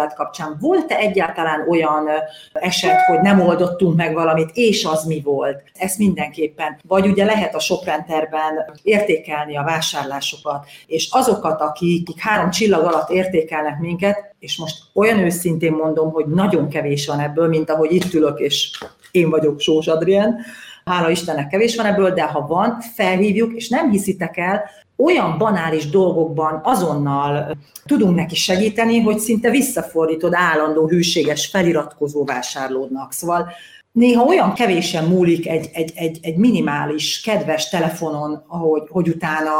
ügyfélszolgálat 0.00 0.14
kapcsán. 0.14 0.56
Volt-e 0.60 0.96
egyáltalán 0.96 1.68
olyan 1.68 2.08
eset, 2.52 3.00
hogy 3.06 3.20
nem 3.20 3.40
oldottunk 3.40 3.96
meg 3.96 4.14
valamit, 4.14 4.50
és 4.54 4.84
az 4.84 5.04
mi 5.04 5.20
volt? 5.20 5.62
Ez 5.74 5.96
mindenképpen. 5.96 6.78
Vagy 6.88 7.06
ugye 7.06 7.24
lehet 7.24 7.54
a 7.54 7.60
shoprenterben 7.60 8.72
értékelni 8.82 9.56
a 9.56 9.62
vásárlásokat, 9.62 10.66
és 10.86 11.08
azokat, 11.10 11.60
akik 11.60 12.20
három 12.20 12.50
csillag 12.50 12.84
alatt 12.84 13.10
értékelnek 13.10 13.78
minket, 13.78 14.34
és 14.38 14.58
most 14.58 14.76
olyan 14.94 15.18
őszintén 15.18 15.72
mondom, 15.72 16.10
hogy 16.10 16.26
nagyon 16.26 16.68
kevés 16.68 17.06
van 17.06 17.20
ebből, 17.20 17.48
mint 17.48 17.70
ahogy 17.70 17.92
itt 17.92 18.14
ülök, 18.14 18.38
és 18.38 18.78
én 19.10 19.30
vagyok 19.30 19.60
Sós 19.60 19.86
Adrien, 19.86 20.38
hála 20.84 21.10
Istennek 21.10 21.48
kevés 21.48 21.76
van 21.76 21.86
ebből, 21.86 22.10
de 22.10 22.22
ha 22.22 22.46
van, 22.46 22.80
felhívjuk, 22.94 23.54
és 23.54 23.68
nem 23.68 23.90
hiszitek 23.90 24.36
el, 24.36 24.70
olyan 25.00 25.38
banális 25.38 25.88
dolgokban 25.88 26.60
azonnal 26.64 27.56
tudunk 27.84 28.16
neki 28.16 28.34
segíteni, 28.34 29.00
hogy 29.00 29.18
szinte 29.18 29.50
visszafordítod 29.50 30.34
állandó 30.34 30.88
hűséges 30.88 31.46
feliratkozó 31.46 32.24
vásárlódnak. 32.24 33.12
Szóval 33.12 33.52
néha 33.92 34.24
olyan 34.24 34.52
kevésen 34.54 35.04
múlik 35.04 35.48
egy, 35.48 35.70
egy, 35.72 35.92
egy, 35.94 36.18
egy 36.22 36.36
minimális, 36.36 37.20
kedves 37.20 37.68
telefonon, 37.68 38.44
ahogy, 38.46 38.82
hogy 38.88 39.08
utána 39.08 39.52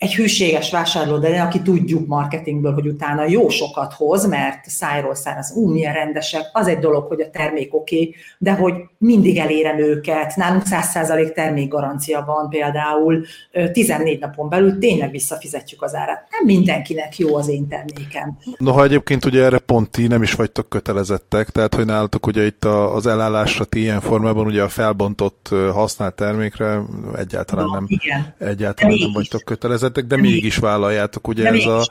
egy 0.00 0.14
hűséges 0.14 0.70
vásárló, 0.70 1.18
de 1.18 1.40
aki 1.40 1.62
tudjuk 1.62 2.06
marketingből, 2.06 2.72
hogy 2.72 2.86
utána 2.86 3.28
jó 3.28 3.48
sokat 3.48 3.92
hoz, 3.92 4.26
mert 4.26 4.68
szájról 4.68 5.10
az 5.10 5.52
ú, 5.54 5.70
milyen 5.70 5.92
rendesek, 5.92 6.42
az 6.52 6.66
egy 6.66 6.78
dolog, 6.78 7.06
hogy 7.06 7.20
a 7.20 7.30
termék 7.30 7.74
oké, 7.74 7.96
okay, 7.96 8.14
de 8.38 8.52
hogy 8.52 8.74
mindig 8.98 9.36
elérem 9.36 9.78
őket, 9.78 10.36
nálunk 10.36 10.62
100% 10.70 11.32
termékgarancia 11.32 12.24
van 12.26 12.48
például, 12.48 13.24
14 13.72 14.20
napon 14.20 14.48
belül 14.48 14.78
tényleg 14.78 15.10
visszafizetjük 15.10 15.82
az 15.82 15.94
árat. 15.94 16.18
Nem 16.30 16.56
mindenkinek 16.56 17.18
jó 17.18 17.36
az 17.36 17.48
én 17.48 17.68
termékem. 17.68 18.38
Noha 18.58 18.84
egyébként 18.84 19.24
ugye 19.24 19.44
erre 19.44 19.58
pont 19.58 19.90
ti 19.90 20.06
nem 20.06 20.22
is 20.22 20.32
vagytok 20.32 20.68
kötelezettek, 20.68 21.50
tehát 21.50 21.74
hogy 21.74 21.86
nálatok 21.86 22.26
ugye 22.26 22.46
itt 22.46 22.64
az 22.64 23.06
elállásra 23.06 23.64
ti 23.64 23.80
ilyen 23.80 24.00
formában 24.00 24.46
ugye 24.46 24.62
a 24.62 24.68
felbontott 24.68 25.48
használt 25.72 26.14
termékre 26.14 26.80
egyáltalán 27.16 27.66
Na, 27.66 27.74
nem, 27.74 27.84
igen. 27.88 28.34
egyáltalán 28.38 28.96
nem 29.00 29.12
vagytok 29.12 29.44
kötelezettek 29.44 29.88
vezettek, 29.94 30.06
de 30.06 30.16
mégis 30.16 30.56
vállaljátok, 30.56 31.28
ugye 31.28 31.42
de 31.42 31.48
ez 31.48 31.66
a, 31.66 31.86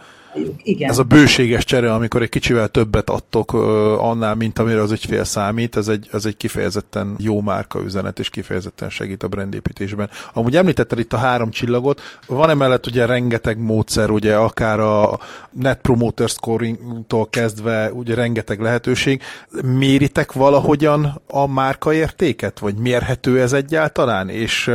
igen. 0.64 0.90
ez 0.90 0.98
a 0.98 1.04
bőséges 1.04 1.64
csere, 1.64 1.94
amikor 1.94 2.22
egy 2.22 2.30
kicsivel 2.30 2.68
többet 2.68 3.10
adtok 3.10 3.54
annál, 3.98 4.36
mint 4.36 4.60
amire 4.60 4.82
az 4.82 4.92
ügyfél 4.92 5.24
számít, 5.24 5.76
ez 5.76 5.88
egy, 5.88 6.10
ez 6.12 6.26
egy 6.26 6.38
kifejezetten 6.38 7.16
jó 7.18 7.42
márka 7.42 7.82
üzenet, 7.82 8.20
és 8.20 8.30
kifejezetten 8.30 8.90
segít 8.90 9.24
a 9.24 9.28
brandépítésben. 9.28 10.10
Amúgy 10.34 10.56
említetted 10.56 11.00
itt 11.00 11.14
a 11.14 11.18
három 11.18 11.50
csillagot, 11.50 12.02
van 12.28 12.50
emellett 12.50 12.88
ugye 12.88 13.06
rengeteg 13.06 13.58
módszer, 13.58 14.10
ugye 14.10 14.36
akár 14.36 14.80
a 14.80 15.20
Net 15.52 15.82
Promoter 15.82 16.30
Scoring-tól 16.30 17.30
kezdve 17.30 17.92
ugye 17.92 18.16
rengeteg 18.16 18.62
lehetőség. 18.62 19.22
Méritek 19.64 20.32
valahogyan 20.32 21.22
a 21.28 21.48
márkaértéket, 21.48 22.60
vagy 22.60 22.76
mérhető 22.76 23.42
ez 23.42 23.54
egyáltalán, 23.54 24.30
és, 24.30 24.72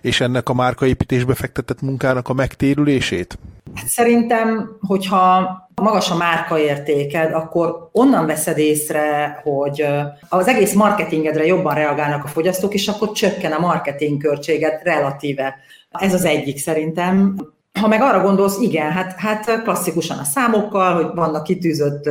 és 0.00 0.20
ennek 0.20 0.48
a 0.48 0.54
márkaépítésbe 0.54 1.34
fektetett 1.34 1.80
munkának 1.80 2.28
a 2.28 2.32
megtérülését? 2.32 3.38
Hát 3.74 3.88
szerintem, 3.88 4.76
hogyha 4.80 5.50
magas 5.82 6.10
a 6.10 6.16
márkaértéked, 6.16 7.32
akkor 7.32 7.88
onnan 7.92 8.26
veszed 8.26 8.58
észre, 8.58 9.40
hogy 9.42 9.86
az 10.28 10.46
egész 10.46 10.74
marketingedre 10.74 11.46
jobban 11.46 11.74
reagálnak 11.74 12.24
a 12.24 12.28
fogyasztók, 12.28 12.74
és 12.74 12.88
akkor 12.88 13.12
csökken 13.12 13.52
a 13.52 13.58
marketing 13.58 14.22
költséged 14.22 14.80
relatíve. 14.82 15.54
Ez 15.90 16.14
az 16.14 16.24
egyik 16.24 16.58
szerintem. 16.58 17.36
Ha 17.80 17.88
meg 17.88 18.02
arra 18.02 18.22
gondolsz, 18.22 18.58
igen, 18.60 18.90
hát, 18.90 19.14
hát 19.18 19.62
klasszikusan 19.62 20.18
a 20.18 20.24
számokkal, 20.24 20.94
hogy 20.94 21.14
vannak 21.14 21.42
kitűzött 21.42 22.08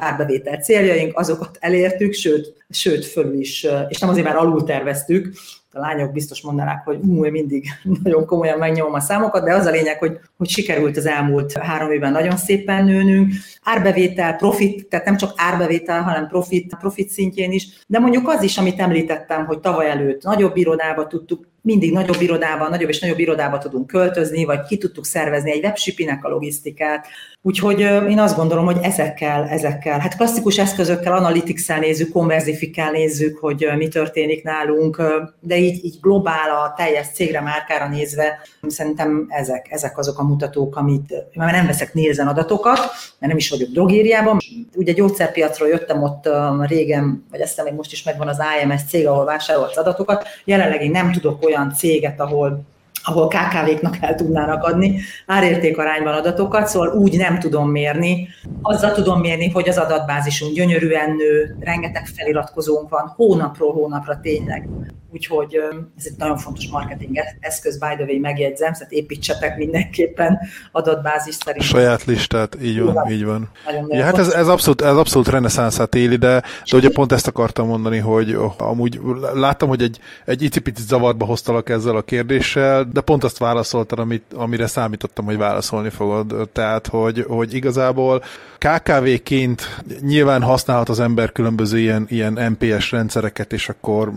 árbevétel 0.00 0.56
céljaink, 0.56 1.18
azokat 1.18 1.58
elértük, 1.60 2.12
sőt, 2.12 2.54
sőt 2.70 3.04
föl 3.04 3.32
is, 3.32 3.66
és 3.88 3.98
nem 3.98 4.10
azért, 4.10 4.26
mert 4.26 4.38
alul 4.38 4.64
terveztük, 4.64 5.32
a 5.72 5.78
lányok 5.78 6.12
biztos 6.12 6.42
mondanák, 6.42 6.84
hogy 6.84 6.98
ú, 7.02 7.24
én 7.24 7.32
mindig 7.32 7.68
nagyon 8.02 8.26
komolyan 8.26 8.58
megnyomom 8.58 8.94
a 8.94 9.00
számokat, 9.00 9.44
de 9.44 9.54
az 9.54 9.66
a 9.66 9.70
lényeg, 9.70 9.98
hogy, 9.98 10.18
hogy 10.36 10.48
sikerült 10.48 10.96
az 10.96 11.06
elmúlt 11.06 11.52
három 11.52 11.90
évben 11.90 12.12
nagyon 12.12 12.36
szépen 12.36 12.84
nőnünk. 12.84 13.32
Árbevétel, 13.62 14.36
profit, 14.36 14.88
tehát 14.88 15.06
nem 15.06 15.16
csak 15.16 15.32
árbevétel, 15.36 16.02
hanem 16.02 16.28
profit, 16.28 16.76
profit 16.80 17.08
szintjén 17.08 17.52
is, 17.52 17.68
de 17.86 17.98
mondjuk 17.98 18.28
az 18.28 18.42
is, 18.42 18.58
amit 18.58 18.80
említettem, 18.80 19.46
hogy 19.46 19.58
tavaly 19.60 19.90
előtt 19.90 20.22
nagyobb 20.22 20.56
irodába 20.56 21.06
tudtuk 21.06 21.48
mindig 21.62 21.92
nagyobb 21.92 22.20
irodában, 22.20 22.70
nagyobb 22.70 22.88
és 22.88 23.00
nagyobb 23.00 23.18
irodába 23.18 23.58
tudunk 23.58 23.86
költözni, 23.86 24.44
vagy 24.44 24.62
ki 24.62 24.78
tudtuk 24.78 25.06
szervezni 25.06 25.52
egy 25.52 25.64
webshipinek 25.64 26.24
a 26.24 26.28
logisztikát. 26.28 27.06
Úgyhogy 27.42 27.80
én 27.80 28.18
azt 28.18 28.36
gondolom, 28.36 28.64
hogy 28.64 28.78
ezekkel, 28.82 29.48
ezekkel, 29.48 29.98
hát 29.98 30.16
klasszikus 30.16 30.58
eszközökkel, 30.58 31.12
analytics 31.12 31.68
nézzük, 31.68 32.12
konverzifikkel 32.12 32.90
nézzük, 32.90 33.38
hogy 33.38 33.68
mi 33.76 33.88
történik 33.88 34.42
nálunk, 34.42 35.02
de 35.40 35.58
így, 35.58 35.84
így 35.84 35.98
globál 36.00 36.50
a 36.50 36.74
teljes 36.76 37.06
cégre, 37.14 37.40
márkára 37.40 37.88
nézve, 37.88 38.38
szerintem 38.66 39.26
ezek, 39.28 39.66
ezek 39.70 39.98
azok 39.98 40.18
a 40.18 40.24
mutatók, 40.24 40.76
amit, 40.76 41.14
mert 41.34 41.52
nem 41.52 41.66
veszek 41.66 41.94
Nielsen 41.94 42.26
adatokat, 42.26 42.78
mert 43.18 43.32
nem 43.32 43.36
is 43.36 43.49
vagyok 43.50 43.68
drogériában. 43.68 44.38
Ugye 44.76 44.92
gyógyszerpiacról 44.92 45.68
jöttem 45.68 46.02
ott 46.02 46.28
régen, 46.66 47.24
vagy 47.30 47.40
ezt 47.40 47.64
még 47.64 47.72
most 47.72 47.92
is 47.92 48.02
megvan 48.02 48.28
az 48.28 48.38
IMS 48.62 48.82
cég, 48.88 49.06
ahol 49.06 49.24
vásárolt 49.24 49.76
adatokat. 49.76 50.26
Jelenleg 50.44 50.82
én 50.82 50.90
nem 50.90 51.12
tudok 51.12 51.44
olyan 51.44 51.74
céget, 51.74 52.20
ahol 52.20 52.64
ahol 53.02 53.28
KKV-knak 53.28 53.96
el 54.00 54.14
tudnának 54.14 54.62
adni 54.64 55.00
árértékarányban 55.26 56.14
adatokat, 56.14 56.66
szóval 56.66 56.88
úgy 56.88 57.16
nem 57.16 57.38
tudom 57.38 57.70
mérni. 57.70 58.28
Azzal 58.62 58.92
tudom 58.92 59.20
mérni, 59.20 59.50
hogy 59.50 59.68
az 59.68 59.78
adatbázisunk 59.78 60.54
gyönyörűen 60.54 61.10
nő, 61.10 61.56
rengeteg 61.60 62.06
feliratkozónk 62.06 62.88
van, 62.88 63.12
hónapról 63.16 63.72
hónapra 63.72 64.20
tényleg. 64.22 64.68
Úgyhogy 65.12 65.54
ez 65.98 66.04
egy 66.04 66.14
nagyon 66.18 66.36
fontos 66.36 66.68
marketing 66.68 67.16
eszköz, 67.40 67.78
by 67.78 67.94
the 67.94 68.04
way, 68.04 68.20
megjegyzem, 68.20 68.72
tehát 68.72 68.92
építsetek 68.92 69.56
mindenképpen 69.56 70.38
adatbázis 70.72 71.34
szerint. 71.34 71.64
Saját 71.64 72.04
listát, 72.04 72.56
így 72.62 72.80
van, 72.80 72.92
Igen. 72.92 73.10
így 73.10 73.24
van. 73.24 73.50
Ja, 73.88 74.04
hát 74.04 74.18
ez, 74.18 74.28
ez 74.28 74.48
abszolút, 74.48 74.80
ez 74.80 74.96
abszolút 74.96 75.28
reneszánszát 75.28 75.94
éli, 75.94 76.16
de, 76.16 76.42
de 76.70 76.76
ugye 76.76 76.90
pont 76.90 77.12
ezt 77.12 77.26
akartam 77.26 77.66
mondani, 77.66 77.98
hogy 77.98 78.38
amúgy 78.58 79.00
láttam, 79.34 79.68
hogy 79.68 79.82
egy, 79.82 79.98
egy 80.24 80.42
icipicit 80.42 80.86
zavarba 80.86 81.24
hoztalak 81.24 81.68
ezzel 81.68 81.96
a 81.96 82.02
kérdéssel, 82.02 82.84
de 82.92 83.00
pont 83.00 83.24
azt 83.24 83.38
válaszoltad, 83.38 83.98
amit, 83.98 84.24
amire 84.34 84.66
számítottam, 84.66 85.24
hogy 85.24 85.36
válaszolni 85.36 85.90
fogod. 85.90 86.48
Tehát, 86.52 86.86
hogy, 86.86 87.24
hogy 87.28 87.54
igazából 87.54 88.22
KKV-ként 88.58 89.82
nyilván 90.00 90.42
használhat 90.42 90.88
az 90.88 91.00
ember 91.00 91.32
különböző 91.32 91.78
ilyen, 91.78 92.06
ilyen 92.08 92.56
MPS 92.58 92.90
rendszereket, 92.90 93.52
és 93.52 93.68
akkor 93.68 94.12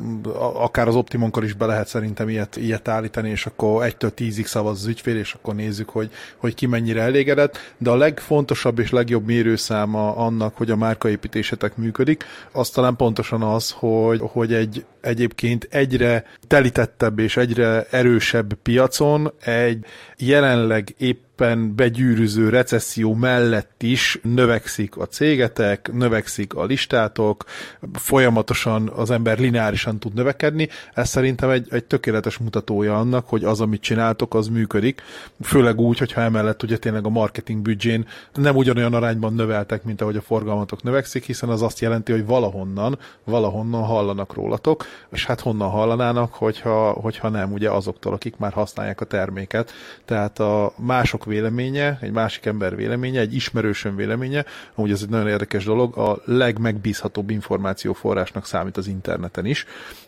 akár 0.53 0.82
az 0.87 0.95
Optimonkor 0.95 1.43
is 1.43 1.53
be 1.53 1.65
lehet 1.65 1.87
szerintem 1.87 2.29
ilyet, 2.29 2.55
ilyet 2.55 2.87
állítani, 2.87 3.29
és 3.29 3.45
akkor 3.45 3.85
1-től 3.85 4.11
10-ig 4.17 4.45
szavaz 4.45 4.79
az 4.79 4.85
ügyfél, 4.85 5.17
és 5.17 5.33
akkor 5.33 5.55
nézzük, 5.55 5.89
hogy, 5.89 6.09
hogy 6.37 6.55
ki 6.55 6.65
mennyire 6.65 7.01
elégedett. 7.01 7.57
De 7.77 7.89
a 7.89 7.95
legfontosabb 7.95 8.79
és 8.79 8.91
legjobb 8.91 9.25
mérőszáma 9.25 10.15
annak, 10.15 10.57
hogy 10.57 10.71
a 10.71 10.75
márkaépítésetek 10.75 11.77
működik, 11.77 12.23
az 12.51 12.69
talán 12.69 12.95
pontosan 12.95 13.41
az, 13.41 13.71
hogy, 13.71 14.19
hogy 14.23 14.53
egy 14.53 14.85
egyébként 15.03 15.67
egyre 15.71 16.25
telítettebb 16.47 17.19
és 17.19 17.37
egyre 17.37 17.85
erősebb 17.89 18.53
piacon 18.53 19.33
egy 19.39 19.85
jelenleg 20.17 20.95
épp 20.97 21.21
éppen 21.33 21.75
begyűrűző 21.75 22.49
recesszió 22.49 23.13
mellett 23.13 23.83
is 23.83 24.19
növekszik 24.23 24.97
a 24.97 25.07
cégetek, 25.07 25.89
növekszik 25.93 26.53
a 26.53 26.63
listátok, 26.65 27.45
folyamatosan 27.93 28.89
az 28.95 29.11
ember 29.11 29.39
lineárisan 29.39 29.99
tud 29.99 30.13
növekedni. 30.13 30.69
Ez 30.93 31.09
szerintem 31.09 31.49
egy, 31.49 31.67
egy 31.69 31.83
tökéletes 31.83 32.37
mutatója 32.37 32.99
annak, 32.99 33.29
hogy 33.29 33.43
az, 33.43 33.61
amit 33.61 33.81
csináltok, 33.81 34.33
az 34.33 34.47
működik. 34.47 35.01
Főleg 35.41 35.79
úgy, 35.79 35.97
hogyha 35.97 36.21
emellett 36.21 36.63
ugye 36.63 36.77
tényleg 36.77 37.05
a 37.05 37.09
marketing 37.09 37.61
büdzsén 37.61 38.07
nem 38.33 38.55
ugyanolyan 38.55 38.93
arányban 38.93 39.33
növeltek, 39.33 39.83
mint 39.83 40.01
ahogy 40.01 40.15
a 40.15 40.21
forgalmatok 40.21 40.83
növekszik, 40.83 41.23
hiszen 41.23 41.49
az 41.49 41.61
azt 41.61 41.79
jelenti, 41.79 42.11
hogy 42.11 42.25
valahonnan, 42.25 42.99
valahonnan 43.23 43.83
hallanak 43.83 44.33
rólatok, 44.33 44.85
és 45.11 45.25
hát 45.25 45.39
honnan 45.39 45.69
hallanának, 45.69 46.33
hogyha, 46.33 46.91
hogyha 46.91 47.29
nem 47.29 47.51
ugye 47.51 47.69
azoktól, 47.69 48.13
akik 48.13 48.37
már 48.37 48.51
használják 48.53 49.01
a 49.01 49.05
terméket. 49.05 49.71
Tehát 50.05 50.39
a 50.39 50.73
mások 50.75 51.25
véleménye, 51.25 51.97
egy 52.01 52.11
másik 52.11 52.45
ember 52.45 52.75
véleménye, 52.75 53.19
egy 53.19 53.35
ismerősön 53.35 53.95
véleménye, 53.95 54.45
amúgy 54.75 54.91
ez 54.91 55.01
egy 55.01 55.09
nagyon 55.09 55.27
érdekes 55.27 55.65
dolog, 55.65 55.97
a 55.97 56.21
legmegbízhatóbb 56.25 57.29
információforrásnak 57.29 58.45
számít 58.45 58.77
az 58.77 58.87
interneten 58.87 59.45
is. 59.45 59.65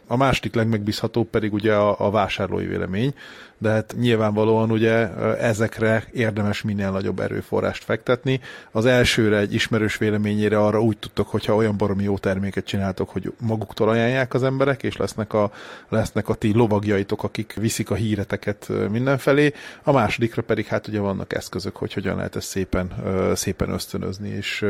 A 0.08 0.18
második 0.18 0.54
legmegbízhatóbb 0.54 1.28
pedig 1.28 1.54
ugye 1.54 1.74
a, 1.74 2.06
a 2.06 2.10
vásárlói 2.12 2.66
vélemény, 2.66 3.14
de 3.58 3.70
hát 3.70 3.96
nyilvánvalóan 4.00 4.72
ugye 4.72 5.10
ezekre 5.38 6.04
érdemes 6.14 6.62
minél 6.62 6.92
nagyobb 6.92 7.20
erőforrást 7.20 7.84
fektetni. 7.84 8.40
Az 8.72 8.86
elsőre 8.86 9.38
egy 9.38 9.54
ismerős 9.54 9.98
véleményére 9.98 10.60
arra 10.60 10.82
úgy 10.82 10.98
tudtok, 10.98 11.28
hogyha 11.28 11.56
olyan 11.56 11.78
baromi 11.78 12.04
jó 12.04 12.18
terméket 12.18 12.66
csináltok, 12.66 13.10
hogy 13.10 13.34
maguktól 13.40 13.90
ajánlják 13.90 14.34
az 14.34 14.44
emberek, 14.44 14.84
és 14.84 14.98
lesznek 14.98 15.34
a, 15.34 15.52
lesznek 15.90 16.30
a 16.30 16.34
ti 16.34 16.54
lovagjaitok, 16.54 17.24
akik 17.24 17.54
viszik 17.60 17.90
a 17.90 17.96
híreteket 17.96 18.72
mindenfelé. 18.90 19.54
A 19.84 19.92
másodikra 19.92 20.42
pedig 20.42 20.66
hát 20.66 20.88
ugye 20.88 21.00
vannak 21.00 21.34
eszközök, 21.34 21.76
hogy 21.76 21.94
hogyan 21.94 22.16
lehet 22.16 22.36
ezt 22.36 22.48
szépen, 22.48 22.94
szépen 23.36 23.70
ösztönözni, 23.70 24.30
és, 24.30 24.66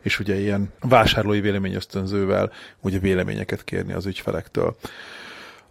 és 0.00 0.18
ugye 0.18 0.40
ilyen 0.40 0.72
vásárlói 0.80 1.40
vélemény 1.40 1.74
ösztönzővel 1.74 2.52
ugye 2.80 2.98
véleményeket 2.98 3.64
kérni 3.64 3.92
az 3.92 4.06
ügyfelektől. 4.06 4.76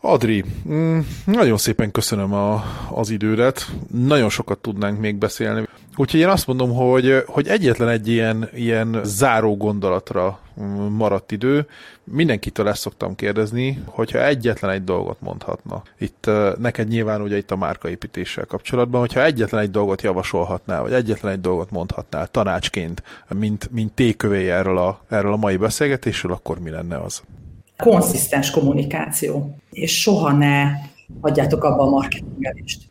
Adri, 0.01 0.43
mm, 0.69 0.99
nagyon 1.25 1.57
szépen 1.57 1.91
köszönöm 1.91 2.33
a, 2.33 2.63
az 2.91 3.09
idődet, 3.09 3.65
nagyon 3.91 4.29
sokat 4.29 4.57
tudnánk 4.57 4.99
még 4.99 5.15
beszélni. 5.15 5.67
Úgyhogy 5.95 6.19
én 6.19 6.27
azt 6.27 6.47
mondom, 6.47 6.73
hogy, 6.73 7.23
hogy 7.27 7.47
egyetlen 7.47 7.89
egy 7.89 8.07
ilyen, 8.07 8.49
ilyen 8.53 8.99
záró 9.03 9.57
gondolatra 9.57 10.39
mm, 10.61 10.65
maradt 10.85 11.31
idő. 11.31 11.67
Mindenkitől 12.03 12.67
ezt 12.67 12.81
szoktam 12.81 13.15
kérdezni, 13.15 13.83
hogyha 13.85 14.25
egyetlen 14.25 14.71
egy 14.71 14.83
dolgot 14.83 15.21
mondhatna. 15.21 15.83
Itt 15.97 16.29
neked 16.57 16.87
nyilván 16.87 17.21
ugye 17.21 17.37
itt 17.37 17.51
a 17.51 17.55
márkaépítéssel 17.55 18.45
kapcsolatban, 18.45 18.99
hogyha 18.99 19.23
egyetlen 19.23 19.61
egy 19.61 19.71
dolgot 19.71 20.01
javasolhatnál, 20.01 20.81
vagy 20.81 20.93
egyetlen 20.93 21.31
egy 21.31 21.41
dolgot 21.41 21.71
mondhatnál 21.71 22.27
tanácsként, 22.27 23.03
mint, 23.29 23.69
mint 23.71 23.93
tékövé 23.93 24.49
erről 24.49 24.77
a, 24.77 25.01
erről 25.09 25.33
a 25.33 25.37
mai 25.37 25.57
beszélgetésről, 25.57 26.31
akkor 26.31 26.59
mi 26.59 26.69
lenne 26.69 26.97
az? 26.97 27.21
Konszisztens 27.83 28.49
kommunikáció, 28.51 29.55
és 29.71 30.01
soha 30.01 30.31
ne 30.31 30.71
hagyjátok 31.21 31.63
abba 31.63 31.83
a 31.83 31.89
marketingelést. 31.89 32.81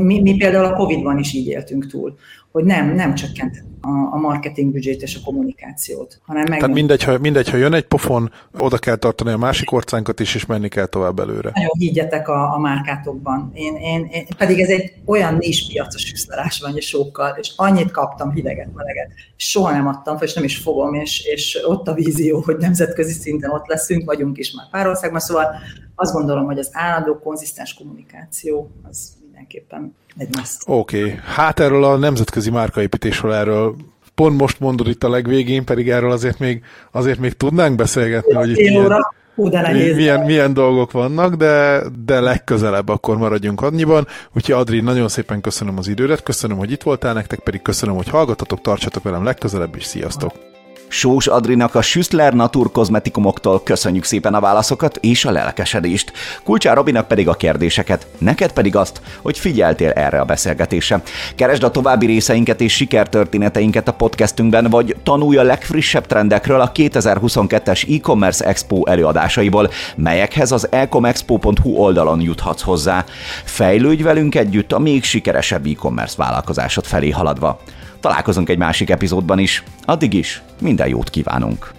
Mi, 0.00 0.20
mi 0.20 0.36
például 0.36 0.64
a 0.64 0.74
Covid-ban 0.74 1.18
is 1.18 1.32
így 1.32 1.46
éltünk 1.46 1.86
túl, 1.86 2.16
hogy 2.52 2.64
nem, 2.64 2.94
nem 2.94 3.14
csökkent 3.14 3.64
a, 3.80 3.88
a 3.88 4.16
marketing 4.16 4.72
büdzsét 4.72 5.02
és 5.02 5.16
a 5.16 5.20
kommunikációt, 5.24 6.20
hanem 6.22 6.44
meg. 6.48 6.58
Tehát 6.58 6.74
mindegy 6.74 7.02
ha, 7.02 7.18
mindegy, 7.18 7.48
ha 7.48 7.56
jön 7.56 7.74
egy 7.74 7.86
pofon, 7.86 8.32
oda 8.58 8.78
kell 8.78 8.96
tartani 8.96 9.30
a 9.30 9.36
másik 9.36 9.72
orcánkat 9.72 10.20
is, 10.20 10.34
és 10.34 10.46
menni 10.46 10.68
kell 10.68 10.86
tovább 10.86 11.18
előre. 11.18 11.50
Nagyon 11.54 11.78
higgyetek 11.78 12.28
a, 12.28 12.54
a 12.54 12.58
márkátokban. 12.58 13.50
Én, 13.54 13.76
én, 13.76 14.08
én, 14.10 14.26
pedig 14.36 14.60
ez 14.60 14.68
egy 14.68 14.92
olyan 15.04 15.34
nincs 15.34 15.68
piacos 15.68 16.12
üszlelás 16.12 16.60
van, 16.60 16.76
és 16.76 16.86
sokkal, 16.86 17.36
és 17.40 17.52
annyit 17.56 17.90
kaptam 17.90 18.32
hideget, 18.32 18.74
meleget, 18.74 19.10
soha 19.36 19.70
nem 19.70 19.86
adtam 19.86 20.16
és 20.20 20.34
nem 20.34 20.44
is 20.44 20.56
fogom, 20.56 20.94
és, 20.94 21.24
és 21.24 21.58
ott 21.66 21.88
a 21.88 21.94
vízió, 21.94 22.40
hogy 22.40 22.56
nemzetközi 22.56 23.12
szinten 23.12 23.50
ott 23.50 23.66
leszünk, 23.66 24.04
vagyunk 24.04 24.38
is 24.38 24.52
már 24.52 24.70
pár 24.70 24.86
országban, 24.86 25.20
szóval 25.20 25.46
azt 25.94 26.12
gondolom, 26.12 26.44
hogy 26.44 26.58
az 26.58 26.70
állandó, 26.72 27.18
konzisztens 27.18 27.74
kommunikáció 27.74 28.70
az 28.82 29.12
mindenképpen 29.22 29.94
egy 30.16 30.36
must. 30.36 30.56
Oké, 30.66 31.02
okay. 31.02 31.18
hát 31.24 31.60
erről 31.60 31.84
a 31.84 31.96
nemzetközi 31.96 32.50
márkaépítésről 32.50 33.32
erről 33.32 33.76
pont 34.14 34.38
most 34.38 34.60
mondod 34.60 34.88
itt 34.88 35.04
a 35.04 35.08
legvégén, 35.08 35.64
pedig 35.64 35.90
erről 35.90 36.10
azért 36.10 36.38
még, 36.38 36.62
azért 36.90 37.18
még 37.18 37.32
tudnánk 37.32 37.76
beszélgetni, 37.76 38.34
hogy 38.34 38.50
itt 38.50 38.56
milyen, 38.56 39.06
Hú, 39.34 39.48
de 39.48 39.72
milyen, 39.72 40.24
milyen 40.24 40.54
dolgok 40.54 40.92
vannak, 40.92 41.34
de, 41.34 41.82
de 42.04 42.20
legközelebb 42.20 42.88
akkor 42.88 43.16
maradjunk 43.16 43.60
annyiban. 43.60 44.06
Úgyhogy 44.32 44.54
Adri, 44.54 44.80
nagyon 44.80 45.08
szépen 45.08 45.40
köszönöm 45.40 45.78
az 45.78 45.88
idődet, 45.88 46.22
köszönöm, 46.22 46.56
hogy 46.56 46.70
itt 46.70 46.82
voltál, 46.82 47.12
nektek 47.12 47.38
pedig 47.38 47.62
köszönöm, 47.62 47.94
hogy 47.94 48.08
hallgatatok, 48.08 48.60
tartsatok 48.60 49.02
velem 49.02 49.24
legközelebb, 49.24 49.74
és 49.76 49.84
sziasztok! 49.84 50.49
Sós 50.92 51.26
Adrinak 51.26 51.74
a 51.74 51.82
Schüssler 51.82 52.32
Natur 52.32 52.72
kozmetikumoktól 52.72 53.62
köszönjük 53.62 54.04
szépen 54.04 54.34
a 54.34 54.40
válaszokat 54.40 54.96
és 54.96 55.24
a 55.24 55.30
lelkesedést. 55.30 56.12
Kulcsár 56.44 56.76
Robinak 56.76 57.08
pedig 57.08 57.28
a 57.28 57.34
kérdéseket, 57.34 58.06
neked 58.18 58.52
pedig 58.52 58.76
azt, 58.76 59.00
hogy 59.22 59.38
figyeltél 59.38 59.90
erre 59.90 60.20
a 60.20 60.24
beszélgetésre. 60.24 61.02
Keresd 61.34 61.62
a 61.62 61.70
további 61.70 62.06
részeinket 62.06 62.60
és 62.60 62.72
sikertörténeteinket 62.72 63.88
a 63.88 63.92
podcastünkben, 63.92 64.70
vagy 64.70 64.96
tanulj 65.02 65.36
a 65.36 65.42
legfrissebb 65.42 66.06
trendekről 66.06 66.60
a 66.60 66.72
2022-es 66.72 67.96
e-commerce 67.96 68.44
expo 68.44 68.86
előadásaiból, 68.86 69.70
melyekhez 69.96 70.52
az 70.52 70.68
ecomexpo.hu 70.70 71.70
oldalon 71.70 72.20
juthatsz 72.20 72.62
hozzá. 72.62 73.04
Fejlődj 73.44 74.02
velünk 74.02 74.34
együtt 74.34 74.72
a 74.72 74.78
még 74.78 75.04
sikeresebb 75.04 75.66
e-commerce 75.66 76.14
vállalkozásod 76.16 76.84
felé 76.84 77.10
haladva. 77.10 77.60
Találkozunk 78.00 78.48
egy 78.48 78.58
másik 78.58 78.90
epizódban 78.90 79.38
is. 79.38 79.62
Addig 79.84 80.14
is 80.14 80.42
minden 80.60 80.88
jót 80.88 81.10
kívánunk! 81.10 81.72